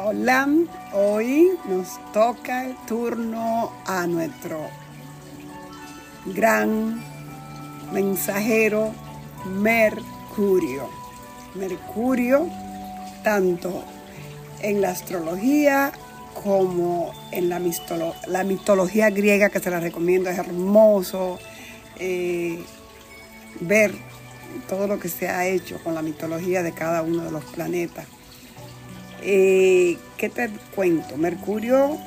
Hola, 0.00 0.48
hoy 0.92 1.58
nos 1.68 1.98
toca 2.12 2.66
el 2.66 2.76
turno 2.86 3.72
a 3.84 4.06
nuestro 4.06 4.68
gran 6.26 7.02
mensajero 7.92 8.92
Mercurio. 9.46 10.88
Mercurio, 11.56 12.46
tanto 13.24 13.82
en 14.60 14.82
la 14.82 14.90
astrología 14.90 15.90
como 16.44 17.12
en 17.32 17.48
la, 17.48 17.60
la 18.28 18.44
mitología 18.44 19.10
griega, 19.10 19.48
que 19.48 19.58
se 19.58 19.70
la 19.70 19.80
recomiendo, 19.80 20.30
es 20.30 20.38
hermoso 20.38 21.40
eh, 21.98 22.62
ver 23.60 23.92
todo 24.68 24.86
lo 24.86 25.00
que 25.00 25.08
se 25.08 25.28
ha 25.28 25.48
hecho 25.48 25.82
con 25.82 25.94
la 25.94 26.02
mitología 26.02 26.62
de 26.62 26.72
cada 26.72 27.02
uno 27.02 27.24
de 27.24 27.32
los 27.32 27.44
planetas. 27.46 28.06
Eh, 29.22 29.98
¿Qué 30.16 30.28
te 30.28 30.50
cuento? 30.74 31.16
Mercurio 31.16 31.98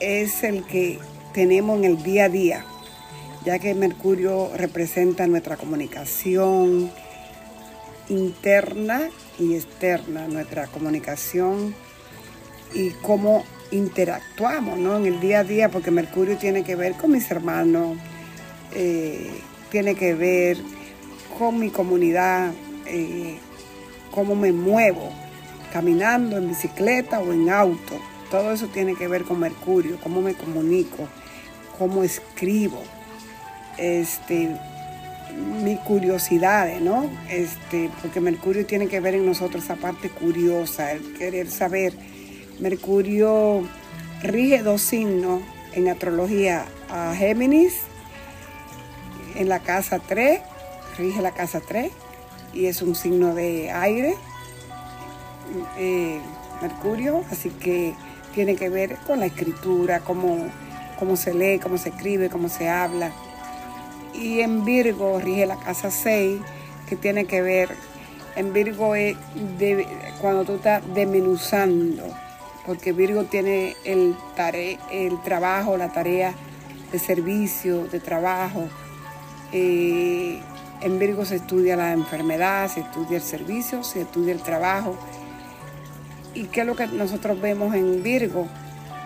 es 0.00 0.42
el 0.42 0.64
que 0.64 0.98
tenemos 1.32 1.78
en 1.78 1.84
el 1.84 2.02
día 2.02 2.24
a 2.24 2.28
día, 2.28 2.64
ya 3.44 3.58
que 3.58 3.74
Mercurio 3.74 4.50
representa 4.56 5.26
nuestra 5.26 5.56
comunicación 5.56 6.90
interna 8.08 9.10
y 9.38 9.54
externa, 9.54 10.26
nuestra 10.26 10.66
comunicación 10.66 11.74
y 12.74 12.90
cómo 13.02 13.44
interactuamos 13.70 14.78
¿no? 14.78 14.96
en 14.96 15.06
el 15.06 15.20
día 15.20 15.40
a 15.40 15.44
día, 15.44 15.68
porque 15.70 15.90
Mercurio 15.90 16.36
tiene 16.36 16.64
que 16.64 16.74
ver 16.74 16.94
con 16.94 17.12
mis 17.12 17.30
hermanos, 17.30 17.96
eh, 18.72 19.30
tiene 19.70 19.94
que 19.94 20.14
ver 20.14 20.58
con 21.38 21.58
mi 21.58 21.70
comunidad, 21.70 22.52
eh, 22.86 23.38
cómo 24.10 24.34
me 24.34 24.52
muevo, 24.52 25.10
caminando, 25.72 26.36
en 26.36 26.48
bicicleta 26.48 27.20
o 27.20 27.32
en 27.32 27.50
auto. 27.50 27.98
Todo 28.30 28.52
eso 28.52 28.66
tiene 28.68 28.94
que 28.94 29.08
ver 29.08 29.24
con 29.24 29.40
Mercurio, 29.40 29.98
cómo 30.02 30.22
me 30.22 30.34
comunico, 30.34 31.08
cómo 31.78 32.02
escribo, 32.02 32.82
este, 33.76 34.56
mis 35.64 35.78
curiosidades, 35.80 36.80
¿no? 36.80 37.10
Este, 37.28 37.90
porque 38.00 38.20
Mercurio 38.20 38.66
tiene 38.66 38.86
que 38.86 39.00
ver 39.00 39.14
en 39.14 39.26
nosotros 39.26 39.64
esa 39.64 39.76
parte 39.76 40.10
curiosa, 40.10 40.92
el 40.92 41.14
querer 41.14 41.50
saber. 41.50 41.94
Mercurio 42.60 43.62
rige 44.22 44.62
dos 44.62 44.82
signos 44.82 45.42
en 45.72 45.88
astrología 45.88 46.66
a 46.90 47.14
Géminis 47.14 47.74
en 49.34 49.48
la 49.48 49.60
casa 49.60 49.98
3, 49.98 50.40
rige 50.98 51.22
la 51.22 51.32
casa 51.32 51.60
3 51.60 51.90
y 52.52 52.66
es 52.66 52.82
un 52.82 52.94
signo 52.94 53.34
de 53.34 53.70
aire 53.70 54.14
eh, 55.76 56.20
Mercurio, 56.60 57.24
así 57.30 57.50
que 57.50 57.94
tiene 58.34 58.56
que 58.56 58.68
ver 58.68 58.96
con 59.06 59.20
la 59.20 59.26
escritura, 59.26 60.00
cómo, 60.00 60.46
cómo 60.98 61.16
se 61.16 61.34
lee, 61.34 61.58
cómo 61.58 61.78
se 61.78 61.90
escribe, 61.90 62.28
cómo 62.28 62.48
se 62.48 62.68
habla. 62.68 63.10
Y 64.14 64.40
en 64.40 64.64
Virgo 64.64 65.18
rige 65.20 65.46
la 65.46 65.56
casa 65.56 65.90
6, 65.90 66.40
que 66.88 66.96
tiene 66.96 67.24
que 67.24 67.42
ver, 67.42 67.70
en 68.36 68.52
Virgo 68.52 68.94
es 68.94 69.16
cuando 70.20 70.44
tú 70.44 70.54
estás 70.54 70.82
desmenuzando, 70.94 72.04
porque 72.66 72.92
Virgo 72.92 73.24
tiene 73.24 73.76
el, 73.84 74.14
el 74.90 75.22
trabajo, 75.22 75.76
la 75.76 75.92
tarea 75.92 76.34
de 76.92 76.98
servicio, 76.98 77.86
de 77.86 78.00
trabajo. 78.00 78.68
Eh, 79.52 80.40
en 80.82 80.98
Virgo 80.98 81.24
se 81.24 81.36
estudia 81.36 81.76
la 81.76 81.92
enfermedad, 81.92 82.70
se 82.70 82.80
estudia 82.80 83.16
el 83.16 83.22
servicio, 83.22 83.82
se 83.82 84.02
estudia 84.02 84.32
el 84.32 84.42
trabajo 84.42 84.96
¿Y 86.34 86.44
qué 86.44 86.60
es 86.60 86.66
lo 86.66 86.76
que 86.76 86.86
nosotros 86.86 87.40
vemos 87.40 87.74
en 87.74 88.02
Virgo? 88.02 88.46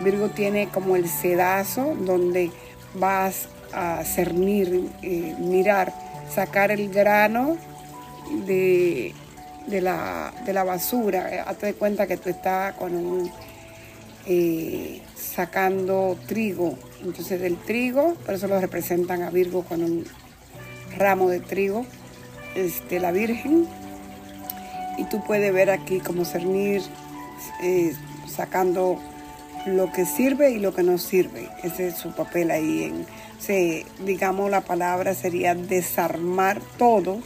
Virgo 0.00 0.28
tiene 0.28 0.68
como 0.68 0.96
el 0.96 1.08
sedazo 1.08 1.94
donde 2.00 2.50
vas 2.94 3.48
a 3.72 4.04
cernir, 4.04 4.90
eh, 5.02 5.34
mirar, 5.38 5.92
sacar 6.32 6.70
el 6.70 6.90
grano 6.90 7.56
de, 8.46 9.14
la, 9.68 10.64
basura. 10.64 11.44
Hazte 11.46 11.66
de 11.66 11.74
cuenta 11.74 12.06
que 12.06 12.16
tú 12.16 12.28
estás 12.28 12.74
con 12.74 12.94
un, 12.94 13.30
eh, 14.26 15.00
sacando 15.16 16.18
trigo. 16.26 16.76
Entonces 17.02 17.40
del 17.40 17.56
trigo, 17.56 18.14
por 18.26 18.34
eso 18.34 18.46
lo 18.46 18.60
representan 18.60 19.22
a 19.22 19.30
Virgo 19.30 19.62
con 19.62 19.82
un 19.82 20.04
ramo 20.96 21.28
de 21.28 21.40
trigo, 21.40 21.86
este, 22.54 23.00
la 23.00 23.12
Virgen. 23.12 23.66
Y 24.98 25.04
tú 25.04 25.24
puedes 25.24 25.52
ver 25.52 25.70
aquí 25.70 26.00
como 26.00 26.24
cernir 26.24 26.82
eh, 27.62 27.94
sacando 28.26 28.98
lo 29.66 29.90
que 29.92 30.04
sirve 30.04 30.50
y 30.50 30.58
lo 30.58 30.74
que 30.74 30.82
no 30.82 30.98
sirve. 30.98 31.48
Ese 31.62 31.88
es 31.88 31.96
su 31.96 32.12
papel 32.12 32.50
ahí. 32.50 32.84
En, 32.84 33.06
se, 33.38 33.86
digamos, 34.04 34.50
la 34.50 34.62
palabra 34.62 35.14
sería 35.14 35.54
desarmar 35.54 36.60
todo 36.78 37.18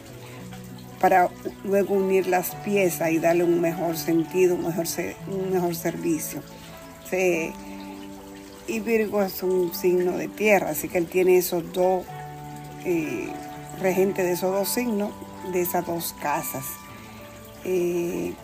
para 1.00 1.30
luego 1.64 1.94
unir 1.94 2.26
las 2.26 2.54
piezas 2.56 3.10
y 3.10 3.18
darle 3.18 3.44
un 3.44 3.60
mejor 3.60 3.96
sentido, 3.96 4.54
un 4.56 4.66
mejor, 4.66 4.86
un 5.28 5.52
mejor 5.52 5.74
servicio. 5.74 6.42
y 8.66 8.80
Virgo 8.80 9.22
es 9.22 9.42
un 9.42 9.72
signo 9.74 10.12
de 10.16 10.28
tierra, 10.28 10.70
así 10.70 10.88
que 10.88 10.98
él 10.98 11.06
tiene 11.06 11.38
esos 11.38 11.72
dos, 11.72 12.04
eh, 12.84 13.28
regentes 13.80 14.24
de 14.24 14.32
esos 14.32 14.52
dos 14.52 14.68
signos, 14.68 15.12
de 15.52 15.62
esas 15.62 15.86
dos 15.86 16.14
casas. 16.20 16.64
Eh, 17.64 18.34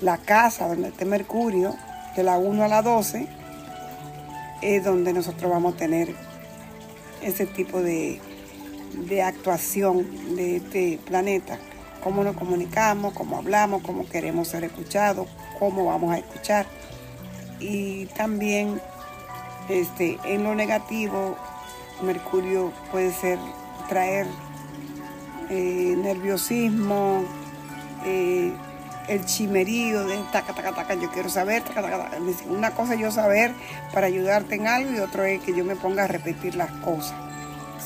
la 0.00 0.18
casa 0.18 0.68
donde 0.68 0.88
esté 0.88 1.04
Mercurio, 1.04 1.74
de 2.16 2.22
la 2.22 2.38
1 2.38 2.64
a 2.64 2.68
la 2.68 2.82
12, 2.82 3.26
es 4.62 4.84
donde 4.84 5.12
nosotros 5.12 5.50
vamos 5.50 5.74
a 5.74 5.76
tener 5.76 6.14
ese 7.22 7.46
tipo 7.46 7.80
de, 7.80 8.20
actuación 9.24 10.36
de 10.36 10.56
este 10.56 10.98
planeta. 11.04 11.58
Cómo 12.02 12.22
nos 12.22 12.36
comunicamos, 12.36 13.12
cómo 13.12 13.38
hablamos, 13.38 13.82
cómo 13.82 14.08
queremos 14.08 14.48
ser 14.48 14.64
escuchados, 14.64 15.28
cómo 15.58 15.86
vamos 15.86 16.12
a 16.12 16.18
escuchar. 16.18 16.66
Y 17.60 18.06
también 18.06 18.80
este, 19.68 20.18
en 20.24 20.44
lo 20.44 20.54
negativo, 20.54 21.36
Mercurio 22.02 22.72
puede 22.92 23.12
ser 23.12 23.38
traer 23.88 24.26
eh, 25.50 25.94
nerviosismo, 25.96 27.24
eh, 28.04 28.52
el 29.08 29.24
chimerío 29.24 30.06
de 30.06 30.18
taca, 30.32 30.52
taca, 30.52 30.72
taca, 30.72 30.94
yo 30.94 31.10
quiero 31.10 31.28
saber, 31.28 31.62
taca, 31.62 31.82
taca. 31.82 32.10
Una 32.48 32.72
cosa 32.72 32.94
yo 32.94 33.10
saber 33.10 33.52
para 33.92 34.06
ayudarte 34.06 34.56
en 34.56 34.66
algo 34.66 34.92
y 34.92 34.98
otro 35.00 35.24
es 35.24 35.40
que 35.40 35.54
yo 35.54 35.64
me 35.64 35.76
ponga 35.76 36.04
a 36.04 36.06
repetir 36.06 36.54
las 36.54 36.70
cosas. 36.82 37.14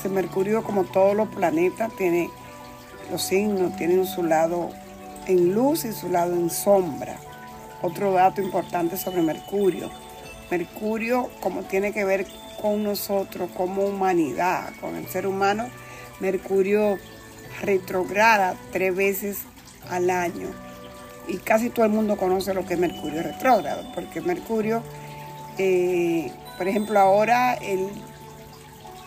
Mercurio, 0.09 0.63
como 0.63 0.83
todos 0.83 1.15
los 1.15 1.29
planetas, 1.29 1.89
tiene 1.95 2.29
los 3.09 3.23
signos, 3.23 3.75
tienen 3.77 4.05
su 4.05 4.23
lado 4.23 4.69
en 5.27 5.53
luz 5.53 5.85
y 5.85 5.93
su 5.93 6.09
lado 6.09 6.33
en 6.33 6.49
sombra. 6.49 7.15
Otro 7.81 8.11
dato 8.11 8.41
importante 8.41 8.97
sobre 8.97 9.21
Mercurio. 9.21 9.89
Mercurio, 10.51 11.29
como 11.41 11.61
tiene 11.61 11.93
que 11.93 12.03
ver 12.03 12.27
con 12.61 12.83
nosotros 12.83 13.49
como 13.55 13.83
humanidad, 13.83 14.73
con 14.81 14.97
el 14.97 15.07
ser 15.07 15.25
humano, 15.25 15.67
Mercurio 16.19 16.97
retrograda 17.61 18.55
tres 18.73 18.93
veces 18.93 19.37
al 19.89 20.09
año 20.09 20.47
y 21.27 21.37
casi 21.37 21.69
todo 21.69 21.85
el 21.85 21.91
mundo 21.91 22.17
conoce 22.17 22.53
lo 22.53 22.65
que 22.65 22.73
es 22.73 22.79
Mercurio 22.79 23.23
retrógrado, 23.23 23.83
porque 23.93 24.21
Mercurio, 24.21 24.83
eh, 25.57 26.31
por 26.57 26.67
ejemplo, 26.67 26.99
ahora 26.99 27.53
él 27.55 27.87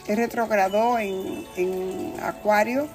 es 0.06 0.16
retrógrado 0.16 0.98
en, 0.98 2.14
Acuario 2.22 2.88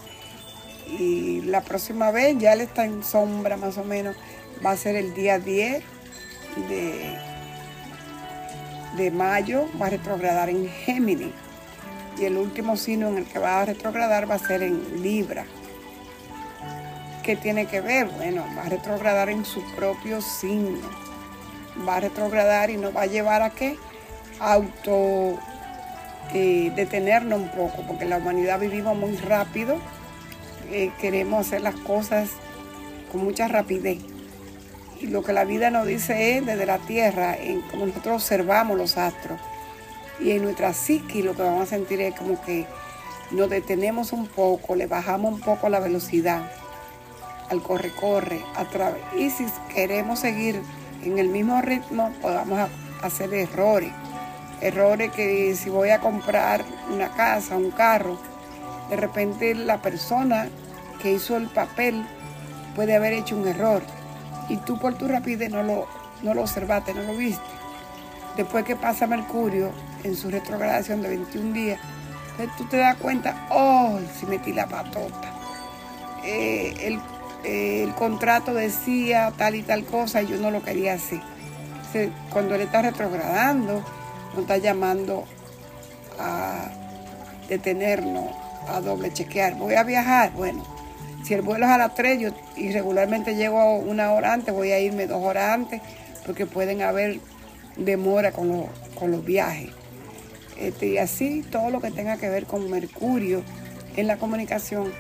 y 0.99 1.41
la 1.41 1.61
próxima 1.61 2.11
vez 2.11 2.37
ya 2.37 2.53
él 2.53 2.61
está 2.61 2.85
en 2.85 3.03
sombra 3.03 3.55
más 3.57 3.77
o 3.77 3.83
menos, 3.83 4.15
va 4.65 4.71
a 4.71 4.77
ser 4.77 4.95
el 4.95 5.13
día 5.13 5.39
10 5.39 5.83
de, 6.67 7.17
de 8.97 9.12
mayo, 9.12 9.67
va 9.79 9.88
a 9.88 9.89
retrogradar 9.89 10.50
en 10.50 10.67
Géminis 10.67 11.31
y 12.19 12.25
el 12.25 12.38
último 12.38 12.75
signo 12.75 13.07
en 13.07 13.19
el 13.19 13.25
que 13.25 13.39
va 13.39 13.62
a 13.62 13.65
retrogradar 13.65 14.29
va 14.29 14.35
a 14.35 14.39
ser 14.39 14.63
en 14.63 15.01
Libra. 15.01 15.45
¿Qué 17.23 17.35
tiene 17.35 17.68
que 17.68 17.81
ver? 17.81 18.07
Bueno, 18.07 18.44
va 18.57 18.63
a 18.63 18.69
retrogradar 18.69 19.29
en 19.29 19.45
su 19.45 19.62
propio 19.75 20.21
signo. 20.21 20.79
Va 21.88 21.97
a 21.97 22.00
retrogradar 22.00 22.71
y 22.71 22.77
nos 22.77 22.95
va 22.95 23.03
a 23.03 23.06
llevar 23.06 23.44
a 23.44 23.51
qué? 23.51 23.77
Auto 24.39 25.38
eh, 26.33 26.71
detenernos 26.75 27.39
un 27.39 27.50
poco, 27.50 27.83
porque 27.85 28.06
la 28.06 28.18
humanidad 28.18 28.59
vivimos 28.59 28.97
muy 28.97 29.15
rápido. 29.18 29.77
Eh, 30.71 30.91
queremos 31.00 31.45
hacer 31.45 31.62
las 31.62 31.75
cosas 31.75 32.29
con 33.12 33.24
mucha 33.24 33.47
rapidez. 33.47 34.00
Y 35.00 35.07
lo 35.07 35.21
que 35.21 35.33
la 35.33 35.45
vida 35.45 35.69
nos 35.69 35.85
dice 35.85 36.38
es 36.38 36.45
desde 36.45 36.65
la 36.65 36.79
tierra, 36.79 37.35
en 37.35 37.62
como 37.62 37.85
nosotros 37.85 38.15
observamos 38.15 38.77
los 38.77 38.97
astros. 38.97 39.39
Y 40.19 40.31
en 40.31 40.44
nuestra 40.44 40.74
psique 40.74 41.21
lo 41.21 41.35
que 41.35 41.44
vamos 41.44 41.63
a 41.63 41.67
sentir 41.67 42.01
es 42.01 42.15
como 42.15 42.41
que 42.41 42.65
nos 43.29 43.47
detenemos 43.47 44.12
un 44.12 44.25
poco, 44.25 44.75
le 44.75 44.88
bajamos 44.88 45.33
un 45.33 45.39
poco 45.39 45.69
la 45.69 45.79
velocidad 45.79 46.61
al 47.51 47.62
corre-corre. 47.62 48.42
Y 49.15 49.30
si 49.30 49.45
queremos 49.74 50.19
seguir 50.19 50.62
en 51.03 51.19
el 51.19 51.27
mismo 51.27 51.62
ritmo 51.62 52.12
podamos 52.21 52.69
hacer 53.03 53.33
errores. 53.33 53.92
Errores 54.62 55.12
que 55.12 55.53
si 55.56 55.69
voy 55.69 55.89
a 55.89 56.00
comprar 56.00 56.63
una 56.92 57.09
casa, 57.09 57.57
un 57.57 57.71
carro, 57.71 58.18
de 58.89 58.95
repente 58.95 59.53
la 59.53 59.81
persona 59.81 60.48
que 61.01 61.12
hizo 61.13 61.36
el 61.36 61.48
papel 61.48 62.06
puede 62.75 62.95
haber 62.95 63.13
hecho 63.13 63.36
un 63.36 63.48
error 63.48 63.81
y 64.50 64.57
tú 64.57 64.77
por 64.77 64.94
tu 64.94 65.07
rapidez 65.07 65.51
no 65.51 65.63
lo, 65.63 65.88
no 66.24 66.33
lo 66.33 66.42
observaste, 66.42 66.94
no 66.94 67.03
lo 67.03 67.15
viste. 67.15 67.44
Después 68.38 68.63
que 68.63 68.75
pasa 68.75 69.07
Mercurio 69.07 69.71
en 70.03 70.15
su 70.15 70.30
retrogradación 70.30 71.01
de 71.01 71.09
21 71.09 71.53
días, 71.53 71.80
entonces 72.31 72.56
tú 72.57 72.65
te 72.65 72.77
das 72.77 72.95
cuenta, 72.98 73.48
oh, 73.50 74.00
si 74.18 74.25
metí 74.25 74.53
la 74.53 74.68
patota. 74.68 75.33
Eh, 76.24 76.74
el, 76.81 77.00
el, 77.43 77.93
contrato 77.95 78.53
decía 78.53 79.33
tal 79.38 79.55
y 79.55 79.63
tal 79.63 79.85
cosa 79.85 80.21
y 80.21 80.27
yo 80.27 80.38
no 80.38 80.51
lo 80.51 80.61
quería 80.63 80.93
hacer. 80.93 81.21
cuando 82.31 82.55
él 82.55 82.61
está 82.61 82.81
retrogradando, 82.81 83.83
nos 84.33 84.41
está 84.41 84.57
llamando 84.57 85.25
a 86.19 86.69
detenernos, 87.49 88.27
a 88.67 88.79
doble 88.81 89.11
chequear. 89.11 89.55
Voy 89.55 89.75
a 89.75 89.83
viajar, 89.83 90.31
bueno, 90.33 90.63
si 91.23 91.33
el 91.33 91.41
vuelo 91.41 91.65
es 91.65 91.71
a 91.71 91.77
las 91.77 91.95
3 91.95 92.19
yo, 92.19 92.29
y 92.55 92.71
regularmente 92.71 93.35
llego 93.35 93.75
una 93.75 94.11
hora 94.11 94.33
antes, 94.33 94.53
voy 94.53 94.71
a 94.71 94.79
irme 94.79 95.07
dos 95.07 95.23
horas 95.23 95.53
antes 95.53 95.81
porque 96.25 96.45
pueden 96.45 96.81
haber 96.81 97.19
demora 97.77 98.31
con, 98.31 98.65
con 98.95 99.11
los 99.11 99.23
viajes. 99.25 99.69
Este, 100.57 100.88
y 100.88 100.97
así 100.97 101.43
todo 101.49 101.71
lo 101.71 101.81
que 101.81 101.91
tenga 101.91 102.17
que 102.17 102.29
ver 102.29 102.45
con 102.45 102.69
Mercurio 102.69 103.41
en 103.95 104.07
la 104.07 104.17
comunicación 104.17 104.91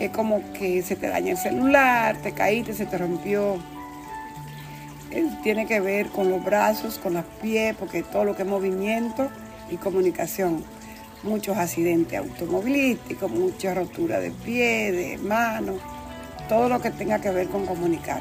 es 0.00 0.10
como 0.10 0.42
que 0.52 0.82
se 0.82 0.96
te 0.96 1.08
daña 1.08 1.32
el 1.32 1.38
celular, 1.38 2.16
te 2.22 2.32
caíste, 2.32 2.74
se 2.74 2.86
te 2.86 2.98
rompió. 2.98 3.58
tiene 5.42 5.66
que 5.66 5.80
ver 5.80 6.08
con 6.08 6.30
los 6.30 6.44
brazos, 6.44 6.98
con 6.98 7.14
los 7.14 7.24
pies, 7.40 7.74
porque 7.78 8.02
todo 8.02 8.24
lo 8.24 8.34
que 8.34 8.42
es 8.42 8.48
movimiento 8.48 9.28
y 9.70 9.76
comunicación 9.76 10.64
muchos 11.24 11.56
accidentes 11.56 12.18
automovilísticos, 12.18 13.30
mucha 13.30 13.74
rotura 13.74 14.20
de 14.20 14.30
pie, 14.30 14.92
de 14.92 15.18
mano, 15.18 15.74
todo 16.48 16.68
lo 16.68 16.80
que 16.80 16.90
tenga 16.90 17.20
que 17.20 17.30
ver 17.30 17.48
con 17.48 17.66
comunicar. 17.66 18.20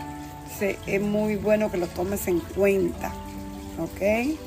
es 0.87 1.01
muy 1.01 1.35
bueno 1.35 1.69
que 1.69 1.77
lo 1.77 1.87
tomes 1.87 2.27
en 2.27 2.39
cuenta, 2.39 3.11
¿ok? 3.79 4.37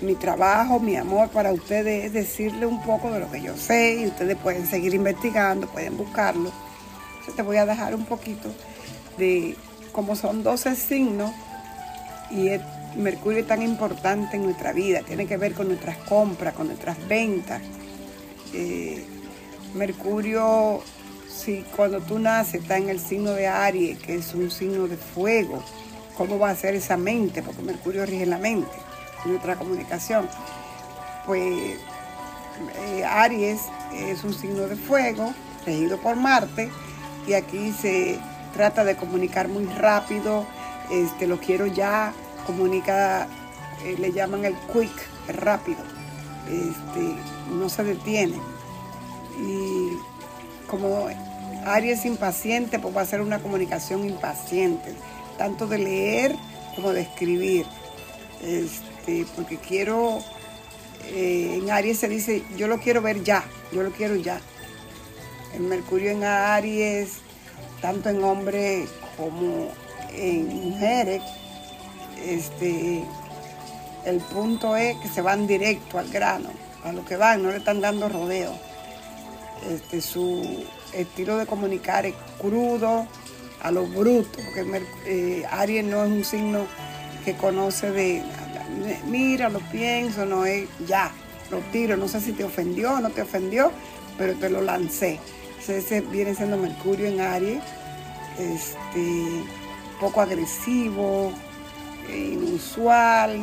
Mi 0.00 0.14
trabajo, 0.14 0.78
mi 0.78 0.96
amor 0.96 1.30
para 1.30 1.52
ustedes 1.52 2.04
es 2.06 2.12
decirle 2.12 2.66
un 2.66 2.82
poco 2.82 3.10
de 3.10 3.20
lo 3.20 3.30
que 3.30 3.40
yo 3.40 3.56
sé 3.56 4.02
y 4.02 4.06
ustedes 4.06 4.36
pueden 4.36 4.66
seguir 4.66 4.94
investigando, 4.94 5.66
pueden 5.68 5.96
buscarlo. 5.96 6.52
Entonces 7.12 7.34
te 7.34 7.42
voy 7.42 7.56
a 7.56 7.66
dejar 7.66 7.94
un 7.94 8.04
poquito 8.04 8.52
de 9.16 9.56
cómo 9.92 10.14
son 10.14 10.42
12 10.42 10.76
signos 10.76 11.32
y 12.30 12.50
Mercurio 12.96 13.40
es 13.40 13.46
tan 13.46 13.62
importante 13.62 14.36
en 14.36 14.44
nuestra 14.44 14.72
vida, 14.72 15.00
tiene 15.00 15.26
que 15.26 15.36
ver 15.36 15.54
con 15.54 15.68
nuestras 15.68 15.96
compras, 15.98 16.54
con 16.54 16.66
nuestras 16.66 16.96
ventas, 17.08 17.62
eh, 18.52 19.04
Mercurio, 19.74 20.82
si 21.28 21.64
cuando 21.76 22.00
tú 22.00 22.18
naces 22.18 22.62
está 22.62 22.78
en 22.78 22.88
el 22.88 22.98
signo 22.98 23.32
de 23.32 23.46
Aries, 23.46 23.98
que 23.98 24.16
es 24.16 24.34
un 24.34 24.50
signo 24.50 24.88
de 24.88 24.96
fuego, 24.96 25.62
¿cómo 26.16 26.38
va 26.38 26.50
a 26.50 26.56
ser 26.56 26.74
esa 26.74 26.96
mente? 26.96 27.42
Porque 27.42 27.62
Mercurio 27.62 28.06
rige 28.06 28.24
la 28.24 28.38
mente, 28.38 28.72
nuestra 29.26 29.56
comunicación. 29.56 30.28
Pues 31.24 31.78
eh, 32.76 33.04
Aries 33.04 33.62
es 33.92 34.24
un 34.24 34.34
signo 34.34 34.62
de 34.62 34.76
fuego, 34.76 35.32
regido 35.64 35.98
por 35.98 36.16
Marte, 36.16 36.70
y 37.26 37.34
aquí 37.34 37.72
se 37.72 38.18
trata 38.54 38.84
de 38.84 38.96
comunicar 38.96 39.48
muy 39.48 39.66
rápido, 39.66 40.46
este, 40.90 41.26
lo 41.26 41.38
quiero 41.38 41.66
ya, 41.66 42.12
comunica, 42.46 43.26
eh, 43.84 43.96
le 43.98 44.12
llaman 44.12 44.44
el 44.44 44.54
quick, 44.72 44.92
rápido 45.28 45.96
este, 46.48 47.16
no 47.50 47.68
se 47.68 47.84
detiene. 47.84 48.38
Y 49.38 49.90
como 50.68 51.08
Aries 51.66 52.04
impaciente, 52.04 52.78
pues 52.78 52.96
va 52.96 53.02
a 53.02 53.06
ser 53.06 53.20
una 53.20 53.40
comunicación 53.40 54.06
impaciente, 54.06 54.94
tanto 55.38 55.66
de 55.66 55.78
leer 55.78 56.36
como 56.74 56.92
de 56.92 57.02
escribir. 57.02 57.66
Este, 58.42 58.95
porque 59.36 59.58
quiero, 59.58 60.18
eh, 61.04 61.60
en 61.60 61.70
Aries 61.70 61.98
se 61.98 62.08
dice, 62.08 62.42
yo 62.56 62.66
lo 62.66 62.78
quiero 62.78 63.02
ver 63.02 63.22
ya, 63.22 63.44
yo 63.72 63.82
lo 63.82 63.90
quiero 63.90 64.16
ya. 64.16 64.40
El 65.54 65.62
Mercurio 65.62 66.10
en 66.10 66.24
Aries, 66.24 67.18
tanto 67.80 68.08
en 68.08 68.22
hombres 68.22 68.88
como 69.16 69.68
en 70.12 70.70
mujeres, 70.70 71.22
este, 72.26 73.04
el 74.04 74.18
punto 74.18 74.76
es 74.76 74.96
que 74.98 75.08
se 75.08 75.22
van 75.22 75.46
directo 75.46 75.98
al 75.98 76.08
grano, 76.08 76.50
a 76.84 76.92
lo 76.92 77.04
que 77.04 77.16
van, 77.16 77.42
no 77.42 77.50
le 77.50 77.58
están 77.58 77.80
dando 77.80 78.08
rodeo. 78.08 78.52
Este, 79.70 80.00
su 80.00 80.64
estilo 80.92 81.38
de 81.38 81.46
comunicar 81.46 82.06
es 82.06 82.14
crudo, 82.38 83.06
a 83.62 83.70
lo 83.70 83.86
bruto, 83.86 84.38
porque 84.44 84.82
eh, 85.06 85.44
Aries 85.50 85.84
no 85.84 86.04
es 86.04 86.10
un 86.10 86.24
signo 86.24 86.66
que 87.24 87.34
conoce 87.34 87.90
de, 87.90 88.22
mira, 89.06 89.48
lo 89.48 89.60
pienso, 89.60 90.24
no 90.26 90.44
es 90.44 90.68
ya, 90.86 91.10
lo 91.50 91.58
tiro, 91.72 91.96
no 91.96 92.08
sé 92.08 92.20
si 92.20 92.32
te 92.32 92.44
ofendió 92.44 92.94
o 92.94 93.00
no 93.00 93.10
te 93.10 93.22
ofendió, 93.22 93.70
pero 94.18 94.34
te 94.34 94.50
lo 94.50 94.62
lancé. 94.62 95.20
Ese 95.66 96.00
viene 96.00 96.34
siendo 96.34 96.56
Mercurio 96.56 97.06
en 97.06 97.20
Aries, 97.20 97.62
este, 98.38 99.42
poco 100.00 100.20
agresivo, 100.20 101.32
eh, 102.08 102.30
inusual, 102.34 103.42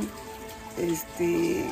este, 0.78 1.66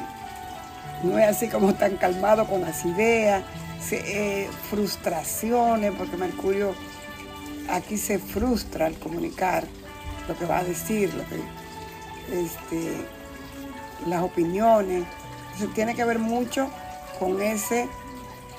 no 1.04 1.18
es 1.18 1.28
así 1.28 1.48
como 1.48 1.74
tan 1.74 1.96
calmado 1.96 2.46
con 2.48 2.62
las 2.62 2.86
ideas, 2.86 3.44
eh, 3.92 4.48
frustraciones, 4.70 5.94
porque 5.98 6.18
Mercurio 6.18 6.74
aquí 7.70 7.98
se 7.98 8.20
frustra 8.20 8.88
al 8.88 8.96
comunicar 8.96 9.66
lo 10.28 10.38
que 10.38 10.46
va 10.46 10.60
a 10.60 10.64
decir, 10.64 11.14
lo 11.14 11.24
que, 11.28 11.36
este, 12.44 13.06
las 14.08 14.24
opiniones. 14.24 15.04
Entonces 15.54 15.74
tiene 15.74 15.96
que 15.96 16.06
ver 16.06 16.20
mucho 16.20 16.70
con 17.20 17.42
ese 17.42 17.88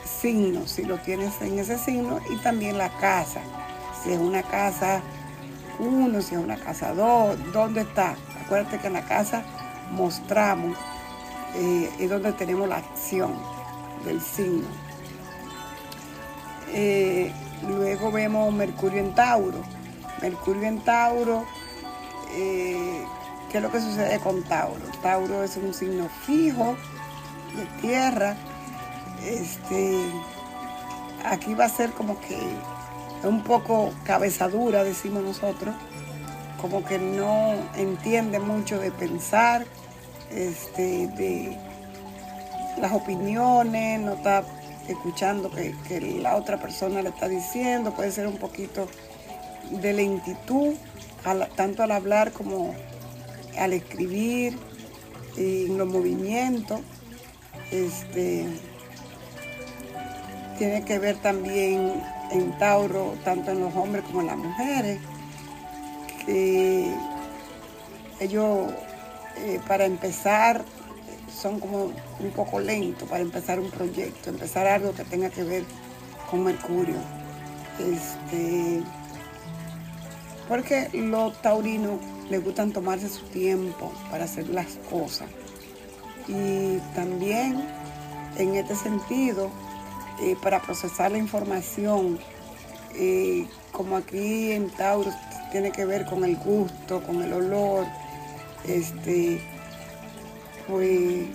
signo, 0.04 0.66
si 0.66 0.84
lo 0.84 0.98
tienes 0.98 1.40
en 1.40 1.58
ese 1.58 1.78
signo, 1.78 2.20
y 2.30 2.36
también 2.36 2.78
la 2.78 2.90
casa. 2.98 3.40
Si 4.02 4.12
es 4.12 4.18
una 4.18 4.42
casa 4.42 5.00
uno, 5.78 6.20
si 6.20 6.34
es 6.34 6.40
una 6.40 6.56
casa 6.56 6.94
dos, 6.94 7.36
¿dónde 7.52 7.82
está? 7.82 8.14
Acuérdate 8.44 8.78
que 8.78 8.86
en 8.88 8.92
la 8.94 9.04
casa 9.04 9.42
mostramos 9.92 10.76
eh, 11.54 11.90
es 11.98 12.10
donde 12.10 12.32
tenemos 12.32 12.68
la 12.68 12.76
acción 12.76 13.32
del 14.04 14.20
signo. 14.20 14.66
Eh, 16.74 17.32
luego 17.68 18.10
vemos 18.10 18.52
Mercurio 18.52 19.00
en 19.00 19.14
Tauro. 19.14 19.62
Mercurio 20.20 20.62
en 20.64 20.80
Tauro, 20.80 21.44
eh, 22.32 23.04
¿qué 23.52 23.58
es 23.58 23.62
lo 23.62 23.70
que 23.70 23.80
sucede 23.80 24.18
con 24.18 24.42
Tauro? 24.44 24.80
Tauro 25.02 25.44
es 25.44 25.58
un 25.58 25.74
signo 25.74 26.08
fijo 26.24 26.74
de 27.54 27.86
tierra. 27.86 28.34
Este, 29.26 30.00
aquí 31.24 31.52
va 31.54 31.66
a 31.66 31.68
ser 31.68 31.90
como 31.90 32.18
que 32.20 32.38
un 33.28 33.44
poco 33.44 33.92
cabezadura, 34.04 34.82
decimos 34.82 35.22
nosotros, 35.22 35.74
como 36.60 36.82
que 36.82 36.98
no 36.98 37.52
entiende 37.76 38.40
mucho 38.40 38.80
de 38.80 38.90
pensar, 38.90 39.66
este, 40.30 41.08
de 41.08 41.56
las 42.80 42.92
opiniones, 42.92 44.00
no 44.00 44.14
está 44.14 44.44
escuchando 44.88 45.50
que, 45.50 46.00
la 46.22 46.36
otra 46.36 46.58
persona 46.58 47.02
le 47.02 47.10
está 47.10 47.28
diciendo, 47.28 47.92
puede 47.92 48.10
ser 48.10 48.26
un 48.26 48.38
poquito 48.38 48.88
de 49.70 49.92
lentitud, 49.92 50.74
tanto 51.54 51.82
al 51.82 51.92
hablar 51.92 52.32
como 52.32 52.74
al 53.58 53.72
escribir, 53.72 54.56
en 55.36 55.78
los 55.78 55.88
movimientos. 55.88 56.80
Este, 57.70 58.46
tiene 60.58 60.84
que 60.84 60.98
ver 60.98 61.16
también 61.16 62.02
en 62.30 62.58
Tauro, 62.58 63.14
tanto 63.24 63.50
en 63.50 63.60
los 63.60 63.74
hombres 63.74 64.04
como 64.04 64.20
en 64.20 64.26
las 64.26 64.36
mujeres, 64.36 64.98
que 66.24 66.94
ellos 68.20 68.70
eh, 69.38 69.60
para 69.66 69.86
empezar 69.86 70.64
son 71.32 71.58
como 71.58 71.92
un 72.20 72.30
poco 72.36 72.60
lentos 72.60 73.08
para 73.08 73.22
empezar 73.22 73.58
un 73.58 73.70
proyecto, 73.70 74.30
empezar 74.30 74.66
algo 74.66 74.92
que 74.92 75.04
tenga 75.04 75.30
que 75.30 75.42
ver 75.42 75.64
con 76.30 76.44
Mercurio. 76.44 76.96
Este, 77.78 78.82
porque 80.48 80.90
los 80.92 81.40
taurinos 81.40 81.98
les 82.32 82.42
gustan 82.42 82.72
tomarse 82.72 83.10
su 83.10 83.24
tiempo 83.26 83.92
para 84.10 84.24
hacer 84.24 84.48
las 84.48 84.78
cosas. 84.90 85.28
Y 86.26 86.78
también 86.94 87.62
en 88.38 88.54
este 88.54 88.74
sentido, 88.74 89.50
eh, 90.22 90.34
para 90.42 90.62
procesar 90.62 91.12
la 91.12 91.18
información, 91.18 92.18
eh, 92.94 93.46
como 93.70 93.96
aquí 93.98 94.52
en 94.52 94.70
Tauro 94.70 95.10
tiene 95.50 95.72
que 95.72 95.84
ver 95.84 96.06
con 96.06 96.24
el 96.24 96.36
gusto, 96.36 97.02
con 97.02 97.22
el 97.22 97.32
olor, 97.32 97.86
Este, 98.64 99.40
pues 100.68 101.26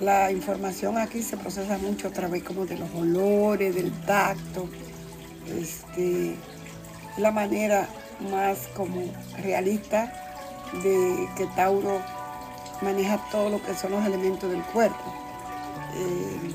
la 0.00 0.32
información 0.32 0.98
aquí 0.98 1.22
se 1.22 1.36
procesa 1.36 1.78
mucho 1.78 2.08
a 2.08 2.10
través 2.10 2.42
como 2.42 2.66
de 2.66 2.76
los 2.76 2.92
olores, 2.92 3.72
del 3.76 3.92
tacto, 4.04 4.68
este, 5.60 6.34
la 7.18 7.30
manera 7.30 7.88
más 8.32 8.66
como 8.74 9.00
realista 9.38 10.31
de 10.82 11.28
que 11.36 11.46
Tauro 11.54 12.00
maneja 12.80 13.18
todo 13.30 13.50
lo 13.50 13.62
que 13.62 13.74
son 13.74 13.92
los 13.92 14.04
elementos 14.04 14.50
del 14.50 14.62
cuerpo. 14.62 15.14
Eh, 15.94 16.52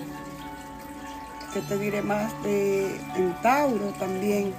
que 1.54 1.62
te 1.62 1.78
diré 1.78 2.02
más 2.02 2.32
de 2.44 2.96
en 3.16 3.34
Tauro 3.42 3.88
también. 4.00 4.54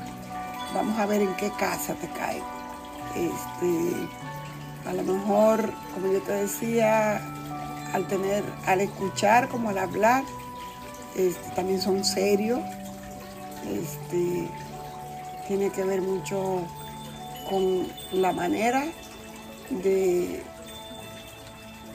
Vamos 0.74 0.98
a 0.98 1.06
ver 1.06 1.22
en 1.22 1.34
qué 1.36 1.50
casa 1.58 1.94
te 1.94 2.08
cae. 2.08 2.42
Este, 3.14 4.08
a 4.88 4.92
lo 4.92 5.02
mejor, 5.02 5.72
como 5.94 6.12
yo 6.12 6.20
te 6.22 6.32
decía, 6.32 7.20
al 7.92 8.06
tener, 8.06 8.44
al 8.66 8.80
escuchar 8.80 9.48
como 9.48 9.70
al 9.70 9.78
hablar, 9.78 10.24
este, 11.16 11.50
también 11.50 11.80
son 11.80 12.04
serios. 12.04 12.60
Este, 13.66 14.48
tiene 15.46 15.70
que 15.70 15.84
ver 15.84 16.00
mucho 16.00 16.62
con 17.48 17.88
la 18.12 18.32
manera 18.32 18.84
de, 19.70 20.42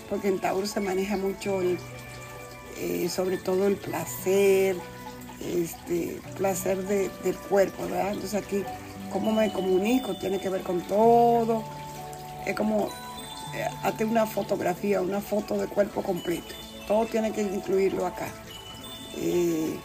porque 0.10 0.28
en 0.28 0.40
Tauro 0.40 0.68
se 0.68 0.80
maneja 0.80 1.18
mucho 1.18 1.62
eh, 2.78 3.10
sobre 3.10 3.38
todo 3.38 3.68
el 3.68 3.76
placer, 3.78 4.76
este, 5.40 6.20
placer 6.38 6.78
del 6.86 7.36
cuerpo, 7.50 7.84
¿verdad? 7.84 8.14
Entonces 8.14 8.44
aquí, 8.44 8.64
cómo 9.12 9.32
me 9.32 9.52
comunico, 9.52 10.16
tiene 10.16 10.40
que 10.40 10.50
ver 10.50 10.62
con 10.62 10.82
todo. 10.82 11.64
Es 12.46 12.56
como, 12.56 12.90
eh, 13.56 14.04
una 14.06 14.26
fotografía, 14.26 15.02
una 15.02 15.22
foto 15.22 15.58
de 15.58 15.68
cuerpo 15.68 16.02
completo. 16.02 16.54
Todo 16.88 17.06
tiene 17.06 17.32
que 17.32 17.42
incluirlo 17.42 18.06
acá. 18.06 18.28
Eh, 19.18 19.78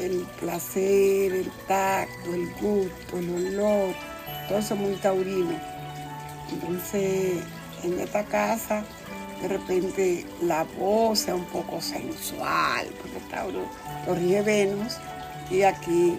el 0.00 0.26
placer, 0.40 1.32
el 1.32 1.50
tacto, 1.66 2.34
el 2.34 2.52
gusto, 2.54 3.18
el 3.18 3.30
olor, 3.30 3.94
todo 4.48 4.58
eso 4.58 4.74
es 4.74 4.80
muy 4.80 4.94
taurino. 4.96 5.73
Entonces, 6.54 7.42
en 7.82 8.00
esta 8.00 8.24
casa, 8.24 8.84
de 9.42 9.48
repente 9.48 10.26
la 10.42 10.64
voz 10.78 11.20
sea 11.20 11.34
un 11.34 11.44
poco 11.46 11.80
sensual, 11.80 12.86
porque 13.00 13.18
Tauro 13.30 13.64
lo 14.06 14.14
rige 14.14 14.42
Venus, 14.42 14.96
y 15.50 15.62
aquí 15.62 16.16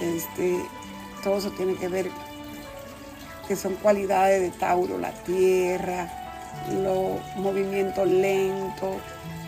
este, 0.00 0.60
todo 1.22 1.38
eso 1.38 1.50
tiene 1.50 1.74
que 1.74 1.88
ver 1.88 2.10
que 3.46 3.56
son 3.56 3.74
cualidades 3.74 4.42
de 4.42 4.50
Tauro, 4.50 4.98
la 4.98 5.12
tierra, 5.24 6.08
los 6.72 7.20
movimientos 7.36 8.06
lentos, 8.08 8.96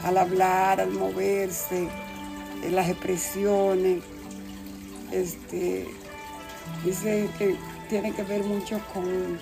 al 0.04 0.18
hablar, 0.18 0.80
al 0.80 0.90
moverse, 0.90 1.88
eh, 2.64 2.70
las 2.70 2.88
expresiones. 2.88 4.02
Este, 5.12 5.86
dice 6.84 7.28
que 7.38 7.56
tiene 7.88 8.12
que 8.12 8.22
ver 8.22 8.42
mucho 8.42 8.80
con 8.92 9.38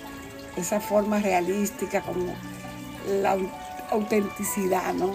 esa 0.55 0.79
forma 0.79 1.19
realística, 1.19 2.01
como 2.01 2.33
la 3.21 3.37
autenticidad, 3.89 4.93
¿no? 4.93 5.11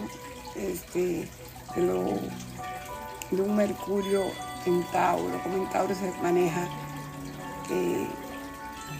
Este, 0.54 1.28
de, 1.74 3.42
un 3.42 3.56
Mercurio 3.56 4.22
en 4.64 4.82
Tauro, 4.84 5.42
como 5.42 5.56
en 5.56 5.70
Tauro 5.70 5.94
se 5.94 6.10
maneja 6.22 6.68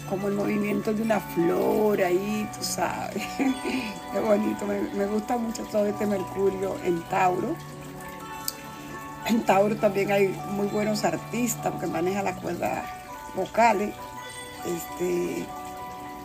como 0.09 0.29
el 0.29 0.35
movimiento 0.35 0.93
de 0.93 1.03
una 1.03 1.21
flor 1.21 2.01
ahí, 2.01 2.49
tú 2.57 2.65
sabes. 2.65 3.23
Qué 3.39 4.21
bonito, 4.21 4.67
me, 4.67 4.81
me, 4.81 5.07
gusta 5.07 5.37
mucho 5.37 5.65
todo 5.65 5.87
este 5.87 6.07
Mercurio 6.07 6.77
en 6.85 7.03
Tauro. 7.05 7.55
En 9.27 9.43
Tauro 9.45 9.77
también 9.77 10.13
hay 10.13 10.29
muy 10.53 10.69
buenos 10.69 11.05
artistas 11.05 11.73
porque 11.73 11.87
maneja 11.87 12.23
las 12.23 12.39
cuerdas 12.41 12.85
vocales. 13.35 13.93
Este, 14.65 15.47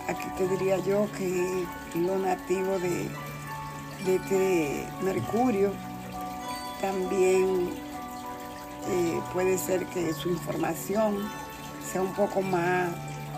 aquí 0.07 0.27
te 0.37 0.47
diría 0.47 0.77
yo 0.77 1.07
que 1.17 1.65
lo 1.95 2.17
nativo 2.17 2.79
de, 2.79 3.07
de 4.05 4.15
este 4.15 4.85
Mercurio 5.01 5.71
también 6.81 7.69
eh, 8.89 9.19
puede 9.33 9.57
ser 9.57 9.85
que 9.87 10.13
su 10.13 10.29
información 10.29 11.29
sea 11.91 12.01
un 12.01 12.13
poco 12.13 12.41
más 12.41 12.89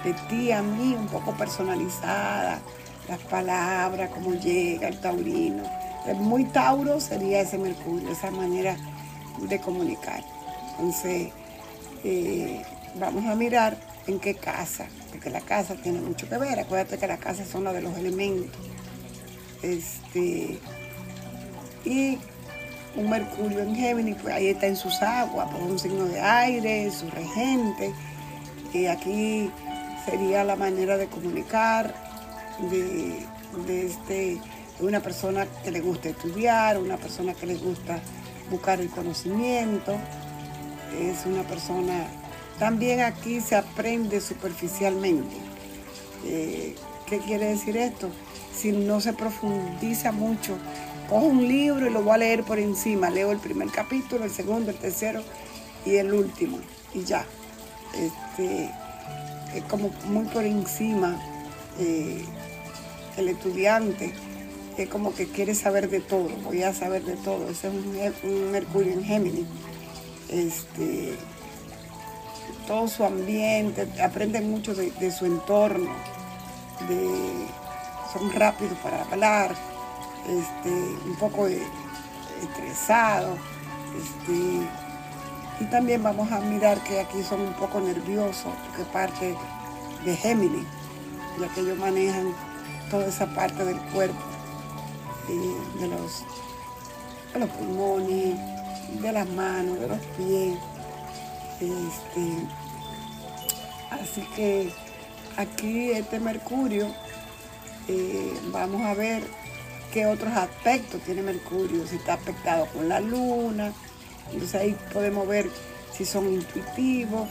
de 0.04 0.14
ti 0.30 0.52
a 0.52 0.62
mí, 0.62 0.96
un 0.98 1.08
poco 1.08 1.32
personalizada, 1.34 2.60
las 3.08 3.20
palabras, 3.20 4.10
cómo 4.14 4.34
llega 4.34 4.88
el 4.88 5.00
taurino. 5.00 5.64
Muy 6.16 6.46
tauro 6.46 7.00
sería 7.00 7.42
ese 7.42 7.58
Mercurio, 7.58 8.10
esa 8.10 8.32
manera 8.32 8.76
de 9.40 9.60
comunicar. 9.60 10.24
Entonces, 10.72 11.32
eh, 12.04 12.62
vamos 12.96 13.26
a 13.26 13.36
mirar 13.36 13.78
en 14.08 14.20
qué 14.20 14.36
casa, 14.36 14.88
porque 15.10 15.30
la 15.30 15.42
casa 15.42 15.76
tiene 15.76 16.00
mucho 16.00 16.28
que 16.28 16.38
ver. 16.38 16.60
Acuérdate 16.60 16.98
que 16.98 17.08
la 17.08 17.18
casa 17.18 17.46
son 17.46 17.64
la 17.64 17.74
de 17.74 17.82
los 17.82 17.98
elementos. 17.98 18.56
Este, 19.62 20.60
y 21.86 22.18
un 22.96 23.10
Mercurio 23.10 23.62
en 23.62 23.76
Géminis, 23.76 24.18
pues 24.22 24.36
ahí 24.36 24.48
está 24.48 24.68
en 24.68 24.76
sus 24.76 25.02
aguas, 25.02 25.50
por 25.50 25.62
un 25.62 25.80
signo 25.80 26.06
de 26.06 26.20
aire, 26.20 26.92
su 26.92 27.10
regente. 27.10 27.94
Y 28.74 28.88
aquí 28.88 29.50
sería 30.06 30.44
la 30.44 30.56
manera 30.56 30.98
de 30.98 31.08
comunicar 31.08 31.94
de, 32.72 33.26
de, 33.66 33.86
este, 33.88 34.38
una 34.80 35.00
persona 35.00 35.48
que 35.64 35.72
le 35.72 35.82
gusta 35.82 36.10
estudiar, 36.10 36.78
una 36.78 36.98
persona 36.98 37.34
que 37.34 37.46
le 37.46 37.56
gusta 37.56 38.00
buscar 38.50 38.82
el 38.82 38.90
conocimiento. 38.90 39.96
Es 41.00 41.26
una 41.26 41.44
persona 41.44 42.06
también 42.60 43.02
aquí 43.02 43.42
se 43.42 43.56
aprende 43.56 44.22
superficialmente. 44.22 45.36
Eh, 46.26 46.76
¿Qué 47.08 47.20
quiere 47.20 47.48
decir 47.48 47.78
esto? 47.78 48.10
Si 48.56 48.72
no 48.72 49.02
se 49.02 49.14
profundiza 49.14 50.12
mucho, 50.12 50.58
cojo 51.10 51.26
un 51.26 51.48
libro 51.48 51.88
y 51.88 51.90
lo 51.90 52.02
voy 52.02 52.14
a 52.14 52.18
leer 52.18 52.44
por 52.44 52.60
encima. 52.60 53.10
Leo 53.10 53.32
el 53.32 53.40
primer 53.40 53.70
capítulo, 53.70 54.26
el 54.26 54.32
segundo, 54.32 54.72
el 54.72 54.78
tercero 54.78 55.24
y 55.86 55.96
el 55.96 56.14
último. 56.14 56.60
Y 56.94 57.04
ya. 57.04 57.26
Este, 57.94 58.70
es 59.56 59.64
como 59.70 59.90
muy 60.06 60.26
por 60.26 60.44
encima. 60.44 61.20
Eh, 61.80 62.24
el 63.18 63.30
estudiante 63.30 64.14
es 64.78 64.90
como 64.90 65.14
que 65.14 65.28
quiere 65.28 65.54
saber 65.54 65.90
de 65.90 66.00
todo, 66.00 66.30
voy 66.44 66.64
a 66.64 66.74
saber 66.74 67.04
de 67.04 67.16
todo. 67.18 67.50
Ese 67.50 67.68
es 67.68 68.14
un, 68.24 68.52
Mercurio 68.52 68.94
en 68.94 69.04
Géminis. 69.04 69.46
Este, 70.30 71.16
todo 72.68 72.88
su 72.88 73.04
ambiente, 73.04 73.88
aprenden 74.02 74.50
mucho 74.50 74.74
de, 74.74 75.12
su 75.12 75.26
entorno, 75.26 75.92
son 78.12 78.32
rápidos 78.34 78.78
para 78.80 79.02
hablar, 79.04 79.56
este, 80.28 80.70
un 80.70 81.16
poco 81.20 81.48
estresados. 81.48 83.38
Este, 83.98 84.34
y 85.60 85.66
también 85.66 86.02
vamos 86.02 86.32
a 86.32 86.40
mirar 86.40 86.84
que 86.84 87.00
aquí 87.00 87.22
son 87.24 87.42
un 87.42 87.54
poco 87.54 87.80
nerviosos, 87.80 88.52
porque 88.68 88.84
parte 88.92 89.36
de 90.04 90.16
Géminis, 90.16 90.66
ya 91.40 91.48
que 91.54 91.62
ellos 91.62 91.78
manejan 91.78 92.34
toda 92.90 93.08
esa 93.08 93.28
parte 93.34 93.64
del 93.64 93.80
cuerpo, 93.94 94.20
eh, 95.30 95.80
de, 95.80 95.88
los, 95.88 96.26
de 97.34 97.40
los 97.40 97.50
pulmones, 97.50 98.36
de 99.02 99.12
las 99.12 99.30
manos, 99.30 99.80
de 99.80 99.88
los 99.88 100.00
pies. 100.18 100.58
Este, 101.60 102.48
así 103.92 104.22
que 104.36 104.74
aquí 105.38 105.92
este 105.92 106.20
Mercurio, 106.20 106.88
eh, 107.88 108.34
vamos 108.52 108.82
a 108.82 108.94
ver 108.94 109.24
qué 109.94 110.06
otros 110.06 110.34
aspectos 110.34 111.02
tiene 111.02 111.22
Mercurio, 111.22 111.88
si 111.88 111.98
está 111.98 112.16
afectado 112.16 112.66
con 112.68 112.90
la 112.90 113.00
luna, 113.00 113.72
entonces 114.32 114.56
ahí 114.56 114.78
podemos 114.92 115.28
ver 115.28 115.50
si 115.96 116.06
son 116.06 116.32
intuitivos, 116.32 117.28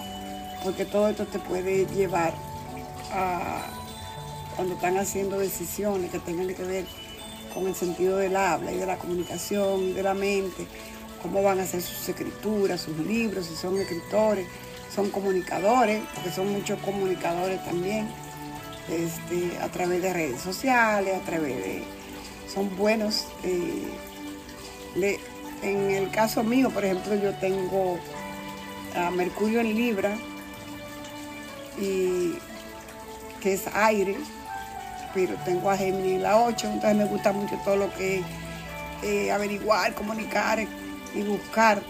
porque 0.62 0.84
todo 0.84 1.08
esto 1.08 1.26
te 1.26 1.38
puede 1.38 1.86
llevar 1.86 2.34
a 3.12 3.66
cuando 4.56 4.74
están 4.74 4.98
haciendo 4.98 5.38
decisiones 5.38 6.10
que 6.10 6.18
tengan 6.18 6.46
que 6.54 6.62
ver 6.62 6.84
con 7.54 7.66
el 7.66 7.74
sentido 7.74 8.18
del 8.18 8.36
habla 8.36 8.72
y 8.72 8.76
de 8.76 8.86
la 8.86 8.98
comunicación 8.98 9.94
de 9.94 10.02
la 10.02 10.14
mente, 10.14 10.66
cómo 11.22 11.42
van 11.42 11.60
a 11.60 11.62
hacer 11.62 11.80
sus 11.80 12.08
escrituras, 12.08 12.80
sus 12.80 12.98
libros, 12.98 13.46
si 13.46 13.54
son 13.54 13.78
escritores, 13.78 14.46
son 14.94 15.10
comunicadores, 15.10 16.02
porque 16.14 16.30
son 16.30 16.52
muchos 16.52 16.78
comunicadores 16.80 17.64
también, 17.64 18.08
este, 18.90 19.58
a 19.60 19.68
través 19.68 20.02
de 20.02 20.12
redes 20.12 20.40
sociales, 20.40 21.16
a 21.16 21.24
través 21.24 21.56
de... 21.56 21.84
son 22.52 22.76
buenos. 22.76 23.26
Eh, 23.44 23.88
en 25.62 25.90
el 25.90 26.10
caso 26.10 26.42
mío, 26.42 26.68
por 26.70 26.84
ejemplo, 26.84 27.14
yo 27.14 27.32
tengo 27.36 27.98
a 28.94 29.10
Mercurio 29.10 29.60
en 29.60 29.74
Libra, 29.74 30.14
y, 31.78 32.34
que 33.40 33.54
es 33.54 33.64
aire, 33.74 34.16
pero 35.14 35.34
tengo 35.44 35.70
a 35.70 35.76
Géminis 35.76 36.16
en 36.16 36.22
la 36.22 36.38
8, 36.38 36.66
entonces 36.66 36.96
me 36.96 37.04
gusta 37.04 37.32
mucho 37.32 37.56
todo 37.64 37.76
lo 37.76 37.94
que 37.94 38.22
eh, 39.02 39.32
averiguar, 39.32 39.94
comunicar 39.94 40.60
y 41.14 41.22
buscar 41.22 41.82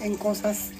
en 0.00 0.16
cosas 0.16 0.70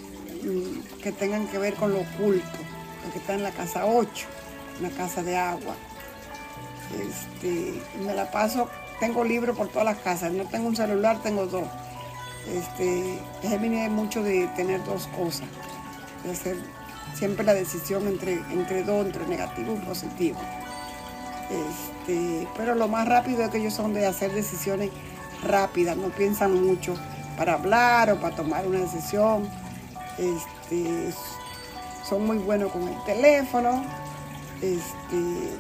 mm, 0.43 1.01
que 1.03 1.13
tengan 1.13 1.47
que 1.49 1.59
ver 1.59 1.75
con 1.75 1.93
lo 1.93 2.01
oculto, 2.01 2.59
lo 3.05 3.13
que 3.13 3.19
está 3.19 3.35
en 3.35 3.43
la 3.43 3.51
casa 3.51 3.87
8, 3.87 4.27
una 4.81 4.91
casa 4.91 5.23
de 5.23 5.37
agua. 5.37 5.75
Este, 7.01 7.81
me 8.05 8.15
la 8.15 8.31
paso, 8.31 8.69
tengo 9.01 9.25
libros 9.25 9.57
por 9.57 9.69
todas 9.69 9.85
las 9.85 9.99
casas, 9.99 10.33
no 10.33 10.45
tengo 10.45 10.69
un 10.69 10.77
celular, 10.77 11.23
tengo 11.23 11.47
dos. 11.47 11.69
Este, 12.53 13.19
es 13.43 13.91
mucho 13.91 14.23
de 14.23 14.49
tener 14.57 14.85
dos 14.85 15.07
cosas, 15.09 15.47
de 16.25 16.33
hacer 16.33 16.57
siempre 17.15 17.45
la 17.45 17.55
decisión 17.55 18.07
entre, 18.09 18.35
entre 18.51 18.83
dos, 18.83 19.07
entre 19.07 19.27
negativo 19.27 19.75
y 19.75 19.87
positivo. 19.87 20.39
Este, 21.51 22.49
pero 22.57 22.75
lo 22.75 22.89
más 22.89 23.09
rápido 23.09 23.43
es 23.43 23.51
que 23.51 23.59
ellos 23.59 23.75
son 23.75 23.95
de 23.95 24.07
hacer 24.07 24.33
decisiones 24.33 24.91
rápidas, 25.45 25.97
no 25.97 26.09
piensan 26.09 26.65
mucho 26.65 26.95
para 27.43 27.55
hablar 27.55 28.09
o 28.13 28.21
para 28.21 28.37
tomar 28.37 28.65
una 28.69 28.79
decisión. 28.79 29.49
Este, 30.17 31.13
son 32.09 32.25
muy 32.25 32.39
buenos 32.39 32.71
con 32.71 32.87
el 32.87 33.05
teléfono. 33.05 33.83
Este, 34.61 35.59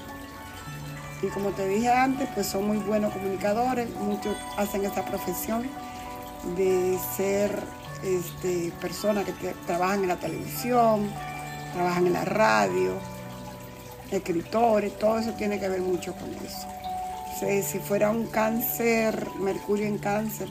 y 1.22 1.26
como 1.34 1.50
te 1.50 1.66
dije 1.66 1.90
antes, 1.90 2.28
pues 2.34 2.46
son 2.46 2.68
muy 2.68 2.76
buenos 2.76 3.12
comunicadores. 3.12 3.90
Muchos 3.96 4.36
hacen 4.56 4.84
esta 4.84 5.04
profesión 5.04 5.68
de 6.54 6.96
ser 7.16 7.50
este, 8.04 8.72
personas 8.80 9.24
que 9.24 9.32
trabajan 9.66 10.02
en 10.02 10.08
la 10.08 10.20
televisión, 10.20 11.10
trabajan 11.72 12.06
en 12.06 12.12
la 12.12 12.24
radio, 12.24 12.92
escritores, 14.12 14.96
todo 15.00 15.18
eso 15.18 15.32
tiene 15.32 15.58
que 15.58 15.68
ver 15.68 15.80
mucho 15.80 16.14
con 16.14 16.32
eso. 16.46 16.68
Si, 17.40 17.80
fuera 17.80 18.08
un 18.10 18.28
cáncer, 18.28 19.26
Mercurio 19.40 19.86
en 19.86 19.98
cáncer, 19.98 20.46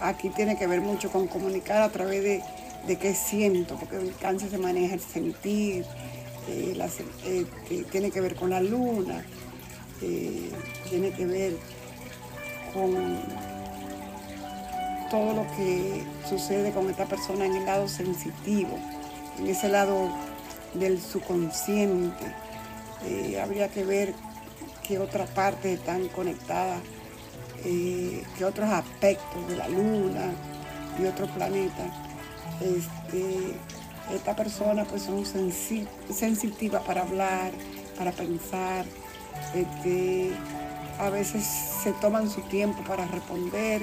aquí 0.00 0.30
tiene 0.30 0.56
que 0.56 0.66
ver 0.66 0.80
mucho 0.80 1.10
con 1.10 1.26
comunicar 1.26 1.82
a 1.82 1.90
través 1.90 2.22
de, 2.22 2.42
de 2.86 2.96
qué 2.96 3.14
siento, 3.14 3.76
porque 3.76 3.96
el 3.96 4.14
cáncer 4.16 4.50
se 4.50 4.58
maneja 4.58 4.94
el 4.94 5.00
sentir, 5.00 5.84
eh, 6.48 7.46
eh, 7.70 7.84
tiene 7.90 8.10
que 8.10 8.20
ver 8.20 8.34
con 8.34 8.50
la 8.50 8.60
luna, 8.60 9.24
eh, 10.02 10.50
tiene 10.88 11.12
que 11.12 11.26
ver 11.26 11.56
con 12.72 13.20
todo 15.10 15.34
lo 15.34 15.46
que 15.56 16.02
sucede 16.28 16.72
con 16.72 16.88
esta 16.88 17.06
persona 17.06 17.44
en 17.44 17.56
el 17.56 17.66
lado 17.66 17.88
sensitivo, 17.88 18.78
en 19.38 19.46
ese 19.48 19.68
lado 19.68 20.08
del 20.74 21.00
subconsciente. 21.00 22.24
Habría 23.42 23.68
que 23.68 23.82
ver 23.82 24.14
qué 24.86 24.98
otras 24.98 25.30
partes 25.30 25.78
están 25.78 26.08
conectadas, 26.08 26.80
eh, 27.64 28.24
qué 28.36 28.44
otros 28.44 28.68
aspectos 28.68 29.48
de 29.48 29.56
la 29.56 29.68
luna 29.68 30.32
y 30.98 31.06
otros 31.06 31.30
planetas. 31.30 31.92
Este, 32.60 33.54
esta 34.14 34.36
persona 34.36 34.84
pues 34.84 35.02
son 35.02 35.24
sensitivas 35.24 36.82
para 36.82 37.02
hablar, 37.02 37.52
para 37.96 38.12
pensar, 38.12 38.84
este, 39.54 40.32
a 40.98 41.10
veces 41.10 41.44
se 41.44 41.92
toman 41.92 42.28
su 42.30 42.42
tiempo 42.42 42.82
para 42.82 43.06
responder, 43.06 43.82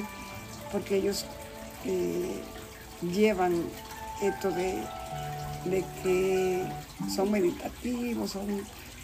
porque 0.72 0.98
ellos 0.98 1.26
eh, 1.86 2.42
llevan 3.02 3.54
esto 4.22 4.52
de 4.52 4.78
de 5.70 5.84
que 6.04 6.64
son 7.14 7.32
meditativos, 7.32 8.32
son 8.32 8.48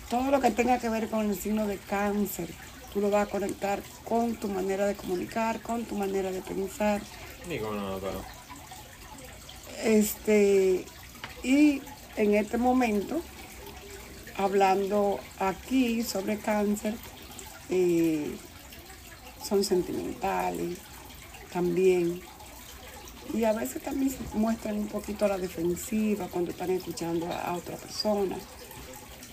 todo 0.10 0.32
lo 0.32 0.40
que 0.40 0.52
tenga 0.52 0.80
que 0.80 0.90
ver 0.90 1.10
con 1.10 1.30
el 1.30 1.36
signo 1.36 1.68
de 1.68 1.78
cáncer. 1.78 2.50
Tú 2.94 3.02
lo 3.02 3.10
vas 3.10 3.28
a 3.28 3.32
conectar 3.32 3.82
con 4.06 4.36
tu 4.36 4.48
manera 4.48 4.86
de 4.86 4.96
comunicar, 4.96 5.62
con 5.62 5.84
tu 5.86 5.96
manera 5.96 6.32
de 6.32 6.42
pensar. 6.42 7.02
Este, 9.84 10.86
y 11.44 11.82
en 12.16 12.36
este 12.36 12.58
momento, 12.58 13.22
hablando 14.38 15.20
aquí 15.40 16.04
sobre 16.04 16.38
cáncer, 16.38 16.96
eh, 17.70 18.36
son 19.44 19.64
sentimentales 19.64 20.78
también. 21.52 22.22
Y 23.34 23.46
a 23.46 23.54
veces 23.54 23.82
también 23.82 24.16
muestran 24.34 24.78
un 24.78 24.88
poquito 24.88 25.26
a 25.26 25.30
la 25.30 25.38
defensiva 25.38 26.28
cuando 26.28 26.52
están 26.52 26.70
escuchando 26.72 27.28
a, 27.32 27.54
otra 27.54 27.78
persona, 27.78 28.38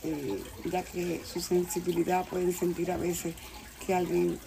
eh, 0.02 0.42
ya 0.64 0.82
que 0.82 1.20
su 1.24 1.40
sensibilidad 1.40 2.26
pueden 2.26 2.52
sentir 2.52 2.90
a 2.90 2.96
veces 2.96 3.34
que 3.84 3.94
alguien, 3.94 4.38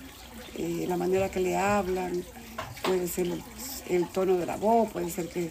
eh, 0.55 0.85
la 0.87 0.97
manera 0.97 1.29
que 1.29 1.39
le 1.39 1.57
hablan, 1.57 2.23
puede 2.83 3.07
ser 3.07 3.27
el, 3.89 4.07
tono 4.09 4.37
de 4.37 4.45
la 4.45 4.57
voz, 4.57 4.91
puede 4.91 5.09
ser 5.09 5.29
que, 5.29 5.49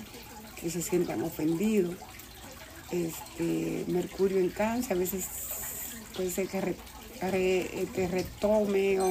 se 0.69 0.81
sientan 0.81 1.23
ofendidos. 1.23 1.97
Este, 2.93 3.85
Mercurio 3.89 4.39
en 4.39 4.51
cáncer, 4.51 4.97
a 4.97 5.01
veces 5.01 5.25
puede 6.15 6.31
ser 6.31 6.47
que 6.47 6.77
este, 7.21 8.07
retome 8.07 9.01
o, 9.01 9.09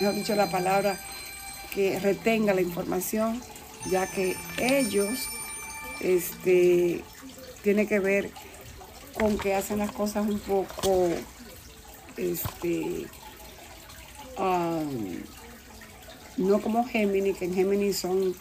mejor 0.00 0.14
dicho, 0.14 0.34
la 0.34 0.50
palabra, 0.50 0.98
que 1.72 1.98
retenga 2.00 2.52
la 2.52 2.60
información 2.60 3.40
ya 3.88 4.06
que 4.06 4.36
ellos 4.58 5.28
este, 6.00 7.02
tiene 7.62 7.86
que 7.86 7.98
ver 7.98 8.30
con 9.14 9.38
que 9.38 9.54
hacen 9.54 9.78
las 9.78 9.92
cosas 9.92 10.26
un 10.26 10.38
poco 10.38 11.08
este, 12.16 13.06
no 16.36 16.60
como 16.60 16.86
Géminis, 16.86 17.36
que 17.36 17.44
en 17.46 17.54
Géminis 17.54 17.98
son 17.98 18.34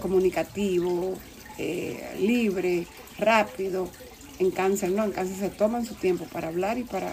comunicativos, 0.00 1.18
eh, 1.58 2.16
libres, 2.18 2.86
rápidos. 3.18 3.90
En 4.38 4.50
cáncer 4.50 4.90
no, 4.90 5.04
en 5.04 5.12
cáncer 5.12 5.36
se 5.36 5.50
toman 5.50 5.84
su 5.84 5.94
tiempo 5.94 6.24
para 6.24 6.48
hablar 6.48 6.78
y 6.78 6.84
para, 6.84 7.12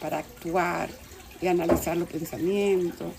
para 0.00 0.18
actuar 0.18 0.88
y 1.40 1.46
analizar 1.46 1.96
los 1.96 2.08
pensamientos. 2.08 3.12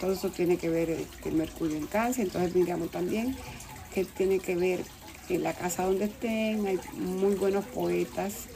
Todo 0.00 0.12
eso 0.12 0.30
tiene 0.30 0.56
que 0.56 0.68
ver 0.68 0.90
este, 0.90 1.30
Mercurio 1.30 1.76
en 1.76 1.86
cáncer, 1.86 2.26
entonces 2.26 2.54
miramos 2.54 2.90
también 2.90 3.36
que 3.92 4.04
tiene 4.04 4.38
que 4.38 4.56
ver 4.56 4.80
en 5.28 5.42
la 5.42 5.52
casa 5.52 5.84
donde 5.84 6.06
estén, 6.06 6.66
hay 6.66 6.78
muy 6.94 7.34
buenos 7.34 7.64
poetas, 7.66 8.46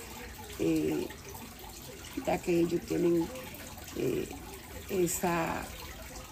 eh, 0.58 1.06
ya 2.26 2.38
que 2.38 2.60
ellos 2.60 2.80
tienen 2.82 3.26
eh, 3.96 4.28
esa 4.90 5.64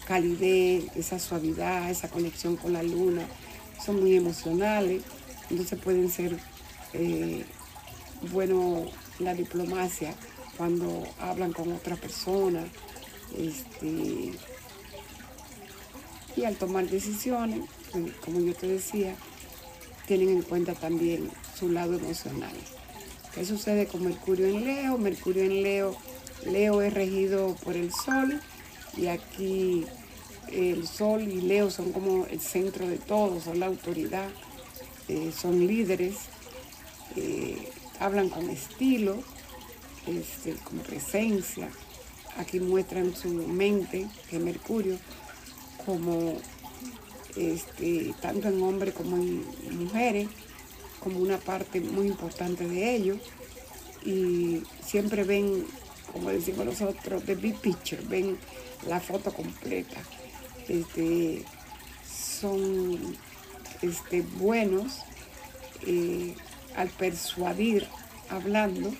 calidez, 0.07 0.85
esa 0.97 1.19
suavidad, 1.19 1.91
esa 1.91 2.09
conexión 2.09 2.57
con 2.57 2.73
la 2.73 2.83
luna, 2.83 3.27
son 3.85 4.01
muy 4.01 4.17
emocionales, 4.17 5.03
entonces 5.51 5.79
pueden 5.79 6.11
ser 6.11 6.39
eh, 6.93 7.45
bueno 8.33 8.87
la 9.19 9.35
diplomacia 9.35 10.15
cuando 10.57 11.05
hablan 11.21 11.53
con 11.53 11.73
otra 11.73 11.97
persona. 11.97 12.65
Este, 13.37 14.33
y 16.37 16.45
al 16.45 16.57
tomar 16.57 16.89
decisiones, 16.89 17.61
pues, 17.93 18.13
como 18.25 18.41
yo 18.41 18.55
te 18.55 18.69
decía, 18.69 19.15
tienen 20.07 20.29
en 20.29 20.43
cuenta 20.43 20.75
también 20.75 21.31
su 21.59 21.71
lado 21.71 21.95
emocional. 21.95 22.55
¿Qué 23.37 23.45
sucede 23.45 23.87
con 23.87 24.03
Mercurio 24.03 24.47
en 24.47 24.65
Leo? 24.65 24.97
Mercurio 24.97 25.43
en 25.43 25.63
Leo, 25.63 25.95
Leo 26.47 26.81
es 26.81 26.95
regido 26.95 27.55
por 27.57 27.77
el 27.77 27.93
Sol 27.93 28.41
y 28.97 29.09
aquí 29.09 29.85
el 30.51 30.89
Sol 30.89 31.21
y 31.21 31.43
Leo 31.43 31.71
son 31.71 31.93
como 31.93 32.25
el 32.25 32.41
centro 32.41 32.89
de 32.89 32.97
todo, 32.97 33.39
son 33.43 33.61
la 33.61 33.67
autoridad, 33.67 34.31
eh, 35.09 35.33
son 35.39 35.67
líderes, 35.67 36.15
eh, 37.15 37.69
hablan 38.01 38.31
con 38.31 38.49
estilo, 38.49 39.19
este, 40.07 40.55
con 40.55 40.79
presencia. 40.79 41.69
Aquí 42.39 42.59
muestran 42.59 43.15
su 43.15 43.29
mente, 43.29 44.07
que 44.31 44.39
Mercurio, 44.39 44.97
como 45.85 46.39
este, 47.37 48.15
tanto 48.23 48.49
en 48.49 48.63
hombres 48.63 48.95
como 48.95 49.17
en 49.17 49.45
mujeres, 49.79 50.27
como 51.07 51.21
una 51.21 51.39
parte 51.39 51.81
muy 51.81 52.09
importante 52.09 52.67
de 52.67 52.97
ellos. 52.97 53.19
Y 54.05 54.61
siempre 54.85 55.23
ven, 55.23 55.65
como 56.13 56.31
decimos 56.31 56.67
nosotros, 56.67 57.23
the 57.23 57.37
big 57.37 57.55
picture, 57.61 58.03
ven 58.09 58.37
la 58.89 58.99
foto 58.99 59.33
completa. 59.33 60.01
Este, 60.67 61.45
son 62.13 63.17
este, 63.83 64.23
buenos 64.23 65.03
eh, 65.87 66.35
al 66.75 66.89
persuadir 66.89 67.87
hablando 68.29 68.93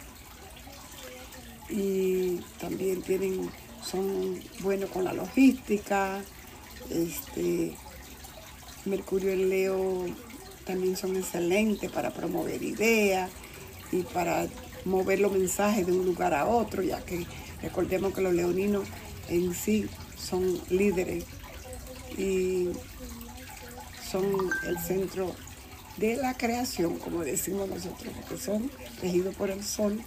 y 1.69 2.37
también 2.61 3.03
tienen, 3.03 3.51
son 3.83 4.41
buenos 4.61 4.91
con 4.91 5.03
la 5.03 5.13
logística, 5.13 6.23
este, 6.89 7.75
Mercurio 8.85 9.33
en 9.33 9.49
Leo 9.49 10.07
también 10.67 10.97
son 10.97 11.17
excelentes 11.17 11.91
para 11.91 12.13
promover 12.13 12.63
ideas 12.63 13.31
y 13.93 14.03
para 14.03 14.47
mover 14.85 15.21
los 15.21 15.33
mensajes 15.33 15.87
de 15.87 15.93
un 15.93 16.05
lugar 16.05 16.35
a 16.35 16.47
otro, 16.47 16.83
ya 16.83 17.01
que 17.05 17.25
Recordemos 17.63 18.13
que 18.15 18.21
los 18.21 18.35
leoninos 18.35 18.87
en 19.29 19.55
sí 19.55 19.89
son 20.17 20.61
líderes 20.71 21.25
y 22.17 22.69
son 24.11 24.25
el 24.67 24.79
centro 24.79 25.35
de 25.97 26.17
la 26.17 26.35
creación, 26.35 26.99
como 26.99 27.25
decimos 27.25 27.69
nosotros, 27.69 28.13
que 28.29 28.37
son 28.37 28.71
regidos 29.01 29.35
por 29.35 29.51
el 29.51 29.65
sol, 29.65 30.01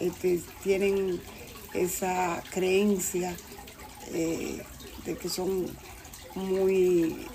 este, 0.00 0.40
tienen 0.62 1.20
esa 1.74 2.42
creencia 2.50 3.36
eh, 4.12 4.62
de 5.04 5.16
que 5.16 5.28
son 5.28 5.66
muy 6.36 7.26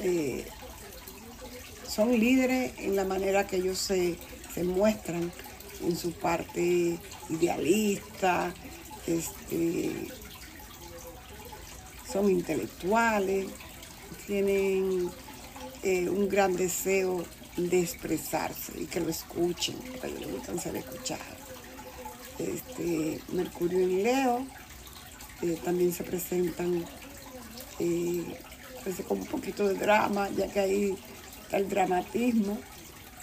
eh, 0.00 0.46
son 1.98 2.16
líderes 2.16 2.74
en 2.78 2.94
la 2.94 3.02
manera 3.02 3.44
que 3.44 3.56
ellos 3.56 3.76
se, 3.76 4.16
muestran 4.62 5.32
en 5.82 5.96
su 5.96 6.12
parte 6.12 6.96
idealista, 7.28 8.54
este, 9.04 9.90
son 12.08 12.30
intelectuales, 12.30 13.46
tienen 14.28 15.10
eh, 15.82 16.08
un 16.08 16.28
gran 16.28 16.54
deseo 16.54 17.24
de 17.56 17.80
expresarse 17.80 18.80
y 18.80 18.86
que 18.86 19.00
lo 19.00 19.08
escuchen, 19.08 19.74
porque 20.00 20.20
les 20.20 20.30
gusta 20.30 20.56
ser 20.56 20.76
escuchados. 20.76 21.24
Este, 22.38 23.20
Mercurio 23.32 23.80
en 23.80 24.04
Leo 24.04 24.46
eh, 25.42 25.58
también 25.64 25.92
se 25.92 26.04
presentan 26.04 26.84
eh, 27.80 28.24
con 29.08 29.18
un 29.18 29.26
poquito 29.26 29.66
de 29.66 29.74
drama, 29.74 30.28
ya 30.30 30.46
que 30.46 30.60
ahí 30.60 30.96
el 31.52 31.68
dramatismo. 31.68 32.58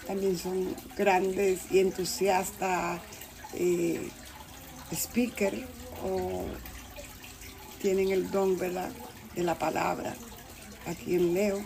También 0.08 0.38
son 0.38 0.76
grandes 0.96 1.72
y 1.72 1.80
entusiastas 1.80 3.02
eh, 3.54 4.10
speaker 4.92 5.68
o 6.04 6.46
tienen 7.82 8.12
el 8.12 8.30
don 8.30 8.58
de 8.58 8.72
la 9.44 9.56
palabra 9.58 10.16
aquí 10.86 11.16
en 11.16 11.34
Leo 11.34 11.64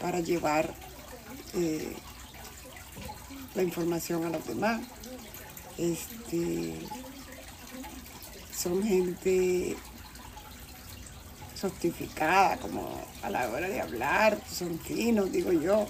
para 0.00 0.20
llevar 0.20 0.74
eh, 1.54 1.92
la 3.54 3.62
información 3.62 4.24
a 4.24 4.30
los 4.30 4.46
demás. 4.46 4.80
Este, 5.76 6.74
son 8.56 8.82
gente 8.82 9.76
sostificada, 11.58 12.56
como 12.58 12.88
a 13.22 13.30
la 13.30 13.48
hora 13.50 13.68
de 13.68 13.80
hablar, 13.80 14.38
son 14.48 14.78
finos, 14.78 15.32
digo 15.32 15.52
yo. 15.52 15.86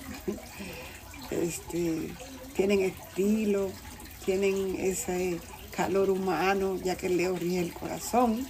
Este, 1.31 2.11
tienen 2.57 2.81
estilo, 2.81 3.71
tienen 4.25 4.77
ese 4.79 5.39
calor 5.77 6.09
humano, 6.09 6.77
ya 6.83 6.97
que 6.97 7.11
Leo 7.11 7.37
rige 7.37 7.61
el 7.61 7.73
corazón, 7.75 8.47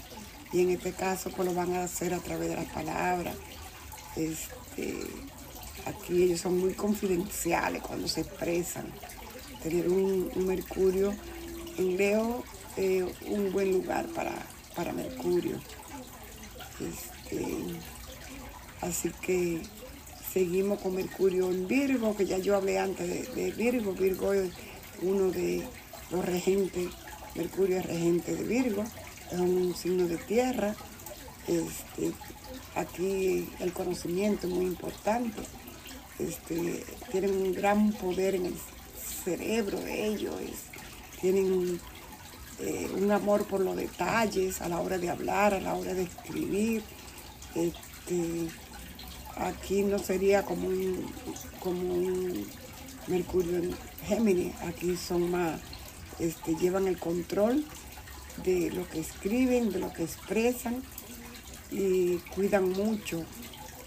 y 0.52 0.62
en 0.62 0.70
este 0.70 0.92
caso 0.92 1.30
pues 1.30 1.48
lo 1.48 1.54
van 1.54 1.74
a 1.74 1.82
hacer 1.82 2.14
a 2.14 2.18
través 2.18 2.50
de 2.50 2.54
las 2.54 2.66
palabras. 2.66 3.34
Este, 4.14 4.94
aquí 5.86 6.22
ellos 6.22 6.40
son 6.40 6.58
muy 6.58 6.72
confidenciales 6.74 7.82
cuando 7.82 8.06
se 8.06 8.20
expresan. 8.20 8.86
Tener 9.62 9.88
un, 9.88 10.30
Mercurio 10.46 11.12
en 11.78 11.96
Leo 11.96 12.44
es 12.76 13.04
un 13.26 13.52
buen 13.52 13.72
lugar 13.72 14.06
para, 14.14 14.32
para 14.76 14.92
Mercurio. 14.92 15.58
Este, 16.80 17.46
así 18.80 19.10
que 19.20 19.60
seguimos 20.32 20.80
con 20.80 20.94
Mercurio 20.94 21.50
en 21.50 21.66
Virgo, 21.66 22.16
que 22.16 22.26
ya 22.26 22.38
yo 22.38 22.56
hablé 22.56 22.78
antes 22.78 23.34
de, 23.34 23.52
Virgo. 23.52 23.92
Virgo 23.92 24.32
es 24.32 24.50
uno 25.02 25.30
de 25.30 25.64
los 26.10 26.24
regentes, 26.24 26.88
Mercurio 27.34 27.78
es 27.78 27.86
regente 27.86 28.34
de 28.34 28.44
Virgo, 28.44 28.84
es 29.32 29.38
un 29.38 29.74
signo 29.74 30.06
de 30.06 30.16
tierra. 30.18 30.74
Este, 31.46 32.12
aquí 32.74 33.48
el 33.60 33.72
conocimiento 33.72 34.46
es 34.46 34.52
muy 34.52 34.66
importante. 34.66 35.42
Este, 36.18 36.84
tienen 37.10 37.36
un 37.36 37.54
gran 37.54 37.92
poder 37.92 38.34
en 38.34 38.46
el 38.46 38.54
cerebro 39.24 39.80
de 39.80 40.06
ellos, 40.06 40.34
tienen 41.20 41.80
eh, 42.60 42.90
un 42.96 43.10
amor 43.12 43.44
por 43.44 43.60
los 43.60 43.76
detalles 43.76 44.60
a 44.60 44.68
la 44.68 44.80
hora 44.80 44.98
de 44.98 45.10
hablar, 45.10 45.54
a 45.54 45.60
la 45.60 45.74
hora 45.74 45.94
de 45.94 46.02
escribir. 46.02 46.82
Este, 47.54 48.48
aquí 49.36 49.82
no 49.82 49.98
sería 49.98 50.44
como 50.44 50.68
un, 50.68 51.12
como 51.60 51.80
un 51.80 52.46
Mercurio 53.06 53.56
en 53.56 53.74
Géminis, 54.06 54.54
aquí 54.62 54.96
son 54.96 55.30
más, 55.30 55.60
este, 56.18 56.54
llevan 56.56 56.86
el 56.88 56.98
control 56.98 57.64
de 58.44 58.70
lo 58.70 58.86
que 58.88 59.00
escriben, 59.00 59.70
de 59.70 59.78
lo 59.78 59.92
que 59.92 60.04
expresan 60.04 60.82
y 61.70 62.16
cuidan 62.34 62.70
mucho 62.70 63.24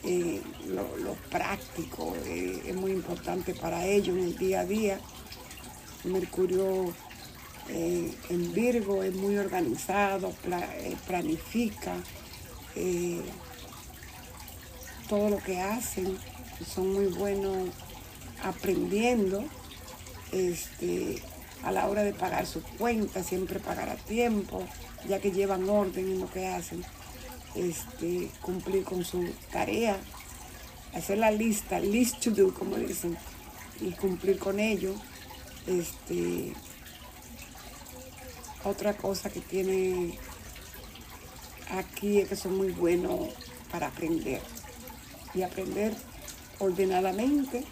eh, 0.04 0.42
lo, 0.68 1.14
práctico, 1.30 2.16
eh, 2.26 2.64
es 2.66 2.76
muy 2.76 2.92
importante 2.92 3.54
para 3.54 3.86
ellos 3.86 4.18
en 4.18 4.24
el 4.24 4.38
día 4.38 4.62
a 4.62 4.66
día. 4.66 5.00
Mercurio 6.04 6.92
eh, 7.74 8.14
en 8.30 8.54
Virgo 8.54 9.02
es 9.02 9.14
muy 9.14 9.38
organizado, 9.38 10.34
eh, 10.46 10.96
planifica 11.08 11.96
eh, 12.76 13.22
todo 15.08 15.30
lo 15.30 15.38
que 15.38 15.62
hacen, 15.62 16.18
son 16.66 16.94
muy 16.94 17.06
buenos 17.06 17.70
aprendiendo. 18.44 19.44
Este, 20.34 21.22
a 21.64 21.72
la 21.72 21.88
hora 21.88 22.04
de 22.04 22.14
pagar 22.14 22.46
sus 22.46 22.64
cuentas, 22.78 23.28
siempre 23.28 23.60
pagar 23.60 23.90
a 23.90 23.96
tiempo, 23.96 24.64
ya 25.08 25.20
que 25.20 25.32
llevan 25.32 25.70
orden 25.70 26.12
en 26.12 26.20
lo 26.20 26.30
que 26.30 26.48
hacen, 26.48 26.84
este, 27.56 28.30
cumplir 28.42 28.84
con 28.84 29.06
su 29.06 29.30
tarea, 29.52 29.98
hacer 30.94 31.20
la 31.20 31.32
lista, 31.32 31.80
list 31.80 32.20
to 32.20 32.32
do, 32.32 32.54
como 32.54 32.78
dicen, 32.78 33.18
y 33.80 33.92
cumplir 33.92 34.40
con 34.40 34.60
ello. 34.60 34.94
Este, 35.68 36.54
otra 38.64 38.96
cosa 38.96 39.30
que 39.30 39.42
tiene 39.42 40.18
aquí 41.72 42.20
es 42.20 42.30
que 42.30 42.36
son 42.36 42.58
muy 42.58 42.72
buenos 42.72 43.30
para 43.72 43.88
aprender 43.88 44.42
y 45.34 45.44
aprender 45.44 45.96
ordenadamente 46.60 47.64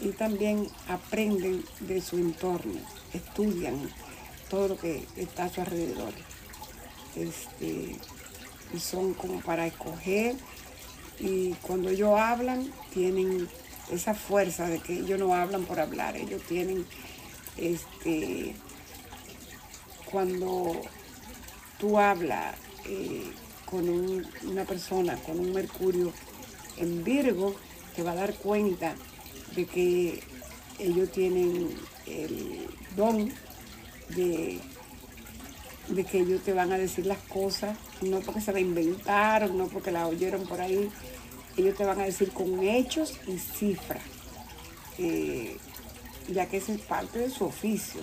y 0.00 0.08
también 0.10 0.68
aprenden 0.88 1.64
de 1.80 2.00
su 2.00 2.16
entorno, 2.16 2.80
estudian 3.12 3.90
todo 4.48 4.68
lo 4.68 4.78
que 4.78 5.06
está 5.16 5.44
a 5.44 5.48
su 5.48 5.60
alrededor. 5.60 6.12
Este, 7.14 7.96
y 8.72 8.78
son 8.78 9.12
como 9.14 9.40
para 9.40 9.66
escoger 9.66 10.34
y 11.20 11.52
cuando 11.62 11.90
ellos 11.90 12.18
hablan 12.18 12.72
tienen 12.92 13.48
esa 13.90 14.14
fuerza 14.14 14.66
de 14.66 14.78
que 14.78 14.94
ellos 14.94 15.18
no 15.18 15.34
hablan 15.34 15.64
por 15.64 15.78
hablar, 15.78 16.16
ellos 16.16 16.42
tienen 16.48 16.86
este 17.58 18.54
cuando 20.12 20.80
tú 21.78 21.98
hablas 21.98 22.54
eh, 22.84 23.32
con 23.64 23.88
una 23.88 24.64
persona 24.64 25.16
con 25.16 25.40
un 25.40 25.52
Mercurio 25.52 26.12
en 26.76 27.02
Virgo, 27.02 27.56
te 27.96 28.02
va 28.02 28.12
a 28.12 28.16
dar 28.16 28.34
cuenta 28.34 28.94
de 29.56 29.64
que 29.64 30.22
ellos 30.78 31.10
tienen 31.10 31.70
el 32.06 32.68
don 32.94 33.32
de, 34.10 34.60
que 36.10 36.18
ellos 36.18 36.42
te 36.42 36.52
van 36.52 36.72
a 36.72 36.78
decir 36.78 37.06
las 37.06 37.18
cosas, 37.18 37.76
no 38.02 38.20
porque 38.20 38.40
se 38.40 38.52
la 38.52 38.60
inventaron, 38.60 39.56
no 39.56 39.68
porque 39.68 39.90
la 39.90 40.06
oyeron 40.06 40.46
por 40.46 40.60
ahí, 40.60 40.90
ellos 41.56 41.76
te 41.76 41.84
van 41.84 42.00
a 42.00 42.04
decir 42.04 42.30
con 42.32 42.62
hechos 42.62 43.18
y 43.26 43.38
cifras, 43.38 44.02
eh, 44.98 45.56
ya 46.28 46.46
que 46.46 46.58
esa 46.58 46.72
es 46.72 46.80
parte 46.82 47.18
de 47.20 47.30
su 47.30 47.44
oficio 47.44 48.02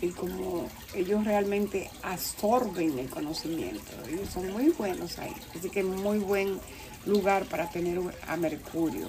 y 0.00 0.08
como 0.08 0.68
ellos 0.94 1.24
realmente 1.24 1.90
absorben 2.02 2.98
el 2.98 3.08
conocimiento. 3.08 3.92
Ellos 4.08 4.28
son 4.32 4.52
muy 4.52 4.70
buenos 4.70 5.18
ahí. 5.18 5.34
Así 5.56 5.70
que 5.70 5.82
muy 5.82 6.18
buen 6.18 6.60
lugar 7.06 7.44
para 7.46 7.70
tener 7.70 8.00
a 8.26 8.36
Mercurio. 8.36 9.08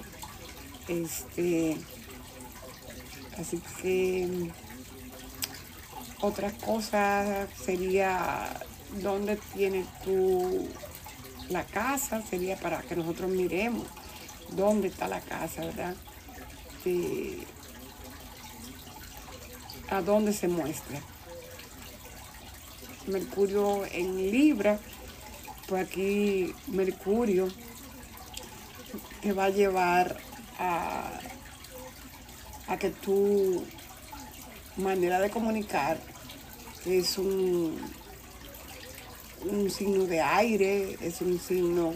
Este, 0.88 1.76
así 3.38 3.60
que 3.80 4.50
otra 6.20 6.52
cosa 6.52 7.48
sería 7.64 8.48
dónde 9.02 9.38
tienes 9.54 9.86
tú 10.04 10.68
la 11.48 11.64
casa, 11.64 12.22
sería 12.22 12.56
para 12.56 12.82
que 12.82 12.96
nosotros 12.96 13.30
miremos 13.30 13.86
dónde 14.50 14.88
está 14.88 15.08
la 15.08 15.20
casa, 15.20 15.62
¿verdad? 15.62 15.94
A 19.94 20.02
dónde 20.02 20.32
se 20.32 20.48
muestra. 20.48 21.00
Mercurio 23.06 23.84
en 23.86 24.30
Libra, 24.30 24.78
pues 25.68 25.86
aquí 25.86 26.54
Mercurio 26.68 27.48
te 29.20 29.32
va 29.32 29.46
a 29.46 29.50
llevar 29.50 30.16
a, 30.58 31.10
a 32.68 32.76
que 32.78 32.90
tu 32.90 33.64
manera 34.76 35.20
de 35.20 35.30
comunicar 35.30 35.98
es 36.86 37.18
un 37.18 37.78
un 39.46 39.70
signo 39.70 40.04
de 40.04 40.20
aire, 40.20 40.96
es 41.00 41.20
un 41.20 41.38
signo 41.38 41.94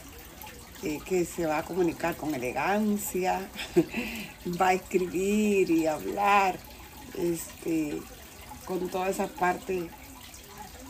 eh, 0.83 0.99
que 1.05 1.25
se 1.25 1.47
va 1.47 1.59
a 1.59 1.63
comunicar 1.63 2.17
con 2.17 2.35
elegancia, 2.35 3.49
va 4.61 4.69
a 4.69 4.73
escribir 4.75 5.71
y 5.71 5.87
hablar 5.87 6.59
este, 7.19 8.01
con 8.65 8.89
todas 8.89 9.11
esas 9.11 9.31
partes 9.31 9.85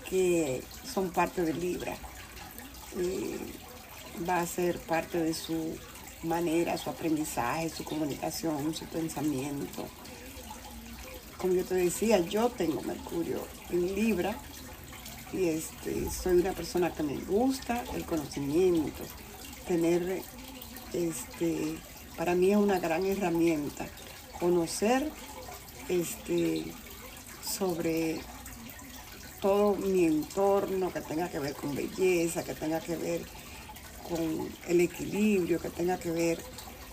que 0.08 0.62
son 0.92 1.10
parte 1.10 1.42
de 1.42 1.54
Libra. 1.54 1.96
Eh, 2.96 3.38
va 4.28 4.40
a 4.40 4.46
ser 4.46 4.78
parte 4.78 5.18
de 5.18 5.34
su 5.34 5.76
manera, 6.22 6.76
su 6.76 6.90
aprendizaje, 6.90 7.68
su 7.68 7.84
comunicación, 7.84 8.74
su 8.74 8.84
pensamiento. 8.86 9.86
Como 11.36 11.54
yo 11.54 11.64
te 11.64 11.74
decía, 11.74 12.18
yo 12.18 12.48
tengo 12.48 12.82
Mercurio 12.82 13.46
en 13.70 13.94
Libra 13.94 14.36
y 15.32 15.44
este, 15.44 16.10
soy 16.10 16.38
una 16.40 16.52
persona 16.52 16.92
que 16.92 17.02
me 17.02 17.16
gusta 17.16 17.84
el 17.94 18.04
conocimiento, 18.04 19.04
tener, 19.68 20.22
este, 20.92 21.76
para 22.16 22.34
mí 22.34 22.50
es 22.50 22.56
una 22.56 22.80
gran 22.80 23.04
herramienta, 23.04 23.86
conocer 24.40 25.10
este, 25.88 26.64
sobre 27.42 28.20
todo 29.40 29.74
mi 29.76 30.04
entorno 30.04 30.92
que 30.92 31.00
tenga 31.00 31.28
que 31.28 31.38
ver 31.38 31.54
con 31.54 31.74
belleza, 31.74 32.44
que 32.44 32.54
tenga 32.54 32.80
que 32.80 32.96
ver 32.96 33.22
con 34.08 34.48
el 34.66 34.80
equilibrio, 34.80 35.60
que 35.60 35.70
tenga 35.70 35.98
que 35.98 36.10
ver. 36.10 36.42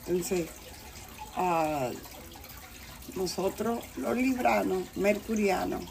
Entonces, 0.08 0.48
ah, 1.36 1.90
nosotros 3.16 3.80
los 3.98 4.16
libranos, 4.16 4.84
mercurianos, 4.96 5.84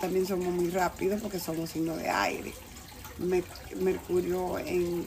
también 0.00 0.26
somos 0.26 0.52
muy 0.52 0.70
rápidos 0.70 1.20
porque 1.20 1.40
somos 1.40 1.70
signos 1.70 1.98
de 1.98 2.08
aire. 2.08 2.52
Mercurio 3.76 4.58
en 4.58 5.06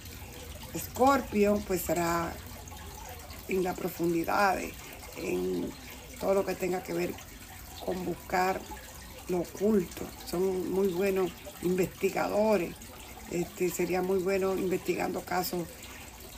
Escorpio, 0.74 1.62
pues 1.68 1.82
será 1.82 2.34
en 3.48 3.64
la 3.64 3.74
profundidad, 3.74 4.60
en 5.18 5.70
todo 6.20 6.34
lo 6.34 6.46
que 6.46 6.56
tenga 6.56 6.84
que 6.84 6.94
ver 6.94 7.14
con 7.86 8.06
buscar 8.06 8.60
lo 9.30 9.40
oculto. 9.40 10.06
Son 10.30 10.72
muy 10.72 10.88
buenos 10.90 11.32
investigadores. 11.62 12.76
Este, 13.32 13.70
sería 13.70 14.02
muy 14.02 14.20
bueno 14.20 14.56
investigando 14.56 15.22
casos 15.22 15.68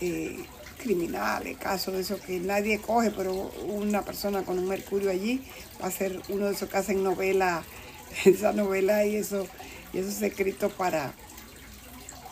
eh, 0.01 0.43
criminales, 0.77 1.57
casos 1.57 1.93
de 1.93 2.01
esos 2.01 2.19
que 2.21 2.39
nadie 2.39 2.79
coge, 2.79 3.11
pero 3.11 3.33
una 3.67 4.01
persona 4.01 4.43
con 4.43 4.59
un 4.59 4.67
mercurio 4.67 5.09
allí 5.09 5.41
va 5.81 5.87
a 5.87 5.91
ser 5.91 6.21
uno 6.29 6.47
de 6.47 6.53
esos 6.53 6.69
que 6.69 6.77
hacen 6.77 7.03
novela, 7.03 7.63
esa 8.25 8.51
novela 8.51 9.05
y 9.05 9.15
eso, 9.15 9.47
y 9.93 9.99
esos 9.99 10.21
escritos 10.21 10.73
para, 10.73 11.13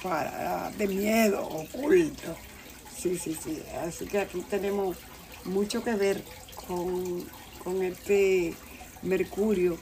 para 0.04 0.72
de 0.78 0.88
miedo, 0.88 1.42
oculto. 1.48 2.36
Sí, 2.98 3.18
sí, 3.18 3.38
sí. 3.42 3.62
Así 3.82 4.06
que 4.08 4.20
aquí 4.20 4.42
tenemos 4.50 4.98
mucho 5.46 5.84
que 5.84 5.96
ver 5.96 6.22
con, 6.68 7.26
con 7.64 7.82
este 7.84 8.54
mercurio. 9.02 9.78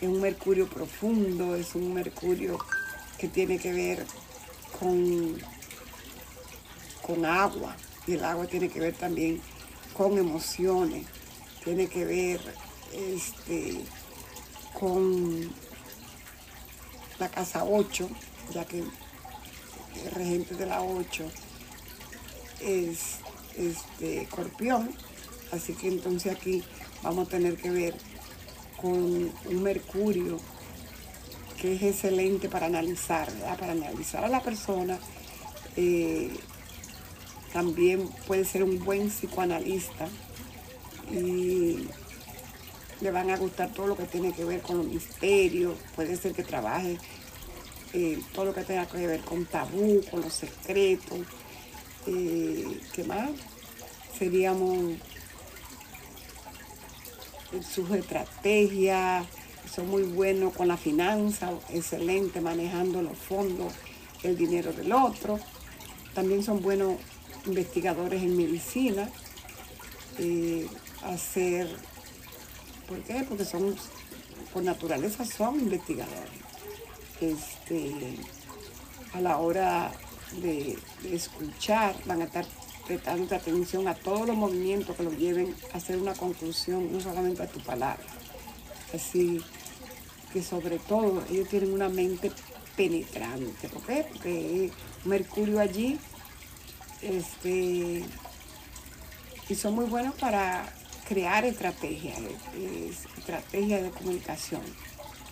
Es 0.00 0.08
un 0.08 0.20
mercurio 0.20 0.68
profundo, 0.68 1.56
es 1.56 1.74
un 1.74 1.92
mercurio 1.92 2.58
que 3.18 3.28
tiene 3.28 3.58
que 3.58 3.72
ver 3.72 4.06
con, 4.78 5.36
con 7.02 7.24
agua. 7.24 7.76
Y 8.06 8.12
el 8.12 8.24
agua 8.24 8.46
tiene 8.46 8.68
que 8.68 8.80
ver 8.80 8.94
también 8.94 9.40
con 9.92 10.16
emociones, 10.16 11.04
tiene 11.64 11.88
que 11.88 12.04
ver 12.04 12.40
este, 12.92 13.84
con 14.78 15.50
la 17.18 17.28
casa 17.28 17.64
8, 17.64 18.08
ya 18.54 18.64
que 18.64 18.78
el 18.78 20.10
regente 20.12 20.54
de 20.54 20.66
la 20.66 20.82
8 20.82 21.24
es 22.60 23.16
este 23.56 24.22
escorpión, 24.22 24.90
así 25.52 25.74
que 25.74 25.88
entonces 25.88 26.32
aquí 26.32 26.62
vamos 27.02 27.26
a 27.26 27.30
tener 27.30 27.56
que 27.56 27.70
ver 27.70 27.94
con 28.80 28.94
un 28.94 29.62
mercurio 29.62 30.38
que 31.60 31.74
es 31.74 31.82
excelente 31.82 32.48
para 32.48 32.66
analizar, 32.66 33.28
para 33.58 33.72
analizar 33.72 34.24
a 34.24 34.28
la 34.28 34.40
persona. 34.40 34.98
Eh, 35.76 36.30
también 37.52 38.08
puede 38.26 38.44
ser 38.44 38.62
un 38.62 38.84
buen 38.84 39.08
psicoanalista 39.08 40.06
y 41.10 41.88
le 43.00 43.10
van 43.10 43.30
a 43.30 43.36
gustar 43.36 43.72
todo 43.72 43.86
lo 43.86 43.96
que 43.96 44.04
tiene 44.04 44.32
que 44.32 44.44
ver 44.44 44.60
con 44.60 44.78
los 44.78 44.86
misterios, 44.86 45.76
puede 45.96 46.16
ser 46.16 46.32
que 46.32 46.42
trabaje 46.42 46.98
eh, 47.94 48.20
todo 48.34 48.46
lo 48.46 48.54
que 48.54 48.62
tenga 48.64 48.86
que 48.86 49.06
ver 49.06 49.20
con 49.20 49.46
tabú, 49.46 50.02
con 50.10 50.20
los 50.20 50.32
secretos. 50.32 51.20
Eh, 52.06 52.80
¿Qué 52.92 53.04
más? 53.04 53.30
Seríamos 54.18 54.94
sus 57.62 57.90
estrategias, 57.90 59.26
son 59.74 59.88
muy 59.88 60.02
buenos 60.02 60.54
con 60.54 60.68
la 60.68 60.76
finanza, 60.76 61.50
excelente 61.70 62.40
manejando 62.40 63.02
los 63.02 63.16
fondos, 63.16 63.72
el 64.22 64.36
dinero 64.36 64.72
del 64.72 64.92
otro. 64.92 65.38
También 66.14 66.42
son 66.42 66.62
buenos 66.62 66.94
investigadores 67.46 68.22
en 68.22 68.36
medicina, 68.36 69.08
eh, 70.18 70.66
hacer, 71.04 71.68
¿por 72.88 72.98
qué? 73.02 73.24
Porque 73.28 73.44
son, 73.44 73.76
por 74.52 74.62
naturaleza 74.62 75.24
son 75.24 75.60
investigadores. 75.60 76.38
Este, 77.20 78.16
a 79.12 79.20
la 79.20 79.38
hora 79.38 79.92
de, 80.40 80.78
de 81.02 81.16
escuchar 81.16 81.94
van 82.06 82.22
a 82.22 82.24
estar 82.24 82.46
prestando 82.88 83.36
atención 83.36 83.86
a 83.86 83.94
todos 83.94 84.26
los 84.26 84.36
movimientos 84.36 84.96
que 84.96 85.02
los 85.02 85.16
lleven 85.16 85.54
a 85.72 85.76
hacer 85.76 85.98
una 85.98 86.14
conclusión, 86.14 86.90
no 86.90 87.00
solamente 87.00 87.42
a 87.42 87.46
tu 87.46 87.60
palabra. 87.60 88.02
Así 88.94 89.40
que 90.32 90.42
sobre 90.42 90.78
todo 90.78 91.22
ellos 91.30 91.48
tienen 91.48 91.72
una 91.72 91.90
mente 91.90 92.32
penetrante. 92.76 93.68
¿Por 93.68 93.82
qué? 93.82 94.06
Porque 94.10 94.70
Mercurio 95.04 95.60
allí 95.60 95.98
este, 97.02 98.04
y 99.48 99.54
son 99.54 99.74
muy 99.74 99.84
buenos 99.84 100.14
para 100.14 100.72
crear 101.06 101.44
estrategias, 101.44 102.18
estrategias 103.18 103.82
de 103.82 103.90
comunicación 103.90 104.62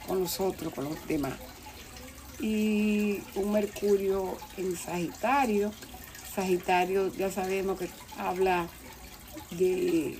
con 0.07 0.21
nosotros, 0.21 0.73
con 0.75 0.85
los 0.85 1.09
demás. 1.09 1.35
Y 2.38 3.21
un 3.35 3.53
Mercurio 3.53 4.37
en 4.59 4.77
Sagitario, 4.77 5.73
Sagitario 6.37 7.11
ya 7.14 7.31
sabemos 7.31 7.79
que 7.79 7.88
habla 8.18 8.68
de 9.53 10.18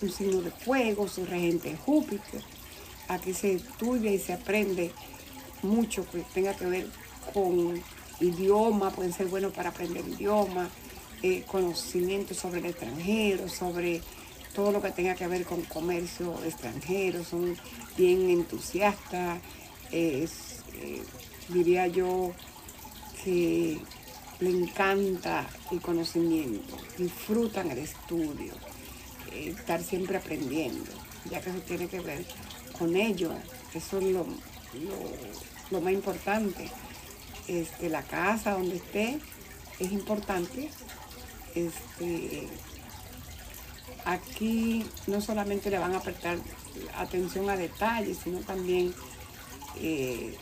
un 0.00 0.12
signo 0.12 0.42
de 0.42 0.52
fuego, 0.52 1.08
su 1.08 1.26
regente 1.26 1.76
Júpiter. 1.84 2.40
Aquí 3.08 3.34
se 3.34 3.54
estudia 3.54 4.12
y 4.12 4.20
se 4.20 4.34
aprende 4.34 4.92
mucho 5.62 6.08
que 6.08 6.20
tenga 6.32 6.54
que 6.54 6.66
ver 6.66 6.86
con 7.34 7.82
idioma, 8.20 8.92
pueden 8.92 9.12
ser 9.12 9.26
buenos 9.26 9.52
para 9.52 9.70
aprender 9.70 10.06
idioma, 10.06 10.68
eh, 11.24 11.42
conocimiento 11.48 12.32
sobre 12.32 12.60
el 12.60 12.66
extranjero, 12.66 13.48
sobre 13.48 14.02
todo 14.54 14.70
lo 14.70 14.80
que 14.80 14.92
tenga 14.92 15.16
que 15.16 15.26
ver 15.26 15.44
con 15.46 15.62
comercio 15.62 16.38
extranjero, 16.44 17.24
son 17.24 17.56
bien 17.96 18.30
entusiastas, 18.30 19.40
eh, 19.90 20.28
diría 21.48 21.88
yo 21.88 22.32
que 23.24 23.78
le 24.40 24.50
encanta 24.50 25.46
el 25.72 25.80
conocimiento, 25.80 26.76
disfrutan 26.96 27.70
el 27.70 27.78
estudio, 27.78 28.52
eh, 29.32 29.54
estar 29.56 29.82
siempre 29.82 30.16
aprendiendo, 30.16 30.90
ya 31.30 31.40
que 31.40 31.50
eso 31.50 31.58
tiene 31.60 31.88
que 31.88 32.00
ver 32.00 32.24
con 32.78 32.96
ello, 32.96 33.32
eso 33.74 33.98
es 33.98 34.04
lo, 34.04 34.26
lo, 35.70 35.80
más 35.80 35.92
importante. 35.92 36.70
Este, 37.48 37.88
la 37.88 38.02
casa 38.02 38.52
donde 38.52 38.76
esté 38.76 39.18
es 39.80 39.90
importante. 39.90 40.70
Este, 41.54 42.46
aquí 44.04 44.84
no 45.06 45.20
solamente 45.20 45.70
le 45.70 45.78
van 45.78 45.94
a 45.94 46.00
prestar 46.00 46.38
atención 46.96 47.50
a 47.50 47.56
detalles, 47.56 48.18
sino 48.22 48.40
también 48.40 48.94
eh, 49.80 50.36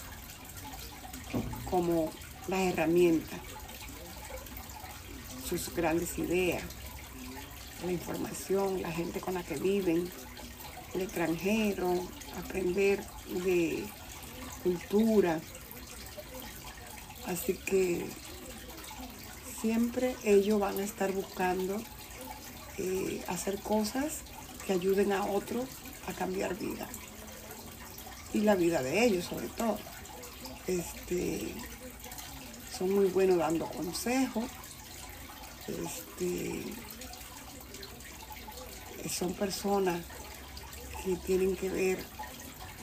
como 1.70 2.10
las 2.48 2.60
herramientas 2.60 3.40
sus 5.48 5.74
grandes 5.74 6.18
ideas, 6.18 6.62
la 7.84 7.92
información, 7.92 8.82
la 8.82 8.90
gente 8.90 9.20
con 9.20 9.34
la 9.34 9.42
que 9.42 9.56
viven, 9.56 10.08
el 10.94 11.02
extranjero, 11.02 11.94
aprender 12.38 13.02
de 13.44 13.84
cultura. 14.62 15.40
Así 17.26 17.54
que 17.54 18.06
siempre 19.60 20.16
ellos 20.24 20.58
van 20.60 20.78
a 20.78 20.84
estar 20.84 21.12
buscando 21.12 21.76
eh, 22.78 23.22
hacer 23.28 23.58
cosas 23.60 24.20
que 24.66 24.72
ayuden 24.72 25.12
a 25.12 25.24
otros 25.24 25.64
a 26.06 26.12
cambiar 26.12 26.56
vida. 26.56 26.88
Y 28.32 28.40
la 28.40 28.54
vida 28.54 28.82
de 28.82 29.04
ellos 29.04 29.24
sobre 29.24 29.48
todo. 29.48 29.78
Este, 30.66 31.54
son 32.76 32.92
muy 32.92 33.06
buenos 33.06 33.38
dando 33.38 33.66
consejos. 33.66 34.44
Este, 35.68 36.62
son 39.08 39.34
personas 39.34 40.00
que 41.04 41.16
tienen 41.16 41.56
que 41.56 41.68
ver 41.68 41.98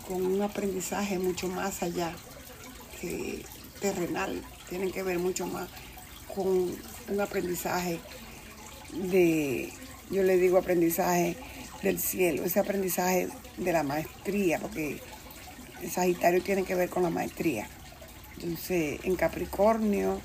con 0.08 0.26
un 0.26 0.41
aprendizaje 0.41 1.19
mucho 1.19 1.48
más 1.48 1.84
allá 1.84 2.13
que 3.00 3.46
terrenal, 3.80 4.41
tienen 4.69 4.91
que 4.91 5.04
ver 5.04 5.19
mucho 5.19 5.48
más 5.48 5.69
con 6.34 6.76
un 7.10 7.22
aprendizaje 7.22 8.00
de, 8.93 9.72
yo 10.10 10.24
le 10.24 10.38
digo 10.38 10.58
aprendizaje 10.58 11.36
del 11.82 12.00
cielo, 12.00 12.43
ese 12.43 12.60
aprendizaje 12.60 13.30
de 13.58 13.74
la 13.74 13.84
maestría, 13.84 14.60
porque 14.60 15.00
el 15.82 15.91
Sagitario 15.91 16.41
tiene 16.41 16.63
que 16.63 16.76
ver 16.76 16.89
con 16.89 17.04
la 17.04 17.10
maestría. 17.10 17.67
Entonces, 18.36 19.00
en 19.04 19.15
Capricornio, 19.15 20.19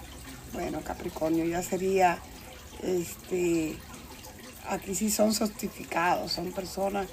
bueno, 0.52 0.80
Capricornio 0.82 1.44
ya 1.44 1.62
sería, 1.62 2.18
este, 2.82 3.76
aquí 4.68 4.94
sí 4.94 5.10
son 5.10 5.34
certificados, 5.34 6.32
son 6.32 6.52
personas 6.52 7.08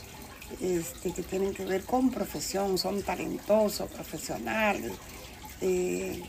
este, 0.62 1.12
que 1.12 1.24
tienen 1.24 1.54
que 1.54 1.66
ver 1.66 1.84
con 1.84 2.12
profesión, 2.12 2.78
son 2.78 3.02
talentosos, 3.02 3.90
profesionales, 3.90 4.94
eh, 5.62 6.22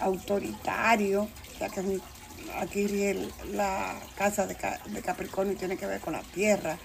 autoritarios, 0.00 1.28
ya 1.58 1.68
que 1.68 2.00
aquí 2.58 2.86
la 3.52 3.94
casa 4.16 4.46
de, 4.46 4.56
Capricornio 5.02 5.56
tiene 5.56 5.76
que 5.76 5.86
ver 5.86 6.00
con 6.00 6.12
la 6.12 6.22
tierra, 6.22 6.78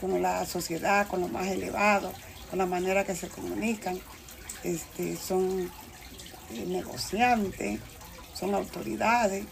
con 0.00 0.20
la 0.22 0.44
sociedad, 0.46 1.06
con 1.08 1.20
lo 1.20 1.28
más 1.28 1.46
elevado, 1.48 2.12
con 2.50 2.58
la 2.58 2.66
manera 2.66 3.04
que 3.04 3.14
se 3.14 3.28
comunican. 3.28 3.98
Este, 4.62 5.16
son 5.16 5.70
eh, 6.50 6.64
negociantes, 6.66 7.80
son 8.34 8.54
autoridades, 8.54 9.44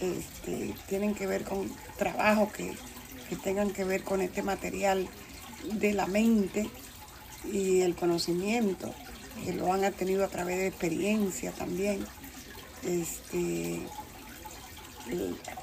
este, 0.00 0.74
tienen 0.88 1.14
que 1.14 1.26
ver 1.26 1.44
con 1.44 1.70
trabajos 1.96 2.52
que, 2.52 2.74
tengan 3.42 3.70
que 3.70 3.84
ver 3.84 4.04
con 4.04 4.20
este 4.20 4.42
material 4.42 5.08
de 5.72 5.92
la 5.92 6.06
mente 6.06 6.68
y 7.50 7.80
el 7.80 7.96
conocimiento, 7.96 8.94
que 9.44 9.52
lo 9.52 9.72
han 9.72 9.92
tenido 9.92 10.24
a 10.24 10.28
través 10.28 10.58
de 10.58 10.68
experiencia 10.68 11.52
también. 11.52 12.04
Este, 12.84 13.80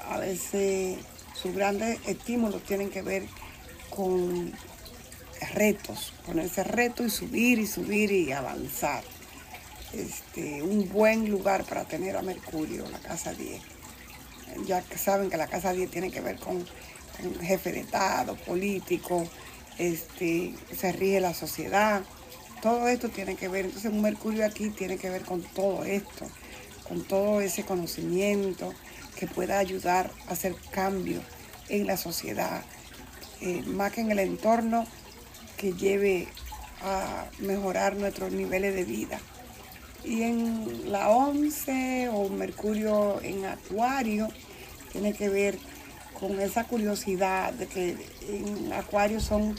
a 0.08 0.18
veces 0.18 0.98
sus 1.34 1.54
grandes 1.54 1.98
estímulos 2.06 2.62
tienen 2.64 2.90
que 2.90 3.02
ver 3.02 3.24
con 3.90 4.52
retos, 5.52 6.12
ponerse 6.26 6.64
retos 6.64 7.06
y 7.06 7.10
subir 7.10 7.58
y 7.58 7.66
subir 7.66 8.12
y 8.12 8.32
avanzar. 8.32 9.04
Este, 9.92 10.60
un 10.62 10.88
buen 10.88 11.30
lugar 11.30 11.64
para 11.64 11.84
tener 11.84 12.16
a 12.16 12.22
Mercurio, 12.22 12.84
la 12.90 12.98
casa 12.98 13.32
10. 13.32 13.73
Ya 14.66 14.82
saben 14.96 15.30
que 15.30 15.36
la 15.36 15.46
casa 15.46 15.72
10 15.72 15.90
tiene 15.90 16.10
que 16.10 16.20
ver 16.20 16.36
con, 16.36 16.64
jefe 17.42 17.72
de 17.72 17.80
Estado, 17.80 18.36
político, 18.36 19.26
este, 19.78 20.54
se 20.74 20.92
rige 20.92 21.20
la 21.20 21.34
sociedad. 21.34 22.02
Todo 22.62 22.88
esto 22.88 23.08
tiene 23.08 23.36
que 23.36 23.48
ver, 23.48 23.66
entonces 23.66 23.92
un 23.92 24.00
Mercurio 24.00 24.46
aquí 24.46 24.70
tiene 24.70 24.96
que 24.96 25.10
ver 25.10 25.22
con 25.22 25.42
todo 25.42 25.84
esto, 25.84 26.26
con 26.88 27.02
todo 27.04 27.40
ese 27.40 27.64
conocimiento 27.64 28.72
que 29.16 29.26
pueda 29.26 29.58
ayudar 29.58 30.10
a 30.28 30.32
hacer 30.32 30.54
cambios 30.70 31.22
en 31.68 31.86
la 31.86 31.96
sociedad, 31.96 32.62
eh, 33.40 33.62
más 33.66 33.92
que 33.92 34.00
en 34.00 34.10
el 34.10 34.18
entorno 34.18 34.86
que 35.56 35.72
lleve 35.72 36.28
a 36.82 37.26
mejorar 37.38 37.96
nuestros 37.96 38.32
niveles 38.32 38.74
de 38.74 38.84
vida. 38.84 39.20
Y 40.04 40.22
en 40.22 40.92
la 40.92 41.08
11 41.08 42.10
o 42.10 42.28
Mercurio 42.28 43.20
en 43.22 43.46
Acuario 43.46 44.28
tiene 44.92 45.14
que 45.14 45.28
ver 45.28 45.58
con 46.18 46.38
esa 46.40 46.64
curiosidad 46.64 47.52
de 47.54 47.66
que 47.66 47.96
en 48.28 48.72
Acuario 48.72 49.20
son, 49.20 49.56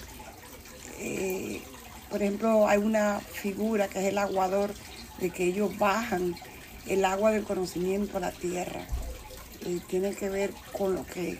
eh, 1.00 1.62
por 2.10 2.22
ejemplo, 2.22 2.68
hay 2.68 2.78
una 2.78 3.20
figura 3.20 3.88
que 3.88 4.00
es 4.00 4.06
el 4.06 4.18
aguador, 4.18 4.74
de 5.20 5.32
que 5.32 5.46
ellos 5.46 5.78
bajan 5.78 6.36
el 6.88 7.04
agua 7.06 7.32
del 7.32 7.44
conocimiento 7.44 8.18
a 8.18 8.20
la 8.20 8.32
tierra. 8.32 8.86
Y 9.66 9.80
tiene 9.80 10.14
que 10.14 10.30
ver 10.30 10.54
con 10.78 10.94
lo 10.94 11.06
que 11.06 11.40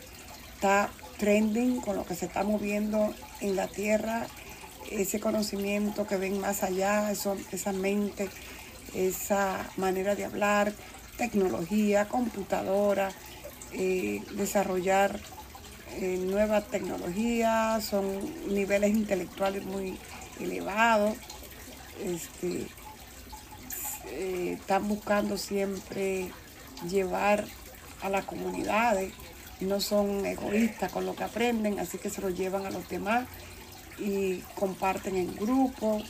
está 0.54 0.90
trending, 1.18 1.80
con 1.80 1.96
lo 1.96 2.04
que 2.04 2.14
se 2.14 2.26
está 2.26 2.42
moviendo 2.42 3.14
en 3.40 3.56
la 3.56 3.68
tierra, 3.68 4.26
ese 4.90 5.20
conocimiento 5.20 6.06
que 6.06 6.16
ven 6.16 6.40
más 6.40 6.62
allá, 6.62 7.10
esa 7.10 7.72
mente 7.72 8.28
esa 8.96 9.68
manera 9.76 10.14
de 10.14 10.24
hablar, 10.24 10.72
tecnología, 11.16 12.06
computadora, 12.06 13.10
eh, 13.72 14.22
desarrollar 14.32 15.18
eh, 15.96 16.18
nuevas 16.18 16.66
tecnologías, 16.68 17.84
son 17.84 18.06
niveles 18.48 18.90
intelectuales 18.90 19.64
muy 19.64 19.98
elevados. 20.40 21.16
Este, 22.02 22.66
eh, 24.06 24.58
están 24.60 24.88
buscando 24.88 25.36
siempre 25.36 26.30
llevar 26.88 27.44
a 28.02 28.08
las 28.08 28.24
comunidades, 28.24 29.12
no 29.60 29.80
son 29.80 30.24
egoístas 30.26 30.92
con 30.92 31.06
lo 31.06 31.16
que 31.16 31.24
aprenden, 31.24 31.80
así 31.80 31.98
que 31.98 32.10
se 32.10 32.20
lo 32.20 32.30
llevan 32.30 32.66
a 32.66 32.70
los 32.70 32.88
demás 32.88 33.26
y 33.98 34.40
comparten 34.54 35.16
en 35.16 35.34
grupo 35.34 36.02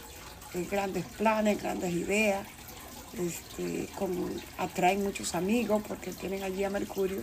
grandes 0.69 1.05
planes, 1.05 1.63
grandes 1.63 1.93
ideas 1.93 2.45
este, 3.19 3.89
atraen 4.59 5.03
muchos 5.03 5.35
amigos 5.35 5.83
porque 5.87 6.13
tienen 6.13 6.43
allí 6.43 6.65
a 6.65 6.71
Mercurio 6.71 7.23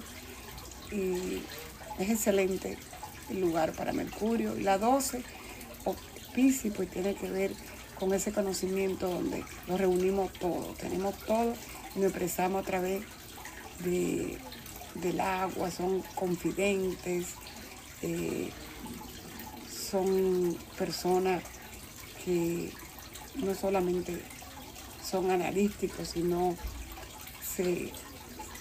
y 0.91 1.41
es 1.99 2.10
excelente 2.10 2.77
el 3.29 3.41
lugar 3.41 3.73
para 3.73 3.93
Mercurio. 3.93 4.58
Y 4.58 4.63
la 4.63 4.77
12, 4.77 5.23
o 5.86 5.95
Pisces, 6.34 6.73
pues 6.75 6.89
tiene 6.89 7.15
que 7.15 7.29
ver 7.29 7.51
con 7.99 8.13
ese 8.13 8.32
conocimiento 8.32 9.08
donde 9.08 9.43
nos 9.67 9.79
reunimos 9.79 10.32
todos, 10.34 10.77
tenemos 10.77 11.15
todo 11.19 11.53
y 11.95 11.99
nos 11.99 12.10
expresamos 12.10 12.63
a 12.63 12.65
través 12.65 13.03
de, 13.84 14.38
del 14.95 15.19
agua, 15.19 15.71
son 15.71 16.01
confidentes, 16.15 17.27
eh, 18.01 18.49
son 19.91 20.58
personas 20.77 21.43
que 22.25 22.71
no 23.36 23.53
solamente 23.56 24.21
son 25.04 25.32
analíticos, 25.32 26.10
sino 26.10 26.56
se 27.56 27.92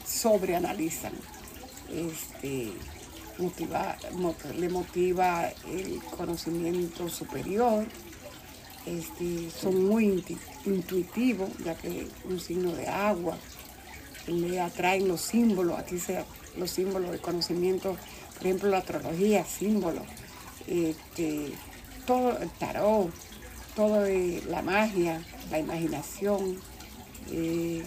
sobreanalizan. 0.07 1.13
Este, 1.91 2.73
le 4.59 4.69
motiva 4.69 5.49
el 5.69 6.01
conocimiento 6.17 7.09
superior, 7.09 7.87
este, 8.87 9.51
son 9.51 9.87
muy 9.87 10.25
intuitivos, 10.65 11.51
ya 11.65 11.75
que 11.75 12.09
un 12.25 12.41
signo 12.41 12.73
de 12.73 12.89
agua, 12.89 13.37
le 14.27 14.61
atraen 14.61 15.09
los 15.09 15.21
símbolos, 15.21 15.79
aquí 15.79 15.99
se, 15.99 16.25
los 16.57 16.71
símbolos 16.71 17.11
de 17.11 17.19
conocimiento, 17.19 17.97
por 18.39 18.47
ejemplo 18.47 18.71
la 18.71 18.79
astrología, 18.79 19.45
símbolos, 19.45 20.05
este, 20.67 21.53
todo 22.07 22.39
el 22.39 22.51
tarot, 22.51 23.11
todo 23.75 24.07
la 24.49 24.63
magia, 24.63 25.23
la 25.51 25.59
imaginación, 25.59 26.59
eh, 27.31 27.83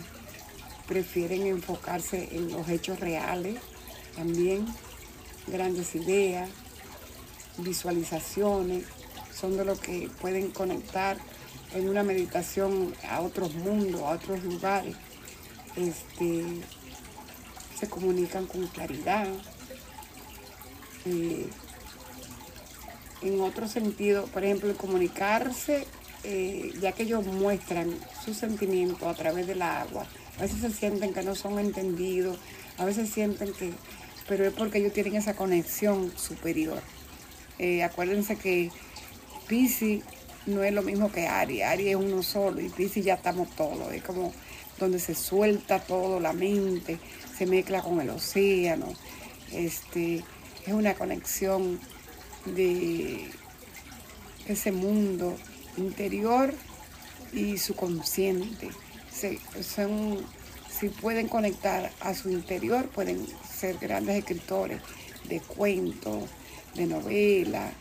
prefieren 0.88 1.48
enfocarse 1.48 2.30
en 2.32 2.52
los 2.52 2.68
hechos 2.70 3.00
reales 3.00 3.60
también, 4.16 4.66
grandes 5.48 5.96
ideas, 5.96 6.50
visualizaciones, 7.58 8.86
son 9.34 9.58
de 9.58 9.66
lo 9.66 9.78
que 9.78 10.10
pueden 10.22 10.52
conectar 10.52 11.18
en 11.74 11.90
una 11.90 12.04
meditación 12.04 12.94
a 13.10 13.22
otros 13.22 13.54
mundos, 13.56 14.02
a 14.02 14.12
otros 14.12 14.44
lugares. 14.44 14.96
Este, 15.76 16.46
se 17.78 17.90
comunican 17.90 18.46
con 18.46 18.66
claridad. 18.68 19.28
Eh, 21.06 21.50
en 23.28 23.42
otro 23.42 23.68
sentido, 23.68 24.26
por 24.26 24.44
ejemplo, 24.44 24.70
el 24.70 24.76
comunicarse, 24.76 25.86
eh, 26.24 26.74
ya 26.82 26.92
que 26.92 27.04
ellos 27.04 27.26
muestran 27.26 27.94
sus 28.24 28.38
sentimientos 28.38 29.04
a 29.04 29.14
través 29.14 29.48
del 29.48 29.62
agua, 29.62 30.06
a 30.38 30.42
veces 30.42 30.60
se 30.62 30.72
sienten 30.72 31.14
que 31.14 31.24
no 31.24 31.36
son 31.36 31.60
entendidos, 31.60 32.38
a 32.78 32.86
veces 32.86 33.10
sienten 33.10 33.54
que, 33.54 33.72
pero 34.28 34.46
es 34.46 34.54
porque 34.54 34.80
ellos 34.80 34.94
tienen 34.94 35.16
esa 35.16 35.36
conexión 35.36 36.12
superior. 36.18 36.82
Eh, 37.58 37.84
acuérdense 37.84 38.36
que 38.36 38.70
Pisces 39.48 40.04
no 40.46 40.64
es 40.64 40.74
lo 40.74 40.82
mismo 40.82 41.12
que 41.12 41.28
Aries, 41.28 41.64
Aries 41.64 41.90
es 41.90 41.96
uno 41.96 42.22
solo 42.22 42.60
y 42.62 42.70
Pisces 42.70 43.06
ya 43.06 43.16
estamos 43.16 43.50
todos, 43.56 43.94
es 43.94 44.04
como 44.04 44.34
donde 44.80 45.00
se 45.00 45.16
suelta 45.16 45.80
todo, 45.80 46.20
la 46.20 46.34
mente, 46.34 47.00
se 47.38 47.46
mezcla 47.46 47.82
con 47.82 48.02
el 48.02 48.10
océano, 48.10 48.94
este, 49.52 50.24
es 50.66 50.74
una 50.74 50.96
conexión 50.96 51.80
de 52.46 53.30
ese 54.48 54.72
mundo 54.72 55.36
interior 55.78 56.54
y 57.34 57.58
su 57.58 57.76
consciente. 57.76 58.70
si 59.12 60.90
pueden 60.90 61.28
conectar 61.28 61.92
a 62.02 62.14
su 62.14 62.30
interior, 62.30 62.88
pueden 62.90 63.26
ser 63.50 63.78
grandes 63.78 64.18
escritores 64.18 64.82
de 65.28 65.40
cuentos, 65.40 66.24
de 66.76 66.86
novelas, 66.86 67.72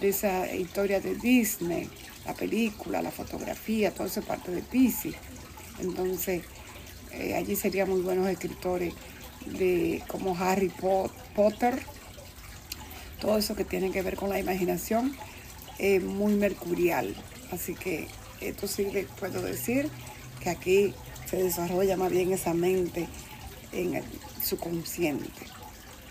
de 0.00 0.08
esa 0.08 0.52
historia 0.54 1.00
de 1.00 1.14
Disney, 1.14 1.88
la 2.26 2.34
película, 2.34 3.02
la 3.02 3.10
fotografía, 3.10 3.92
todo 3.92 4.06
eso 4.06 4.20
es 4.20 4.26
parte 4.26 4.50
de 4.50 4.62
Pisces. 4.62 5.14
Entonces, 5.80 6.42
eh, 7.12 7.34
allí 7.34 7.56
serían 7.56 7.88
muy 7.88 8.00
buenos 8.00 8.28
escritores 8.28 8.94
de 9.46 10.02
como 10.08 10.36
Harry 10.36 10.70
Potter, 11.34 11.80
todo 13.22 13.38
eso 13.38 13.54
que 13.54 13.64
tiene 13.64 13.92
que 13.92 14.02
ver 14.02 14.16
con 14.16 14.30
la 14.30 14.40
imaginación, 14.40 15.14
es 15.78 16.02
muy 16.02 16.34
mercurial. 16.34 17.14
Así 17.52 17.74
que 17.74 18.08
esto 18.40 18.66
sí 18.66 18.86
les 18.92 19.06
puedo 19.06 19.40
decir 19.40 19.88
que 20.40 20.50
aquí 20.50 20.92
se 21.30 21.40
desarrolla 21.40 21.96
más 21.96 22.10
bien 22.10 22.32
esa 22.32 22.52
mente 22.52 23.06
en 23.70 24.02
su 24.42 24.58
consciente 24.58 25.46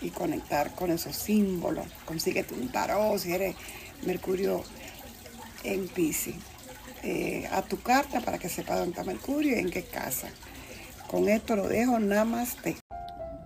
y 0.00 0.08
conectar 0.08 0.74
con 0.74 0.90
esos 0.90 1.14
símbolos. 1.14 1.86
Consíguete 2.06 2.54
un 2.54 2.72
tarot 2.72 3.18
si 3.18 3.34
eres 3.34 3.56
Mercurio 4.06 4.64
en 5.64 5.88
Pisces. 5.88 6.34
Eh, 7.02 7.46
a 7.52 7.60
tu 7.62 7.78
carta 7.82 8.20
para 8.20 8.38
que 8.38 8.48
sepa 8.48 8.76
dónde 8.76 8.92
está 8.92 9.04
Mercurio 9.04 9.54
y 9.54 9.60
en 9.60 9.70
qué 9.70 9.84
casa. 9.84 10.28
Con 11.08 11.28
esto 11.28 11.56
lo 11.56 11.68
dejo, 11.68 11.98
namaste. 11.98 12.78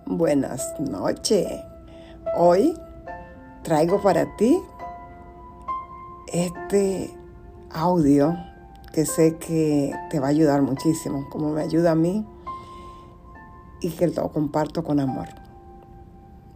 Buenas 0.05 0.79
noches. 0.79 1.47
Hoy 2.35 2.73
traigo 3.67 3.99
para 4.01 4.37
ti 4.37 4.63
este 6.27 7.13
audio 7.69 8.33
que 8.93 9.05
sé 9.05 9.35
que 9.35 9.93
te 10.09 10.21
va 10.21 10.27
a 10.27 10.29
ayudar 10.29 10.61
muchísimo, 10.61 11.27
como 11.29 11.51
me 11.51 11.63
ayuda 11.63 11.91
a 11.91 11.95
mí 11.95 12.25
y 13.81 13.89
que 13.89 14.07
lo 14.07 14.31
comparto 14.31 14.85
con 14.85 15.01
amor. 15.01 15.27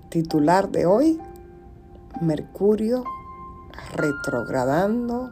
Titular 0.07 0.69
de 0.69 0.85
hoy, 0.85 1.19
Mercurio 2.21 3.03
retrogradando 3.93 5.31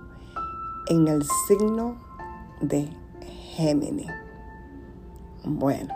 en 0.89 1.07
el 1.07 1.23
signo 1.47 1.95
de 2.59 2.89
Géminis. 3.55 4.11
Bueno, 5.45 5.95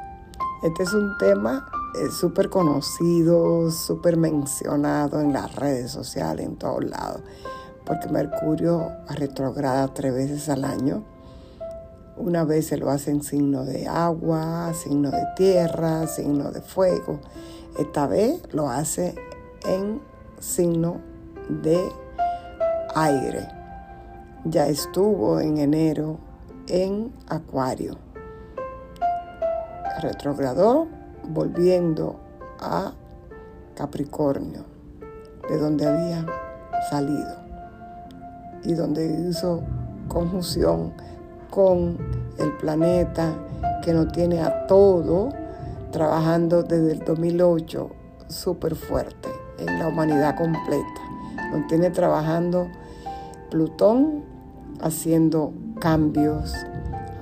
este 0.63 0.83
es 0.83 0.93
un 0.93 1.17
tema 1.17 1.69
eh, 1.95 2.09
súper 2.09 2.49
conocido, 2.49 3.69
súper 3.69 4.17
mencionado 4.17 5.21
en 5.21 5.31
las 5.31 5.55
redes 5.55 5.91
sociales, 5.91 6.45
en 6.45 6.55
todos 6.55 6.83
lados, 6.83 7.21
porque 7.85 8.09
Mercurio 8.09 8.91
retrograda 9.09 9.93
tres 9.93 10.13
veces 10.13 10.49
al 10.49 10.65
año. 10.65 11.03
Una 12.17 12.45
vez 12.45 12.67
se 12.67 12.77
lo 12.77 12.89
hace 12.89 13.11
en 13.11 13.21
signo 13.21 13.63
de 13.63 13.87
agua, 13.87 14.73
signo 14.73 15.11
de 15.11 15.23
tierra, 15.35 16.07
signo 16.07 16.51
de 16.51 16.61
fuego. 16.61 17.19
Esta 17.77 18.07
vez 18.07 18.41
lo 18.53 18.69
hace 18.69 19.13
en 19.65 20.01
signo 20.39 20.99
de 21.49 21.79
aire. 22.95 23.47
Ya 24.45 24.67
estuvo 24.67 25.39
en 25.39 25.57
enero 25.59 26.17
en 26.67 27.11
Acuario. 27.27 27.97
Retrogradó 30.01 30.87
volviendo 31.27 32.19
a 32.59 32.93
Capricornio, 33.75 34.63
de 35.49 35.57
donde 35.57 35.87
había 35.87 36.25
salido 36.89 37.35
y 38.63 38.73
donde 38.73 39.05
hizo 39.29 39.61
conjunción 40.07 40.93
con 41.49 41.97
el 42.37 42.51
planeta 42.57 43.33
que 43.83 43.93
nos 43.93 44.11
tiene 44.11 44.41
a 44.41 44.65
todo 44.67 45.29
trabajando 45.91 46.63
desde 46.63 46.93
el 46.93 46.99
2008 46.99 47.89
súper 48.27 48.75
fuerte 48.75 49.29
en 49.59 49.79
la 49.79 49.87
humanidad 49.87 50.35
completa. 50.35 51.01
Nos 51.51 51.67
tiene 51.67 51.89
trabajando 51.91 52.67
Plutón 53.49 54.23
haciendo 54.81 55.53
cambios 55.79 56.53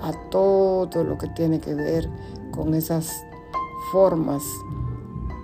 a 0.02 0.14
todo 0.30 1.04
lo 1.04 1.18
que 1.18 1.28
tiene 1.28 1.60
que 1.60 1.74
ver 1.74 2.10
con 2.52 2.74
esas 2.74 3.26
formas, 3.92 4.44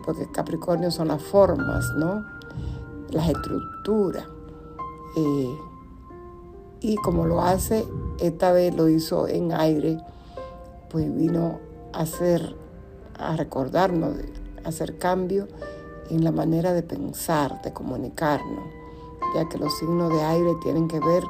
porque 0.06 0.26
Capricornio 0.32 0.90
son 0.90 1.10
las 1.10 1.22
formas, 1.22 1.92
¿no? 1.98 2.26
Las 3.10 3.30
estructuras. 3.30 4.26
Eh, 5.18 5.58
y 6.80 6.96
como 6.98 7.26
lo 7.26 7.42
hace, 7.42 7.86
esta 8.20 8.52
vez 8.52 8.74
lo 8.76 8.88
hizo 8.88 9.28
en 9.28 9.52
aire, 9.52 10.00
pues 10.90 11.14
vino 11.14 11.60
a 11.94 12.00
hacer, 12.00 12.56
a 13.20 13.36
recordarnos, 13.36 14.16
a 14.64 14.70
hacer 14.70 14.98
cambio 14.98 15.48
en 16.10 16.24
la 16.24 16.32
manera 16.32 16.74
de 16.74 16.84
pensar, 16.84 17.62
de 17.64 17.74
comunicarnos, 17.74 18.64
ya 19.36 19.50
que 19.50 19.58
los 19.58 19.78
signos 19.78 20.12
de 20.14 20.22
aire 20.22 20.56
tienen 20.64 20.88
que 20.88 21.00
ver 21.00 21.24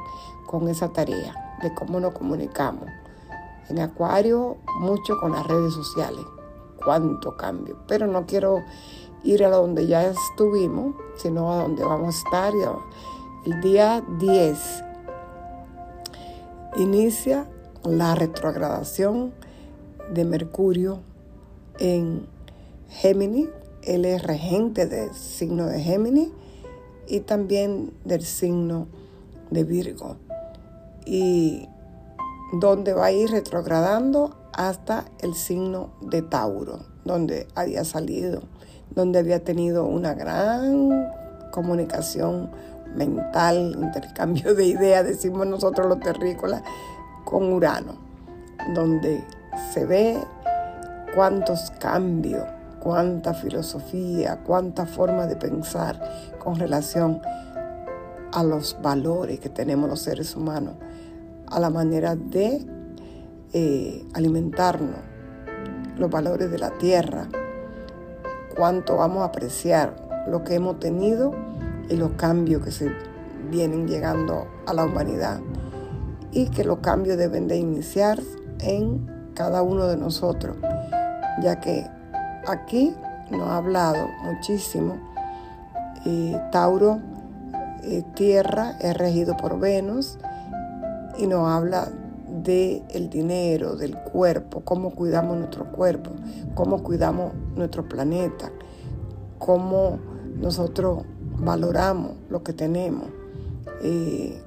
con 0.46 0.68
esa 0.68 0.92
tarea 0.92 1.58
de 1.62 1.74
cómo 1.74 1.98
nos 1.98 2.12
comunicamos. 2.12 2.88
En 3.68 3.80
Acuario, 3.80 4.56
mucho 4.80 5.18
con 5.18 5.32
las 5.32 5.46
redes 5.46 5.74
sociales 5.74 6.24
cuánto 6.88 7.36
cambio. 7.36 7.76
Pero 7.86 8.06
no 8.06 8.24
quiero 8.24 8.64
ir 9.22 9.44
a 9.44 9.50
donde 9.50 9.86
ya 9.86 10.06
estuvimos, 10.06 10.94
sino 11.18 11.52
a 11.52 11.60
donde 11.60 11.84
vamos 11.84 12.14
a 12.14 12.18
estar. 12.18 12.54
El 13.44 13.60
día 13.60 14.02
10 14.18 14.84
inicia 16.78 17.46
la 17.84 18.14
retrogradación 18.14 19.34
de 20.14 20.24
Mercurio 20.24 21.00
en 21.78 22.26
Géminis. 22.88 23.50
Él 23.82 24.06
es 24.06 24.22
regente 24.22 24.86
del 24.86 25.12
signo 25.12 25.66
de 25.66 25.82
Géminis 25.82 26.30
y 27.06 27.20
también 27.20 27.92
del 28.06 28.24
signo 28.24 28.86
de 29.50 29.64
Virgo. 29.64 30.16
Y 31.04 31.68
donde 32.54 32.94
va 32.94 33.06
a 33.06 33.12
ir 33.12 33.28
retrogradando 33.28 34.37
hasta 34.58 35.04
el 35.20 35.36
signo 35.36 35.90
de 36.00 36.20
Tauro, 36.20 36.80
donde 37.04 37.46
había 37.54 37.84
salido, 37.84 38.42
donde 38.90 39.20
había 39.20 39.44
tenido 39.44 39.84
una 39.84 40.14
gran 40.14 41.08
comunicación 41.52 42.50
mental, 42.96 43.76
intercambio 43.80 44.56
de 44.56 44.64
ideas, 44.66 45.06
decimos 45.06 45.46
nosotros 45.46 45.86
los 45.86 46.00
terrícolas, 46.00 46.62
con 47.24 47.52
Urano, 47.52 47.94
donde 48.74 49.24
se 49.72 49.86
ve 49.86 50.18
cuántos 51.14 51.70
cambios, 51.78 52.42
cuánta 52.80 53.34
filosofía, 53.34 54.40
cuánta 54.44 54.86
forma 54.86 55.28
de 55.28 55.36
pensar 55.36 56.34
con 56.40 56.56
relación 56.56 57.22
a 58.32 58.42
los 58.42 58.76
valores 58.82 59.38
que 59.38 59.50
tenemos 59.50 59.88
los 59.88 60.00
seres 60.00 60.34
humanos, 60.34 60.74
a 61.46 61.60
la 61.60 61.70
manera 61.70 62.16
de 62.16 62.77
eh, 63.52 64.06
alimentarnos, 64.14 65.00
los 65.96 66.10
valores 66.10 66.50
de 66.50 66.58
la 66.58 66.70
tierra, 66.78 67.28
cuánto 68.56 68.96
vamos 68.96 69.22
a 69.22 69.26
apreciar 69.26 69.96
lo 70.28 70.44
que 70.44 70.54
hemos 70.54 70.78
tenido 70.78 71.32
y 71.88 71.96
los 71.96 72.12
cambios 72.12 72.62
que 72.62 72.70
se 72.70 72.92
vienen 73.50 73.88
llegando 73.88 74.46
a 74.66 74.74
la 74.74 74.84
humanidad 74.84 75.40
y 76.32 76.48
que 76.50 76.64
los 76.64 76.78
cambios 76.78 77.16
deben 77.16 77.48
de 77.48 77.56
iniciar 77.56 78.20
en 78.60 79.32
cada 79.34 79.62
uno 79.62 79.86
de 79.86 79.96
nosotros, 79.96 80.56
ya 81.40 81.60
que 81.60 81.86
aquí 82.46 82.94
nos 83.30 83.48
ha 83.48 83.56
hablado 83.56 84.08
muchísimo. 84.24 84.98
Eh, 86.04 86.40
Tauro, 86.52 87.00
eh, 87.82 88.02
tierra, 88.14 88.76
es 88.80 88.96
regido 88.96 89.36
por 89.36 89.58
Venus 89.58 90.18
y 91.16 91.26
nos 91.26 91.48
habla 91.48 91.88
del 92.28 92.84
el 92.90 93.10
dinero, 93.10 93.76
del 93.76 93.96
cuerpo, 93.96 94.60
cómo 94.60 94.90
cuidamos 94.90 95.36
nuestro 95.38 95.70
cuerpo, 95.72 96.10
cómo 96.54 96.82
cuidamos 96.82 97.32
nuestro 97.56 97.88
planeta, 97.88 98.50
cómo 99.38 99.98
nosotros 100.36 101.04
valoramos 101.38 102.12
lo 102.28 102.42
que 102.42 102.52
tenemos, 102.52 103.06
eh, 103.82 104.40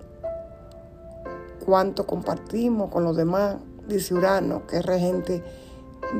cuánto 1.65 2.05
compartimos 2.05 2.89
con 2.89 3.03
los 3.03 3.15
demás, 3.15 3.57
dice 3.87 4.13
Urano, 4.13 4.67
que 4.67 4.77
es 4.77 4.85
regente 4.85 5.43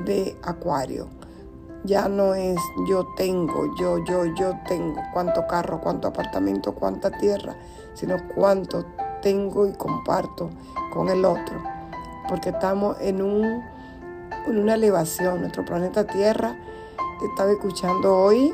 de 0.05 0.37
Acuario. 0.43 1.07
Ya 1.83 2.07
no 2.07 2.35
es 2.35 2.59
yo 2.87 3.07
tengo, 3.17 3.75
yo, 3.79 3.97
yo, 4.05 4.25
yo 4.35 4.53
tengo, 4.67 5.01
cuánto 5.13 5.47
carro, 5.47 5.81
cuánto 5.81 6.07
apartamento, 6.09 6.75
cuánta 6.75 7.09
tierra, 7.09 7.55
sino 7.95 8.17
cuánto 8.35 8.85
tengo 9.21 9.67
y 9.67 9.73
comparto 9.73 10.49
con 10.93 11.09
el 11.09 11.25
otro, 11.25 11.61
porque 12.27 12.49
estamos 12.49 12.97
en, 12.99 13.21
un, 13.21 13.63
en 14.47 14.59
una 14.59 14.75
elevación. 14.75 15.41
Nuestro 15.41 15.63
planeta 15.65 16.05
Tierra, 16.05 16.55
estaba 17.23 17.51
escuchando 17.51 18.15
hoy, 18.15 18.53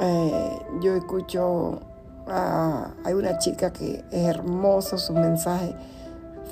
eh, 0.00 0.66
yo 0.80 0.94
escucho, 0.94 1.80
hay 2.26 3.14
una 3.14 3.38
chica 3.38 3.72
que 3.72 4.04
es 4.10 4.26
hermosa 4.26 4.98
su 4.98 5.14
mensaje, 5.14 5.74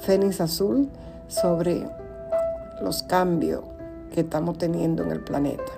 Fénix 0.02 0.40
Azul, 0.40 0.88
sobre 1.28 1.86
los 2.80 3.02
cambios 3.02 3.62
que 4.12 4.20
estamos 4.20 4.58
teniendo 4.58 5.02
en 5.02 5.10
el 5.10 5.20
planeta. 5.20 5.72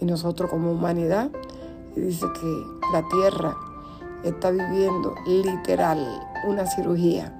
Y 0.00 0.04
nosotros 0.04 0.50
como 0.50 0.70
humanidad, 0.70 1.30
dice 1.96 2.26
que 2.40 2.62
la 2.92 3.02
Tierra 3.08 3.54
está 4.24 4.50
viviendo 4.50 5.14
literal 5.26 5.98
una 6.46 6.66
cirugía. 6.66 7.32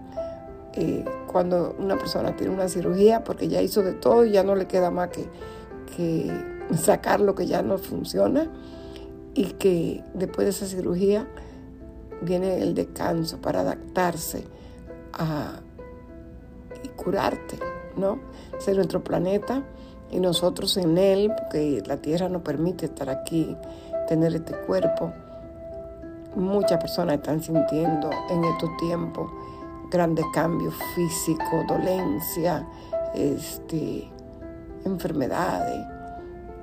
Eh, 0.74 1.04
cuando 1.30 1.74
una 1.78 1.96
persona 1.96 2.34
tiene 2.36 2.52
una 2.52 2.68
cirugía, 2.68 3.24
porque 3.24 3.48
ya 3.48 3.62
hizo 3.62 3.82
de 3.82 3.92
todo 3.92 4.24
y 4.24 4.32
ya 4.32 4.42
no 4.42 4.54
le 4.54 4.66
queda 4.66 4.90
más 4.90 5.08
que, 5.08 5.28
que 5.96 6.30
sacar 6.76 7.20
lo 7.20 7.34
que 7.34 7.46
ya 7.46 7.62
no 7.62 7.78
funciona, 7.78 8.50
y 9.34 9.46
que 9.52 10.02
después 10.14 10.46
de 10.46 10.50
esa 10.50 10.66
cirugía 10.66 11.26
viene 12.22 12.62
el 12.62 12.74
descanso 12.74 13.40
para 13.40 13.60
adaptarse 13.60 14.44
a, 15.12 15.60
y 16.82 16.88
curarte, 16.88 17.58
¿no? 17.96 18.20
Ser 18.58 18.76
nuestro 18.76 19.02
planeta 19.02 19.64
y 20.10 20.20
nosotros 20.20 20.76
en 20.76 20.96
él, 20.98 21.32
porque 21.36 21.82
la 21.86 21.96
Tierra 21.96 22.28
nos 22.28 22.42
permite 22.42 22.86
estar 22.86 23.10
aquí, 23.10 23.56
tener 24.06 24.34
este 24.34 24.54
cuerpo. 24.54 25.12
Muchas 26.36 26.78
personas 26.78 27.16
están 27.16 27.40
sintiendo 27.42 28.10
en 28.28 28.44
estos 28.44 28.76
tiempos 28.78 29.30
grandes 29.90 30.24
cambios 30.32 30.74
físicos, 30.94 31.66
dolencia, 31.68 32.66
este, 33.14 34.10
enfermedades. 34.84 35.86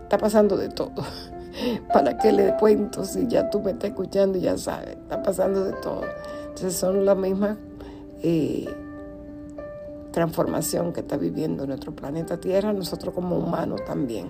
Está 0.04 0.18
pasando 0.18 0.58
de 0.58 0.70
todo. 0.70 1.04
¿Para 1.94 2.18
qué 2.18 2.34
le 2.34 2.56
cuento 2.58 3.06
si 3.06 3.28
ya 3.28 3.50
tú 3.50 3.62
me 3.62 3.72
estás 3.72 3.92
escuchando 3.92 4.38
y 4.38 4.42
ya 4.42 4.58
sabes? 4.58 4.98
Está 4.98 5.24
pasando 5.24 5.64
de 5.64 5.74
todo. 5.74 6.04
Entonces 6.44 6.76
son 6.76 7.06
la 7.06 7.16
misma 7.16 7.58
eh, 8.22 8.68
transformación 10.12 10.92
que 10.92 11.00
está 11.00 11.16
viviendo 11.16 11.66
nuestro 11.66 11.96
planeta 11.96 12.38
Tierra, 12.40 12.74
nosotros 12.74 13.14
como 13.14 13.38
humanos 13.38 13.84
también. 13.86 14.28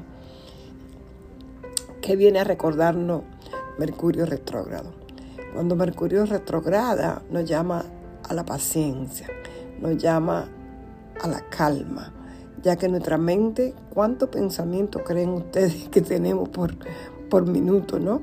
¿Qué 2.01 2.15
viene 2.15 2.39
a 2.39 2.43
recordarnos 2.43 3.23
Mercurio 3.79 4.25
retrógrado? 4.25 5.00
Cuando 5.53 5.75
Mercurio 5.75 6.25
retrograda 6.25 7.21
nos 7.29 7.45
llama 7.45 7.83
a 8.27 8.33
la 8.33 8.45
paciencia, 8.45 9.27
nos 9.81 9.97
llama 9.97 10.47
a 11.21 11.27
la 11.27 11.41
calma, 11.49 12.13
ya 12.63 12.77
que 12.77 12.87
nuestra 12.87 13.17
mente, 13.17 13.75
¿cuántos 13.93 14.29
pensamientos 14.29 15.01
creen 15.05 15.31
ustedes 15.31 15.89
que 15.91 16.01
tenemos 16.01 16.49
por, 16.49 16.75
por 17.29 17.45
minuto, 17.47 17.99
no? 17.99 18.21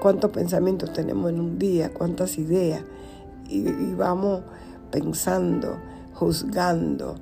¿Cuántos 0.00 0.30
pensamientos 0.30 0.92
tenemos 0.92 1.30
en 1.30 1.40
un 1.40 1.58
día? 1.58 1.92
¿Cuántas 1.92 2.38
ideas? 2.38 2.82
Y, 3.48 3.68
y 3.68 3.94
vamos 3.94 4.42
pensando, 4.90 5.78
juzgando. 6.14 7.16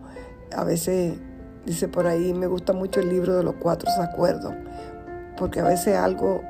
A 0.54 0.64
veces, 0.64 1.18
dice 1.66 1.88
por 1.88 2.06
ahí, 2.06 2.32
me 2.32 2.46
gusta 2.46 2.72
mucho 2.72 3.00
el 3.00 3.08
libro 3.08 3.36
de 3.36 3.42
los 3.42 3.54
cuatro 3.54 3.90
acuerdos, 4.00 4.54
porque 5.36 5.60
a 5.60 5.64
veces 5.64 5.96
algo, 5.96 6.40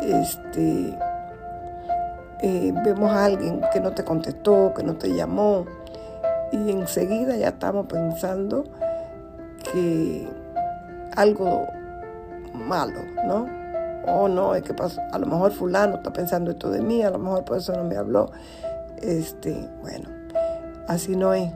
este, 0.00 0.96
eh, 2.42 2.72
vemos 2.84 3.10
a 3.10 3.24
alguien 3.24 3.60
que 3.72 3.80
no 3.80 3.92
te 3.92 4.04
contestó, 4.04 4.72
que 4.74 4.82
no 4.82 4.94
te 4.94 5.14
llamó, 5.14 5.66
y 6.52 6.70
enseguida 6.70 7.36
ya 7.36 7.48
estamos 7.48 7.86
pensando 7.86 8.64
que 9.72 10.28
algo 11.16 11.66
malo, 12.52 13.00
¿no? 13.26 13.46
O 14.06 14.28
no, 14.28 14.54
es 14.54 14.62
que 14.62 14.74
a 15.12 15.18
lo 15.18 15.26
mejor 15.26 15.52
fulano 15.52 15.96
está 15.96 16.12
pensando 16.12 16.50
esto 16.50 16.70
de 16.70 16.82
mí, 16.82 17.02
a 17.02 17.10
lo 17.10 17.18
mejor 17.18 17.44
por 17.44 17.58
eso 17.58 17.72
no 17.72 17.84
me 17.84 17.96
habló. 17.96 18.30
Este, 19.00 19.68
bueno, 19.80 20.08
así 20.88 21.16
no 21.16 21.34
es. 21.34 21.52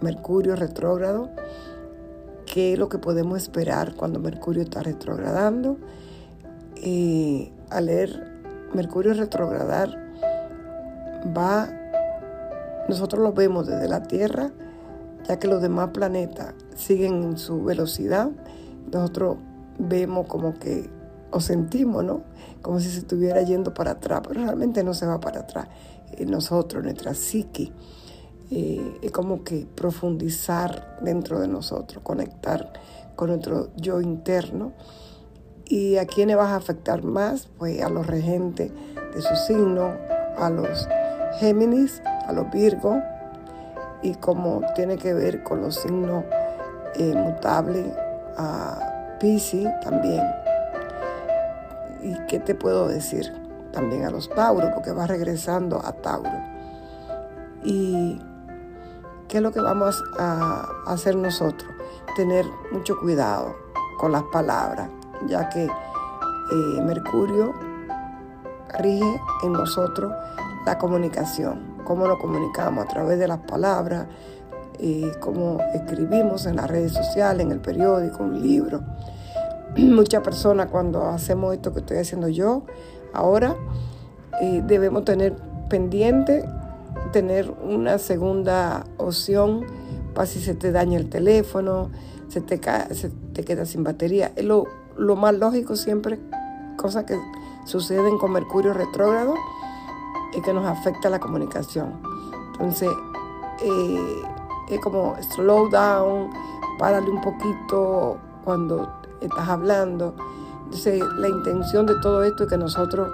Mercurio 0.00 0.54
retrógrado, 0.54 1.30
¿qué 2.46 2.74
es 2.74 2.78
lo 2.78 2.88
que 2.88 2.98
podemos 2.98 3.38
esperar 3.38 3.94
cuando 3.94 4.20
Mercurio 4.20 4.62
está 4.62 4.82
retrogradando? 4.82 5.76
Y 6.76 7.52
al 7.70 7.86
leer 7.86 8.37
Mercurio 8.74 9.14
retrogradar, 9.14 9.96
va, 11.36 11.68
nosotros 12.88 13.22
lo 13.22 13.32
vemos 13.32 13.66
desde 13.66 13.88
la 13.88 14.02
Tierra, 14.02 14.50
ya 15.26 15.38
que 15.38 15.48
los 15.48 15.60
demás 15.62 15.90
planetas 15.92 16.54
siguen 16.76 17.22
en 17.22 17.38
su 17.38 17.64
velocidad, 17.64 18.30
nosotros 18.92 19.36
vemos 19.78 20.26
como 20.26 20.58
que, 20.58 20.88
o 21.30 21.40
sentimos, 21.40 22.04
¿no? 22.04 22.22
Como 22.62 22.80
si 22.80 22.90
se 22.90 22.98
estuviera 22.98 23.42
yendo 23.42 23.74
para 23.74 23.92
atrás, 23.92 24.22
pero 24.26 24.42
realmente 24.42 24.82
no 24.82 24.94
se 24.94 25.06
va 25.06 25.20
para 25.20 25.40
atrás. 25.40 25.68
Nosotros, 26.26 26.82
nuestra 26.82 27.14
psique, 27.14 27.72
eh, 28.50 28.98
es 29.02 29.12
como 29.12 29.44
que 29.44 29.66
profundizar 29.74 30.98
dentro 31.02 31.38
de 31.38 31.48
nosotros, 31.48 32.02
conectar 32.02 32.72
con 33.14 33.28
nuestro 33.28 33.68
yo 33.76 34.00
interno. 34.00 34.72
¿Y 35.68 35.98
a 35.98 36.06
quiénes 36.06 36.36
vas 36.36 36.48
a 36.48 36.56
afectar 36.56 37.04
más? 37.04 37.48
Pues 37.58 37.82
a 37.82 37.88
los 37.88 38.06
regentes 38.06 38.72
de 39.14 39.22
su 39.22 39.36
signo, 39.46 39.92
a 40.38 40.50
los 40.50 40.88
Géminis, 41.38 42.02
a 42.26 42.32
los 42.32 42.50
Virgo, 42.50 43.00
y 44.02 44.14
como 44.14 44.62
tiene 44.74 44.96
que 44.96 45.12
ver 45.12 45.42
con 45.42 45.60
los 45.60 45.76
signos 45.76 46.24
eh, 46.94 47.14
mutables, 47.14 47.86
a 48.36 49.16
Pisces 49.20 49.68
también. 49.80 50.24
¿Y 52.02 52.14
qué 52.26 52.38
te 52.38 52.54
puedo 52.54 52.88
decir? 52.88 53.32
También 53.72 54.04
a 54.04 54.10
los 54.10 54.30
Tauros, 54.30 54.70
porque 54.74 54.92
va 54.92 55.06
regresando 55.06 55.80
a 55.84 55.92
Tauro. 55.92 56.30
Y 57.62 58.18
¿Qué 59.28 59.36
es 59.36 59.42
lo 59.42 59.52
que 59.52 59.60
vamos 59.60 60.02
a 60.18 60.66
hacer 60.86 61.14
nosotros? 61.14 61.70
Tener 62.16 62.46
mucho 62.72 62.98
cuidado 62.98 63.54
con 63.98 64.12
las 64.12 64.22
palabras, 64.22 64.88
ya 65.26 65.48
que 65.48 65.64
eh, 65.64 66.82
Mercurio 66.82 67.54
rige 68.78 69.20
en 69.42 69.52
nosotros 69.52 70.12
la 70.66 70.78
comunicación, 70.78 71.76
cómo 71.84 72.06
nos 72.06 72.18
comunicamos 72.18 72.84
a 72.84 72.88
través 72.88 73.18
de 73.18 73.28
las 73.28 73.38
palabras, 73.38 74.06
eh, 74.78 75.12
cómo 75.20 75.58
escribimos 75.74 76.46
en 76.46 76.56
las 76.56 76.68
redes 76.68 76.92
sociales, 76.92 77.44
en 77.44 77.52
el 77.52 77.60
periódico, 77.60 78.22
en 78.24 78.42
libro. 78.42 78.82
Muchas 79.76 80.22
personas 80.22 80.68
cuando 80.70 81.06
hacemos 81.06 81.54
esto 81.54 81.72
que 81.72 81.80
estoy 81.80 81.98
haciendo 81.98 82.28
yo 82.28 82.64
ahora, 83.12 83.56
eh, 84.40 84.62
debemos 84.66 85.04
tener 85.04 85.34
pendiente 85.68 86.44
tener 87.12 87.50
una 87.50 87.98
segunda 87.98 88.84
opción 88.96 89.64
para 90.14 90.26
si 90.26 90.40
se 90.40 90.54
te 90.54 90.72
daña 90.72 90.98
el 90.98 91.08
teléfono, 91.08 91.90
se 92.28 92.40
te, 92.40 92.60
se 92.94 93.10
te 93.32 93.44
queda 93.44 93.64
sin 93.64 93.84
batería. 93.84 94.32
Lo, 94.98 95.16
más 95.16 95.34
lógico 95.34 95.76
siempre, 95.76 96.20
cosas 96.76 97.04
que 97.04 97.18
suceden 97.64 98.18
con 98.18 98.32
Mercurio 98.32 98.72
retrógrado 98.72 99.34
y 100.36 100.40
que 100.40 100.52
nos 100.52 100.66
afecta 100.66 101.08
la 101.10 101.18
comunicación. 101.18 101.94
Entonces, 102.52 102.90
eh, 103.62 104.22
es 104.68 104.80
como 104.80 105.16
slow 105.34 105.68
down, 105.70 106.30
párale 106.78 107.10
un 107.10 107.20
poquito 107.20 108.18
cuando 108.44 108.88
estás 109.20 109.48
hablando. 109.48 110.14
Entonces, 110.64 111.02
la 111.16 111.28
intención 111.28 111.86
de 111.86 111.94
todo 112.00 112.22
esto 112.24 112.44
es 112.44 112.50
que 112.50 112.58
nosotros 112.58 113.08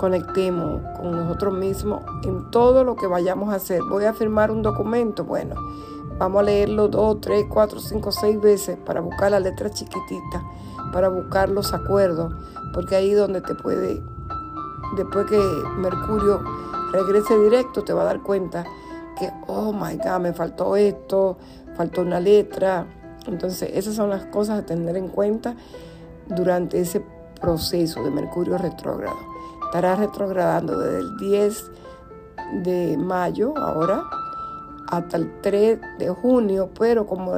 conectemos 0.00 0.80
con 0.96 1.10
nosotros 1.10 1.52
mismos 1.52 2.02
en 2.22 2.50
todo 2.50 2.84
lo 2.84 2.96
que 2.96 3.06
vayamos 3.06 3.52
a 3.52 3.56
hacer. 3.56 3.82
Voy 3.82 4.06
a 4.06 4.14
firmar 4.14 4.50
un 4.50 4.62
documento, 4.62 5.24
bueno, 5.24 5.54
vamos 6.18 6.40
a 6.40 6.44
leerlo 6.44 6.88
dos, 6.88 7.20
tres, 7.20 7.44
cuatro, 7.48 7.80
cinco, 7.80 8.10
seis 8.10 8.40
veces 8.40 8.78
para 8.78 9.00
buscar 9.02 9.30
la 9.30 9.40
letra 9.40 9.68
chiquitita, 9.68 10.42
para 10.92 11.08
buscar 11.08 11.48
los 11.48 11.72
acuerdos, 11.72 12.34
porque 12.72 12.96
ahí 12.96 13.12
donde 13.12 13.40
te 13.40 13.54
puede, 13.54 14.02
después 14.96 15.26
que 15.26 15.40
Mercurio 15.78 16.42
regrese 16.92 17.38
directo, 17.38 17.82
te 17.82 17.92
va 17.92 18.02
a 18.02 18.06
dar 18.06 18.22
cuenta 18.22 18.64
que, 19.18 19.30
oh 19.46 19.72
my 19.72 19.96
God, 19.96 20.20
me 20.20 20.32
faltó 20.32 20.76
esto, 20.76 21.38
faltó 21.76 22.02
una 22.02 22.20
letra. 22.20 22.86
Entonces, 23.26 23.70
esas 23.74 23.94
son 23.94 24.10
las 24.10 24.26
cosas 24.26 24.60
a 24.60 24.66
tener 24.66 24.96
en 24.96 25.08
cuenta 25.08 25.54
durante 26.28 26.80
ese 26.80 27.04
proceso 27.40 28.02
de 28.02 28.10
Mercurio 28.10 28.58
retrógrado 28.58 29.30
estará 29.70 29.94
retrogradando 29.94 30.76
desde 30.80 30.98
el 30.98 31.16
10 31.16 31.70
de 32.64 32.96
mayo 32.98 33.56
ahora 33.56 34.02
hasta 34.88 35.16
el 35.16 35.40
3 35.42 35.78
de 36.00 36.08
junio, 36.08 36.70
pero 36.76 37.06
como 37.06 37.34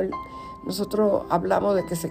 nosotros 0.65 1.25
hablamos 1.29 1.75
de 1.75 1.85
que 1.85 1.95
se 1.95 2.11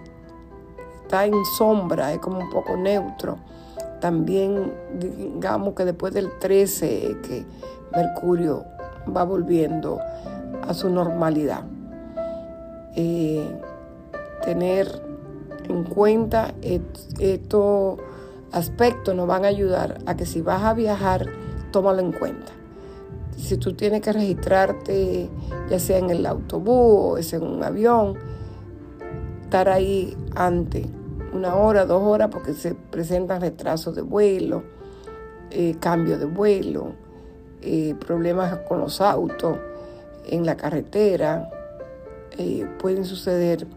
está 1.12 1.26
en 1.26 1.44
sombra, 1.44 2.14
es 2.14 2.20
como 2.20 2.40
un 2.40 2.50
poco 2.50 2.78
neutro, 2.78 3.38
también 4.00 4.74
digamos 4.98 5.74
que 5.74 5.84
después 5.84 6.14
del 6.14 6.30
13 6.40 7.18
que 7.22 7.46
Mercurio 7.94 8.64
va 9.14 9.26
volviendo 9.26 10.00
a 10.66 10.74
su 10.74 10.90
normalidad. 10.90 11.64
Eh, 12.96 13.46
tener 14.46 14.88
en 15.68 15.84
cuenta 15.84 16.54
esto 17.20 17.98
aspectos 18.54 19.14
nos 19.14 19.28
van 19.28 19.44
a 19.44 19.50
ayudar 19.50 19.98
a 20.06 20.16
que 20.16 20.26
si 20.26 20.40
vas 20.42 20.64
a 20.64 20.74
viajar, 20.74 21.26
tómalo 21.72 22.00
en 22.00 22.14
cuenta. 22.14 22.54
Si 23.36 23.58
tú 23.58 23.74
tienes 23.74 24.00
que 24.00 24.14
registrarte, 24.14 25.30
ya 25.70 25.78
sea 25.78 25.98
en 25.98 26.10
el 26.10 26.26
autobús 26.26 27.34
o 27.34 27.36
en 27.36 27.44
un 27.44 27.64
avión, 27.66 28.18
estar 29.44 29.68
ahí 29.68 30.16
antes, 30.36 30.88
una 31.34 31.56
hora, 31.56 31.86
dos 31.86 32.02
horas, 32.04 32.30
porque 32.32 32.54
se 32.54 32.76
presentan 32.76 33.42
retrasos 33.42 33.96
de 33.96 34.02
vuelo, 34.02 34.64
eh, 35.50 35.76
cambio 35.80 36.18
de 36.18 36.26
vuelo, 36.26 36.94
eh, 37.62 37.96
problemas 38.00 38.60
con 38.68 38.80
los 38.80 39.02
autos 39.02 39.58
en 40.26 40.46
la 40.46 40.56
carretera, 40.56 41.50
eh, 42.38 42.68
pueden 42.80 43.06
suceder 43.06 43.68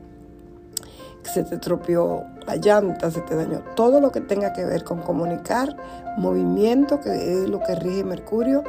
que 1.23 1.31
se 1.31 1.43
te 1.45 1.59
tropeó 1.59 2.25
la 2.47 2.57
llanta, 2.57 3.11
se 3.11 3.21
te 3.23 3.35
dañó, 3.35 3.61
todo 3.75 4.01
lo 4.01 4.13
que 4.13 4.21
tenga 4.21 4.53
que 4.53 4.65
ver 4.65 4.85
con 4.85 5.01
comunicar, 5.01 5.77
movimiento, 6.19 7.01
que 7.01 7.11
es 7.11 7.49
lo 7.49 7.61
que 7.61 7.75
rige 7.75 8.05
Mercurio, 8.05 8.63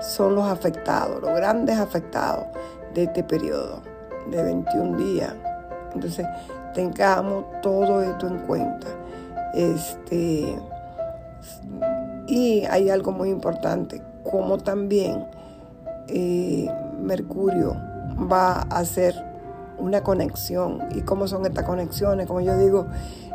son 0.00 0.34
los 0.34 0.44
afectados, 0.44 1.22
los 1.22 1.34
grandes 1.34 1.78
afectados 1.78 2.46
de 2.94 3.04
este 3.04 3.22
periodo 3.22 3.82
de 4.30 4.42
21 4.42 4.96
días. 4.96 5.34
Entonces, 5.94 6.26
tengamos 6.74 7.44
todo 7.62 8.02
esto 8.02 8.26
en 8.26 8.38
cuenta. 8.46 8.86
Este, 9.54 10.58
y 12.26 12.64
hay 12.64 12.90
algo 12.90 13.12
muy 13.12 13.30
importante, 13.30 14.02
como 14.30 14.58
también 14.58 15.26
eh, 16.08 16.70
Mercurio 17.00 17.76
va 18.30 18.62
a 18.70 18.78
hacer 18.78 19.14
una 19.78 20.02
conexión. 20.02 20.80
¿Y 20.94 21.02
cómo 21.02 21.26
son 21.26 21.44
estas 21.44 21.64
conexiones? 21.64 22.26
Como 22.26 22.40
yo 22.40 22.56
digo, 22.56 22.86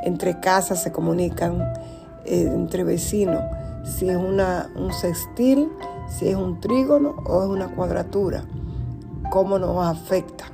entre 0.04 0.40
casas 0.40 0.82
se 0.82 0.92
comunican, 0.92 1.62
eh, 2.26 2.50
entre 2.54 2.84
vecinos. 2.84 3.42
Si 3.84 4.10
es 4.10 4.18
una, 4.18 4.70
un 4.76 4.92
sextil, 4.94 5.70
si 6.08 6.30
es 6.30 6.36
un 6.36 6.60
trígono 6.60 7.16
o 7.26 7.44
es 7.44 7.50
una 7.50 7.68
cuadratura. 7.68 8.44
¿Cómo 9.30 9.60
nos 9.60 9.86
afecta? 9.86 10.46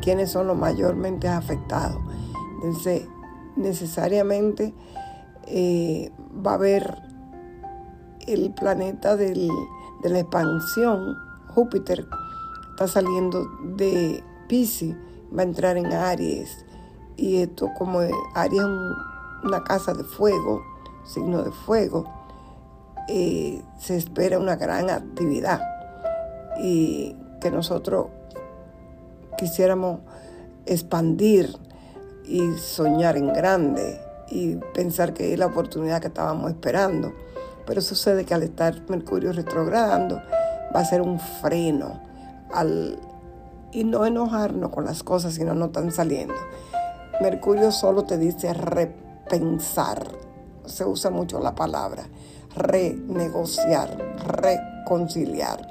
¿Quiénes 0.00 0.30
son 0.30 0.46
los 0.46 0.56
mayormente 0.56 1.28
afectados? 1.28 1.98
Necesariamente 3.56 4.74
eh, 5.46 6.10
va 6.44 6.52
a 6.52 6.54
haber 6.54 7.02
el 8.26 8.52
planeta 8.54 9.16
del, 9.16 9.48
de 10.02 10.08
la 10.08 10.20
expansión, 10.20 11.16
Júpiter, 11.54 12.06
está 12.70 12.88
saliendo 12.88 13.46
de 13.76 14.24
Pisces, 14.48 14.96
va 15.36 15.42
a 15.42 15.44
entrar 15.44 15.76
en 15.76 15.92
Aries. 15.92 16.64
Y 17.16 17.36
esto 17.36 17.70
como 17.78 18.00
Aries 18.34 18.62
es 18.62 18.68
una 19.44 19.62
casa 19.62 19.92
de 19.94 20.04
fuego, 20.04 20.62
signo 21.04 21.42
de 21.42 21.52
fuego, 21.52 22.04
eh, 23.08 23.62
se 23.78 23.96
espera 23.96 24.38
una 24.38 24.56
gran 24.56 24.88
actividad 24.88 25.60
y 26.58 27.14
que 27.40 27.50
nosotros 27.50 28.06
quisiéramos 29.36 30.00
expandir 30.64 31.54
y 32.24 32.56
soñar 32.58 33.16
en 33.16 33.32
grande 33.32 34.00
y 34.28 34.56
pensar 34.74 35.14
que 35.14 35.32
es 35.32 35.38
la 35.38 35.46
oportunidad 35.46 36.00
que 36.00 36.08
estábamos 36.08 36.50
esperando. 36.50 37.12
Pero 37.66 37.80
sucede 37.80 38.24
que 38.24 38.34
al 38.34 38.42
estar 38.42 38.74
Mercurio 38.88 39.32
retrogradando 39.32 40.20
va 40.74 40.80
a 40.80 40.84
ser 40.84 41.00
un 41.00 41.18
freno 41.18 42.00
al, 42.52 42.98
y 43.72 43.84
no 43.84 44.06
enojarnos 44.06 44.70
con 44.70 44.84
las 44.84 45.02
cosas 45.02 45.34
si 45.34 45.44
no 45.44 45.54
nos 45.54 45.68
están 45.68 45.92
saliendo. 45.92 46.34
Mercurio 47.20 47.72
solo 47.72 48.04
te 48.04 48.18
dice 48.18 48.52
repensar. 48.52 50.06
Se 50.66 50.84
usa 50.84 51.10
mucho 51.10 51.40
la 51.40 51.54
palabra 51.54 52.04
renegociar, 52.54 53.96
reconciliar. 54.26 55.68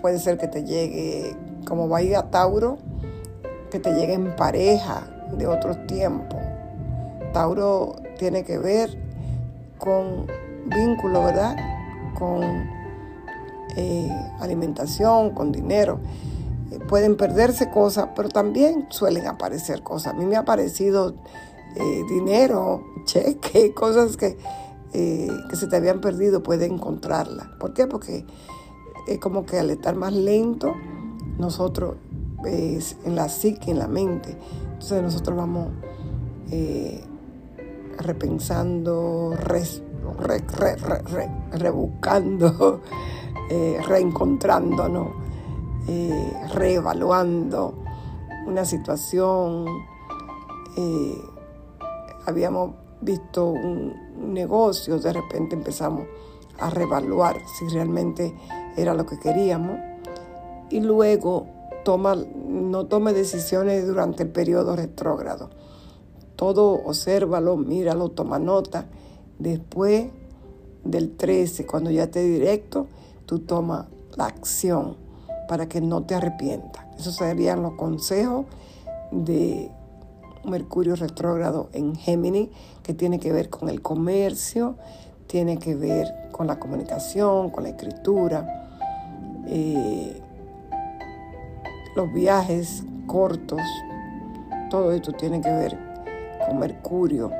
Puede 0.00 0.18
ser 0.18 0.38
que 0.38 0.48
te 0.48 0.64
llegue, 0.64 1.36
como 1.66 1.88
va 1.88 1.98
a 1.98 2.02
ir 2.02 2.16
a 2.16 2.30
Tauro, 2.30 2.78
que 3.70 3.78
te 3.78 3.92
llegue 3.94 4.14
en 4.14 4.34
pareja 4.36 5.15
de 5.32 5.46
otros 5.46 5.86
tiempos. 5.86 6.38
Tauro 7.32 7.96
tiene 8.18 8.44
que 8.44 8.58
ver 8.58 8.96
con 9.78 10.26
vínculo, 10.66 11.24
¿verdad? 11.24 11.56
Con 12.18 12.42
eh, 13.76 14.10
alimentación, 14.40 15.30
con 15.30 15.52
dinero. 15.52 16.00
Eh, 16.70 16.78
pueden 16.88 17.16
perderse 17.16 17.70
cosas, 17.70 18.08
pero 18.16 18.28
también 18.28 18.86
suelen 18.90 19.26
aparecer 19.26 19.82
cosas. 19.82 20.14
A 20.14 20.16
mí 20.16 20.24
me 20.24 20.36
ha 20.36 20.40
aparecido 20.40 21.14
eh, 21.74 22.02
dinero, 22.08 22.84
cheque, 23.04 23.74
cosas 23.74 24.16
que, 24.16 24.36
que 24.92 25.56
se 25.56 25.66
te 25.66 25.76
habían 25.76 26.00
perdido, 26.00 26.42
puedes 26.42 26.70
encontrarla. 26.70 27.50
¿Por 27.60 27.74
qué? 27.74 27.86
Porque 27.86 28.24
es 29.06 29.18
como 29.18 29.44
que 29.44 29.58
al 29.58 29.68
estar 29.68 29.94
más 29.94 30.14
lento, 30.14 30.74
nosotros 31.38 31.96
en 32.44 33.16
la 33.16 33.28
psique, 33.28 33.70
en 33.72 33.78
la 33.78 33.88
mente, 33.88 34.38
entonces 34.76 35.02
nosotros 35.02 35.36
vamos 35.36 35.68
repensando, 37.98 39.34
rebuscando, 41.52 42.80
eh, 43.50 43.80
reencontrándonos, 43.86 45.08
eh, 45.88 46.32
reevaluando 46.54 47.74
una 48.46 48.64
situación. 48.64 49.66
Eh, 50.76 51.18
habíamos 52.26 52.72
visto 53.00 53.46
un 53.46 54.32
negocio, 54.32 54.98
de 54.98 55.12
repente 55.12 55.54
empezamos 55.54 56.04
a 56.58 56.70
reevaluar 56.70 57.36
si 57.58 57.68
realmente 57.68 58.34
era 58.76 58.94
lo 58.94 59.04
que 59.04 59.18
queríamos 59.18 59.78
y 60.70 60.80
luego 60.80 61.46
toma, 61.86 62.16
no 62.16 62.86
tome 62.86 63.12
decisiones 63.12 63.86
durante 63.86 64.24
el 64.24 64.28
periodo 64.30 64.74
retrógrado. 64.74 65.50
Todo 66.34 66.72
obsérvalo, 66.72 67.56
míralo, 67.56 68.08
toma 68.08 68.40
nota 68.40 68.86
Después 69.38 70.08
del 70.82 71.16
13, 71.16 71.64
cuando 71.64 71.92
ya 71.92 72.04
esté 72.04 72.24
directo, 72.24 72.88
tú 73.24 73.38
tomas 73.38 73.86
la 74.16 74.24
acción 74.24 74.96
para 75.46 75.68
que 75.68 75.80
no 75.80 76.02
te 76.02 76.16
arrepientas. 76.16 76.84
Esos 76.98 77.14
serían 77.14 77.62
los 77.62 77.74
consejos 77.74 78.46
de 79.12 79.70
Mercurio 80.44 80.96
retrógrado 80.96 81.68
en 81.72 81.94
Géminis, 81.94 82.48
que 82.82 82.94
tiene 82.94 83.20
que 83.20 83.32
ver 83.32 83.48
con 83.48 83.68
el 83.68 83.80
comercio, 83.80 84.74
tiene 85.28 85.58
que 85.58 85.76
ver 85.76 86.30
con 86.32 86.48
la 86.48 86.58
comunicación, 86.58 87.50
con 87.50 87.62
la 87.62 87.70
escritura, 87.70 88.66
eh, 89.46 90.22
los 91.96 92.12
viajes 92.12 92.84
cortos, 93.06 93.60
todo 94.70 94.92
esto 94.92 95.12
tiene 95.12 95.40
que 95.40 95.50
ver 95.50 95.78
con 96.46 96.58
Mercurio 96.58 97.30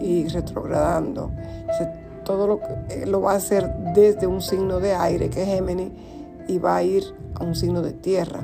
y 0.00 0.26
retrogradando. 0.28 1.30
todo 2.24 2.46
lo, 2.46 2.60
eh, 2.90 3.06
lo 3.06 3.22
va 3.22 3.32
a 3.32 3.36
hacer 3.36 3.68
desde 3.94 4.26
un 4.26 4.40
signo 4.40 4.80
de 4.80 4.94
aire, 4.94 5.28
que 5.30 5.42
es 5.42 5.48
Géminis, 5.48 5.90
y 6.46 6.58
va 6.58 6.76
a 6.76 6.82
ir 6.82 7.02
a 7.34 7.44
un 7.44 7.54
signo 7.54 7.82
de 7.82 7.92
tierra. 7.92 8.40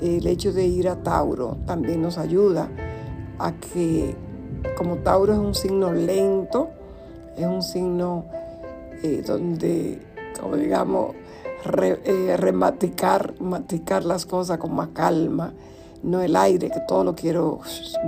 El 0.00 0.26
hecho 0.26 0.52
de 0.52 0.66
ir 0.66 0.88
a 0.88 0.96
Tauro 0.96 1.56
también 1.64 2.02
nos 2.02 2.18
ayuda 2.18 2.68
a 3.38 3.52
que, 3.52 4.14
como 4.76 4.96
Tauro 4.96 5.32
es 5.32 5.38
un 5.38 5.54
signo 5.54 5.92
lento, 5.92 6.70
es 7.36 7.46
un 7.46 7.62
signo 7.62 8.26
eh, 9.02 9.22
donde, 9.24 10.00
como 10.40 10.56
digamos, 10.56 11.14
eh, 11.64 12.36
rematicar 12.36 13.34
las 14.04 14.26
cosas 14.26 14.58
con 14.58 14.74
más 14.74 14.88
calma, 14.88 15.52
no 16.02 16.20
el 16.20 16.36
aire, 16.36 16.70
que 16.70 16.80
todo 16.80 17.04
lo 17.04 17.14
quiero 17.14 17.60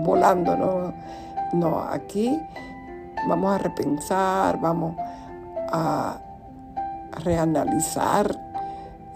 volando, 0.05 0.57
¿no? 0.57 0.95
No, 1.53 1.81
aquí 1.81 2.39
vamos 3.29 3.53
a 3.53 3.59
repensar, 3.59 4.61
vamos 4.61 4.95
a 5.73 6.21
reanalizar, 7.25 8.39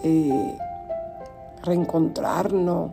eh, 0.02 0.58
reencontrarnos, 1.62 2.90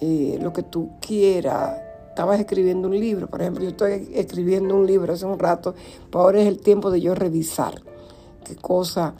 eh, 0.00 0.38
lo 0.40 0.52
que 0.52 0.62
tú 0.62 0.90
quieras. 1.00 1.80
Estabas 2.08 2.40
escribiendo 2.40 2.88
un 2.88 2.98
libro, 2.98 3.26
por 3.26 3.40
ejemplo, 3.40 3.62
yo 3.62 3.70
estoy 3.70 4.10
escribiendo 4.14 4.74
un 4.74 4.86
libro 4.86 5.12
hace 5.12 5.24
un 5.24 5.38
rato, 5.38 5.74
pero 6.10 6.24
ahora 6.24 6.40
es 6.40 6.48
el 6.48 6.60
tiempo 6.60 6.90
de 6.90 7.00
yo 7.00 7.14
revisar 7.14 7.74
qué 8.44 8.56
cosas 8.56 9.12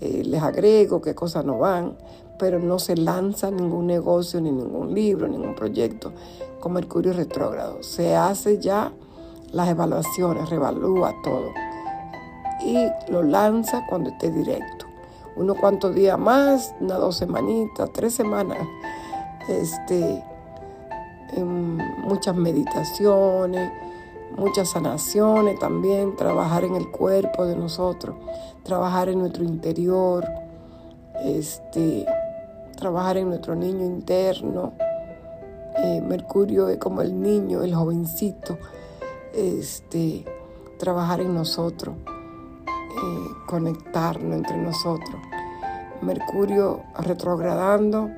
eh, 0.00 0.22
les 0.24 0.42
agrego, 0.42 1.00
qué 1.00 1.14
cosas 1.14 1.44
no 1.44 1.58
van, 1.58 1.96
pero 2.38 2.58
no 2.60 2.78
se 2.78 2.96
lanza 2.96 3.50
ningún 3.50 3.86
negocio, 3.86 4.40
ni 4.40 4.52
ningún 4.52 4.94
libro, 4.94 5.26
ningún 5.26 5.54
proyecto 5.54 6.12
con 6.60 6.72
Mercurio 6.72 7.12
retrógrado. 7.12 7.82
Se 7.82 8.14
hace 8.14 8.58
ya 8.58 8.92
las 9.52 9.68
evaluaciones, 9.68 10.48
revalúa 10.50 11.14
todo 11.22 11.50
y 12.64 12.88
lo 13.10 13.22
lanza 13.22 13.84
cuando 13.88 14.10
esté 14.10 14.30
directo. 14.30 14.86
Uno 15.36 15.54
cuantos 15.54 15.94
días 15.94 16.18
más, 16.18 16.74
una 16.80 16.96
dos 16.96 17.16
semanitas, 17.16 17.90
tres 17.92 18.14
semanas, 18.14 18.58
este, 19.48 20.22
muchas 21.36 22.34
meditaciones, 22.34 23.70
muchas 24.36 24.70
sanaciones 24.70 25.58
también, 25.58 26.16
trabajar 26.16 26.64
en 26.64 26.74
el 26.76 26.90
cuerpo 26.90 27.46
de 27.46 27.56
nosotros, 27.56 28.16
trabajar 28.62 29.08
en 29.08 29.18
nuestro 29.20 29.44
interior, 29.44 30.26
este, 31.24 32.06
trabajar 32.76 33.16
en 33.16 33.28
nuestro 33.28 33.54
niño 33.54 33.84
interno, 33.84 34.72
Eh, 35.80 36.00
Mercurio 36.00 36.68
es 36.68 36.78
como 36.78 37.02
el 37.02 37.22
niño, 37.22 37.62
el 37.62 37.72
jovencito, 37.72 38.58
este, 39.32 40.24
trabajar 40.76 41.20
en 41.20 41.34
nosotros, 41.34 41.94
eh, 42.66 43.28
conectarnos 43.46 44.38
entre 44.38 44.56
nosotros. 44.56 45.20
Mercurio 46.02 46.82
retrogradando 46.98 48.10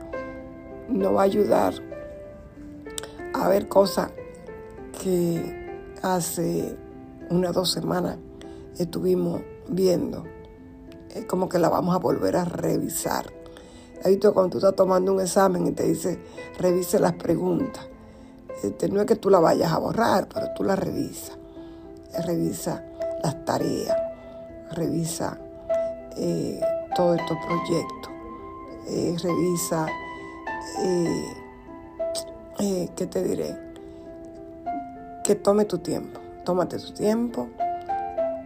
nos 0.89 1.15
va 1.15 1.21
a 1.21 1.25
ayudar 1.25 1.75
a 3.35 3.49
ver 3.49 3.69
cosas 3.69 4.11
que 5.03 5.60
hace 6.03 6.77
unas 7.31 7.53
dos 7.53 7.71
semanas 7.71 8.19
estuvimos 8.79 9.43
viendo. 9.69 10.25
Es 11.15 11.25
como 11.27 11.49
que 11.49 11.59
la 11.59 11.69
vamos 11.69 11.95
a 11.95 11.99
volver 11.99 12.37
a 12.37 12.45
revisar. 12.45 13.27
Ahí 14.05 14.17
tú 14.17 14.33
cuando 14.33 14.51
tú 14.51 14.59
estás 14.59 14.75
tomando 14.77 15.13
un 15.13 15.21
examen 15.21 15.67
y 15.67 15.73
te 15.73 15.85
dice, 15.85 16.19
revise 16.59 16.99
las 16.99 17.15
preguntas. 17.15 17.87
Este, 18.63 18.89
no 18.89 19.01
es 19.01 19.07
que 19.07 19.17
tú 19.17 19.31
la 19.31 19.41
vayas 19.41 19.73
a 19.73 19.79
borrar, 19.79 20.29
pero 20.33 20.49
tú 20.55 20.65
la 20.65 20.77
revisas. 20.77 21.39
Revisa 22.27 22.85
las 23.23 23.45
tareas, 23.45 23.97
revisa 24.73 25.39
eh, 26.17 26.61
todos 26.97 27.19
estos 27.19 27.37
proyectos, 27.47 28.13
eh, 28.89 29.17
revisa, 29.23 29.87
eh, 32.59 32.89
¿qué 32.97 33.07
te 33.07 33.23
diré? 33.23 33.70
Tome 35.37 35.65
tu 35.65 35.79
tiempo, 35.79 36.21
tómate 36.45 36.77
tu 36.79 36.93
tiempo, 36.93 37.49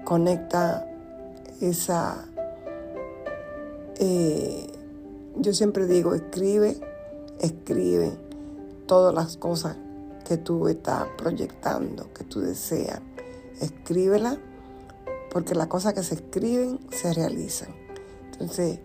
conecta 0.05 0.87
esa... 1.61 2.27
eh, 3.99 4.67
yo 5.37 5.53
siempre 5.55 5.87
digo, 5.87 6.15
escribe, 6.15 6.79
escribe 7.41 8.13
todas 8.87 9.15
las 9.15 9.39
cosas 9.39 9.77
que 10.25 10.37
tú 10.37 10.69
estás 10.69 11.07
proyectando, 11.17 12.13
que 12.13 12.23
tú 12.23 12.41
deseas. 12.41 13.01
Escríbela, 13.61 14.37
porque 15.31 15.55
las 15.55 15.69
cosas 15.69 15.95
que 15.95 16.03
se 16.03 16.17
escriben 16.17 16.79
se 16.91 17.15
realizan. 17.15 17.75
Entonces, 18.33 18.79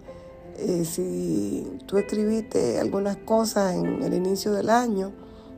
eh, 0.57 0.85
si 0.85 1.77
tú 1.85 1.97
escribiste 1.97 2.79
algunas 2.79 3.17
cosas 3.17 3.75
en 3.75 4.01
el 4.03 4.13
inicio 4.13 4.53
del 4.53 4.69
año, 4.69 5.11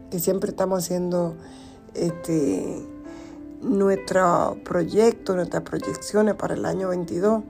que 0.09 0.19
siempre 0.19 0.49
estamos 0.49 0.83
haciendo 0.83 1.35
este, 1.93 2.85
nuestro 3.61 4.57
proyecto, 4.63 5.35
nuestras 5.35 5.63
proyecciones 5.63 6.35
para 6.35 6.55
el 6.55 6.65
año 6.65 6.89
22, 6.89 7.43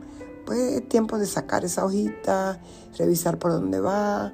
pues 0.45 0.59
es 0.59 0.89
tiempo 0.89 1.17
de 1.17 1.25
sacar 1.25 1.63
esa 1.63 1.85
hojita, 1.85 2.59
revisar 2.97 3.37
por 3.37 3.51
dónde 3.51 3.79
va. 3.79 4.33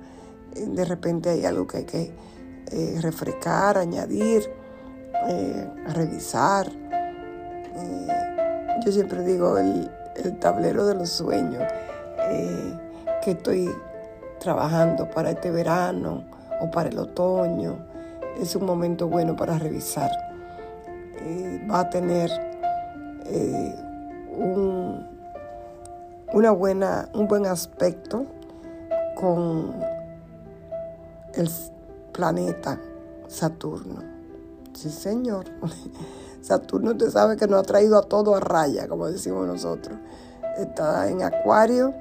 Eh, 0.56 0.66
De 0.66 0.86
repente 0.86 1.30
hay 1.30 1.46
algo 1.46 1.68
que 1.68 1.78
hay 1.78 1.86
que 1.86 2.12
eh, 2.72 3.00
refrescar, 3.02 3.78
añadir, 3.78 4.50
eh, 5.28 5.70
revisar. 5.94 6.72
Yo 8.86 8.92
siempre 8.92 9.22
digo 9.24 9.58
el, 9.58 9.92
el 10.16 10.40
tablero 10.40 10.86
de 10.86 10.96
los 10.96 11.10
sueños 11.10 11.64
que 13.22 13.32
estoy 13.32 13.70
trabajando 14.40 15.10
para 15.10 15.32
este 15.32 15.52
verano 15.52 16.24
o 16.62 16.72
para 16.72 16.90
el 16.90 16.98
otoño. 16.98 17.87
Es 18.40 18.56
un 18.56 18.66
momento 18.66 19.08
bueno 19.08 19.36
para 19.36 19.58
revisar. 19.58 20.12
Eh, 21.20 21.68
va 21.70 21.82
a 21.82 21.90
tener 21.90 22.30
eh, 23.26 23.76
un, 24.38 25.06
una 26.34 26.52
buena, 26.52 27.10
un 27.14 27.28
buen 27.28 27.46
aspecto 27.48 28.26
con 29.16 29.74
el 31.34 31.50
planeta 32.12 32.80
Saturno. 33.28 34.04
Sí, 34.74 34.90
señor. 34.90 35.46
Saturno 36.42 36.92
usted 36.92 37.10
sabe 37.10 37.38
que 37.38 37.48
nos 37.48 37.62
ha 37.62 37.64
traído 37.64 37.98
a 37.98 38.04
todo 38.04 38.36
a 38.36 38.40
raya, 38.40 38.88
como 38.88 39.08
decimos 39.08 39.48
nosotros. 39.48 39.98
Está 40.58 41.10
en 41.10 41.24
Acuario 41.24 41.94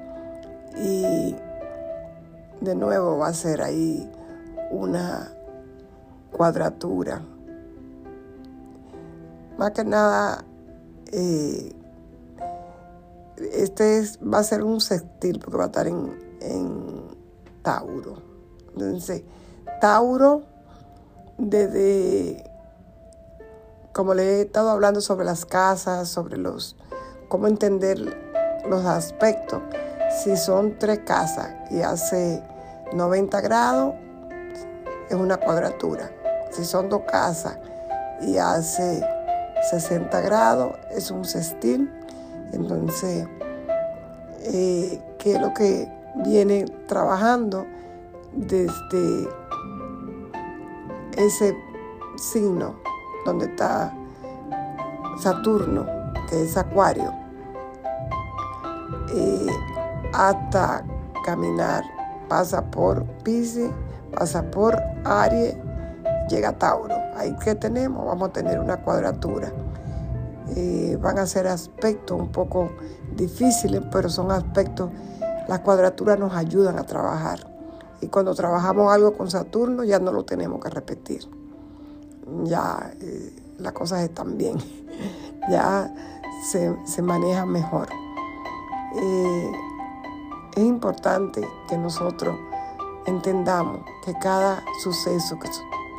y 0.77 1.35
de 2.61 2.75
nuevo 2.75 3.17
va 3.17 3.27
a 3.27 3.33
ser 3.33 3.61
ahí 3.61 4.09
una 4.71 5.31
cuadratura. 6.31 7.21
Más 9.57 9.71
que 9.71 9.83
nada, 9.83 10.43
eh, 11.11 11.73
este 13.53 13.99
es- 13.99 14.19
va 14.19 14.39
a 14.39 14.43
ser 14.43 14.63
un 14.63 14.81
sextil 14.81 15.39
porque 15.39 15.57
va 15.57 15.63
a 15.65 15.67
estar 15.67 15.87
en, 15.87 16.17
en 16.41 17.01
Tauro. 17.63 18.21
Entonces, 18.73 19.23
Tauro, 19.81 20.43
desde, 21.37 22.43
como 23.93 24.13
le 24.13 24.23
he 24.23 24.41
estado 24.41 24.69
hablando 24.69 25.01
sobre 25.01 25.25
las 25.25 25.45
casas, 25.45 26.07
sobre 26.09 26.37
los, 26.37 26.75
cómo 27.29 27.47
entender 27.47 27.99
los 28.69 28.85
aspectos, 28.85 29.61
si 30.23 30.37
son 30.37 30.77
tres 30.79 30.99
casas 30.99 31.53
y 31.71 31.81
hace 31.81 32.43
90 32.93 33.41
grados, 33.41 33.95
es 35.09 35.15
una 35.15 35.37
cuadratura. 35.37 36.11
Si 36.57 36.65
son 36.65 36.89
dos 36.89 37.03
casas 37.03 37.55
y 38.19 38.39
hace 38.39 39.07
60 39.69 40.21
grados, 40.21 40.73
es 40.89 41.11
un 41.11 41.23
sextil. 41.23 41.87
Entonces, 42.51 43.27
eh, 44.41 44.99
¿qué 45.19 45.35
es 45.35 45.39
lo 45.39 45.53
que 45.53 45.87
viene 46.25 46.65
trabajando 46.87 47.63
desde 48.33 49.29
ese 51.15 51.55
signo 52.15 52.73
donde 53.23 53.45
está 53.45 53.93
Saturno, 55.19 55.85
que 56.27 56.41
es 56.41 56.57
Acuario, 56.57 57.13
eh, 59.13 59.45
hasta 60.11 60.83
caminar, 61.23 61.83
pasa 62.27 62.63
por 62.65 63.03
Pisces, 63.23 63.69
pasa 64.11 64.41
por 64.49 64.75
Aries, 65.05 65.55
llega 66.27 66.57
Tauro. 66.57 66.95
Ahí 67.15 67.35
que 67.43 67.55
tenemos, 67.55 68.05
vamos 68.05 68.29
a 68.29 68.33
tener 68.33 68.59
una 68.59 68.77
cuadratura. 68.77 69.51
Eh, 70.55 70.97
van 71.01 71.19
a 71.19 71.25
ser 71.25 71.47
aspectos 71.47 72.19
un 72.19 72.31
poco 72.31 72.69
difíciles, 73.15 73.81
pero 73.91 74.09
son 74.09 74.31
aspectos, 74.31 74.91
las 75.47 75.59
cuadraturas 75.59 76.17
nos 76.19 76.33
ayudan 76.33 76.79
a 76.79 76.83
trabajar. 76.83 77.39
Y 78.01 78.07
cuando 78.07 78.33
trabajamos 78.35 78.93
algo 78.93 79.17
con 79.17 79.29
Saturno 79.29 79.83
ya 79.83 79.99
no 79.99 80.11
lo 80.11 80.23
tenemos 80.23 80.63
que 80.63 80.69
repetir. 80.69 81.27
Ya 82.43 82.91
eh, 83.01 83.33
las 83.57 83.73
cosas 83.73 84.01
están 84.01 84.37
bien, 84.37 84.57
ya 85.49 85.93
se, 86.49 86.75
se 86.85 87.01
maneja 87.01 87.45
mejor. 87.45 87.89
Eh, 88.95 89.51
es 90.55 90.63
importante 90.63 91.47
que 91.69 91.77
nosotros 91.77 92.37
entendamos 93.05 93.81
que 94.03 94.13
cada 94.19 94.63
suceso 94.81 95.37
que, 95.39 95.49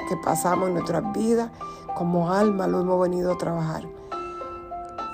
que 0.09 0.17
pasamos 0.17 0.69
en 0.69 0.75
nuestras 0.75 1.13
vidas, 1.13 1.51
como 1.97 2.31
alma 2.31 2.67
lo 2.67 2.81
hemos 2.81 3.01
venido 3.01 3.33
a 3.33 3.39
trabajar. 3.39 3.85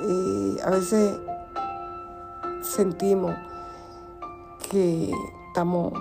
Eh, 0.02 0.56
a 0.64 0.70
veces 0.70 1.18
sentimos 2.62 3.34
que 4.70 5.12
estamos, 5.48 5.92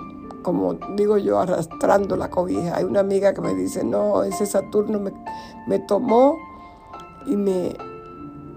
como 0.42 0.74
digo 0.96 1.18
yo, 1.18 1.38
arrastrando 1.38 2.16
la 2.16 2.30
cobija. 2.30 2.76
Hay 2.76 2.84
una 2.84 3.00
amiga 3.00 3.34
que 3.34 3.40
me 3.40 3.54
dice, 3.54 3.84
no, 3.84 4.22
ese 4.22 4.46
Saturno 4.46 5.00
me, 5.66 5.78
tomó 5.80 6.38
y 7.26 7.36
me, 7.36 7.76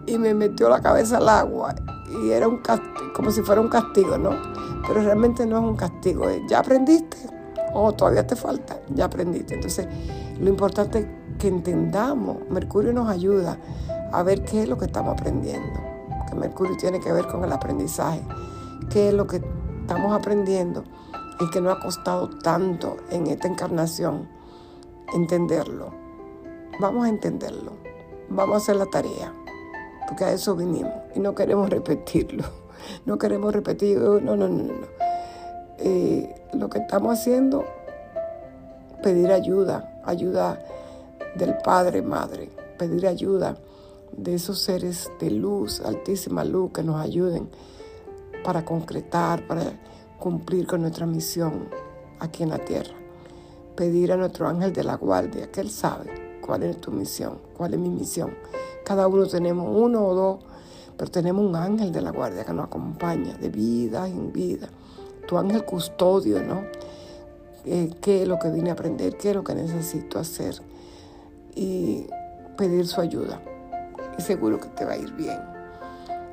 y 0.05 0.17
me 0.17 0.33
metió 0.33 0.69
la 0.69 0.81
cabeza 0.81 1.17
al 1.17 1.29
agua. 1.29 1.75
Y 2.21 2.31
era 2.31 2.47
un 2.47 2.57
castigo, 2.57 3.13
como 3.15 3.31
si 3.31 3.41
fuera 3.41 3.61
un 3.61 3.69
castigo, 3.69 4.17
¿no? 4.17 4.31
Pero 4.87 5.01
realmente 5.01 5.45
no 5.45 5.57
es 5.57 5.63
un 5.63 5.75
castigo. 5.75 6.29
es, 6.29 6.41
¿Ya 6.47 6.59
aprendiste? 6.59 7.17
O 7.73 7.91
todavía 7.91 8.25
te 8.25 8.35
falta, 8.35 8.79
ya 8.89 9.05
aprendiste. 9.05 9.55
Entonces, 9.55 9.87
lo 10.39 10.49
importante 10.49 10.99
es 10.99 11.07
que 11.39 11.47
entendamos. 11.47 12.37
Mercurio 12.49 12.93
nos 12.93 13.09
ayuda 13.09 13.57
a 14.11 14.23
ver 14.23 14.43
qué 14.43 14.63
es 14.63 14.69
lo 14.69 14.77
que 14.77 14.85
estamos 14.85 15.13
aprendiendo. 15.13 15.79
Que 16.29 16.35
Mercurio 16.35 16.77
tiene 16.77 16.99
que 16.99 17.11
ver 17.11 17.27
con 17.27 17.43
el 17.43 17.51
aprendizaje. 17.51 18.21
¿Qué 18.89 19.09
es 19.09 19.13
lo 19.13 19.25
que 19.25 19.41
estamos 19.81 20.13
aprendiendo 20.13 20.83
y 21.39 21.49
que 21.49 21.61
nos 21.61 21.77
ha 21.77 21.81
costado 21.81 22.29
tanto 22.29 22.97
en 23.09 23.27
esta 23.27 23.47
encarnación 23.47 24.27
entenderlo? 25.13 25.91
Vamos 26.79 27.05
a 27.05 27.09
entenderlo. 27.09 27.71
Vamos 28.29 28.55
a 28.55 28.57
hacer 28.57 28.75
la 28.75 28.85
tarea. 28.85 29.33
Porque 30.07 30.23
a 30.23 30.31
eso 30.31 30.55
vinimos 30.55 30.93
y 31.15 31.19
no 31.19 31.33
queremos 31.35 31.69
repetirlo. 31.69 32.43
No 33.05 33.17
queremos 33.17 33.51
repetir, 33.53 33.97
no, 33.97 34.19
no, 34.19 34.37
no, 34.37 34.47
no. 34.47 34.73
Eh, 35.79 36.33
lo 36.53 36.69
que 36.69 36.79
estamos 36.79 37.19
haciendo, 37.19 37.65
pedir 39.03 39.31
ayuda, 39.31 39.96
ayuda 40.07 40.59
del 41.35 41.55
Padre, 41.63 42.01
Madre, 42.01 42.49
pedir 42.77 43.07
ayuda 43.07 43.57
de 44.11 44.35
esos 44.35 44.59
seres 44.59 45.11
de 45.19 45.29
luz, 45.31 45.81
altísima 45.81 46.43
luz, 46.43 46.71
que 46.71 46.83
nos 46.83 46.99
ayuden 46.99 47.49
para 48.43 48.65
concretar, 48.65 49.45
para 49.47 49.63
cumplir 50.19 50.65
con 50.65 50.81
nuestra 50.81 51.05
misión 51.05 51.69
aquí 52.19 52.43
en 52.43 52.49
la 52.49 52.59
tierra. 52.59 52.93
pedir 53.75 54.11
a 54.11 54.17
nuestro 54.17 54.47
ángel 54.47 54.73
de 54.73 54.83
la 54.83 54.95
guardia, 54.95 55.51
que 55.51 55.61
él 55.61 55.69
sabe 55.69 56.39
cuál 56.41 56.63
es 56.63 56.81
tu 56.81 56.91
misión, 56.91 57.37
cuál 57.55 57.75
es 57.75 57.79
mi 57.79 57.91
misión. 57.91 58.33
Cada 58.83 59.07
uno 59.07 59.27
tenemos 59.27 59.69
uno 59.69 60.03
o 60.03 60.15
dos, 60.15 60.39
pero 60.97 61.11
tenemos 61.11 61.45
un 61.45 61.55
ángel 61.55 61.91
de 61.91 62.01
la 62.01 62.09
guardia 62.09 62.43
que 62.43 62.53
nos 62.53 62.65
acompaña 62.65 63.37
de 63.37 63.49
vida 63.49 64.07
en 64.07 64.33
vida. 64.33 64.67
Tu 65.27 65.37
ángel 65.37 65.63
custodio, 65.63 66.41
¿no? 66.41 66.63
Eh, 67.69 67.89
¿Qué 68.01 68.21
es 68.21 68.27
lo 68.29 68.39
que 68.39 68.49
vine 68.49 68.69
a 68.69 68.73
aprender? 68.73 69.17
¿Qué 69.17 69.31
es 69.31 69.35
lo 69.35 69.43
que 69.43 69.53
necesito 69.53 70.19
hacer? 70.19 70.61
Y 71.53 72.07
pedir 72.55 72.87
su 72.87 73.01
ayuda. 73.01 73.41
Y 74.17 74.21
seguro 74.21 74.57
que 74.57 74.69
te 74.69 74.85
va 74.85 74.93
a 74.93 74.97
ir 74.97 75.11
bien. 75.11 75.37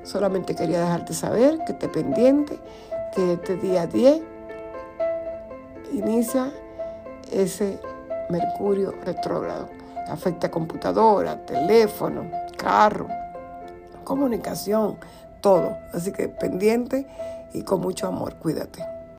Solamente 0.04 0.54
quería 0.54 0.80
dejarte 0.80 1.12
saber 1.12 1.58
que 1.66 1.72
esté 1.72 1.88
pendiente, 1.88 2.60
que 3.16 3.32
este 3.32 3.56
día 3.56 3.88
10 3.88 4.22
inicia 5.92 6.52
ese 7.32 7.80
Mercurio 8.30 8.94
retrógrado. 9.04 9.68
Afecta 10.06 10.52
computadora, 10.52 11.44
teléfono, 11.44 12.30
carro, 12.56 13.08
comunicación, 14.04 14.98
todo. 15.40 15.78
Así 15.92 16.12
que 16.12 16.28
pendiente 16.28 17.08
y 17.52 17.62
con 17.62 17.80
mucho 17.80 18.06
amor, 18.06 18.36
cuídate. 18.36 18.93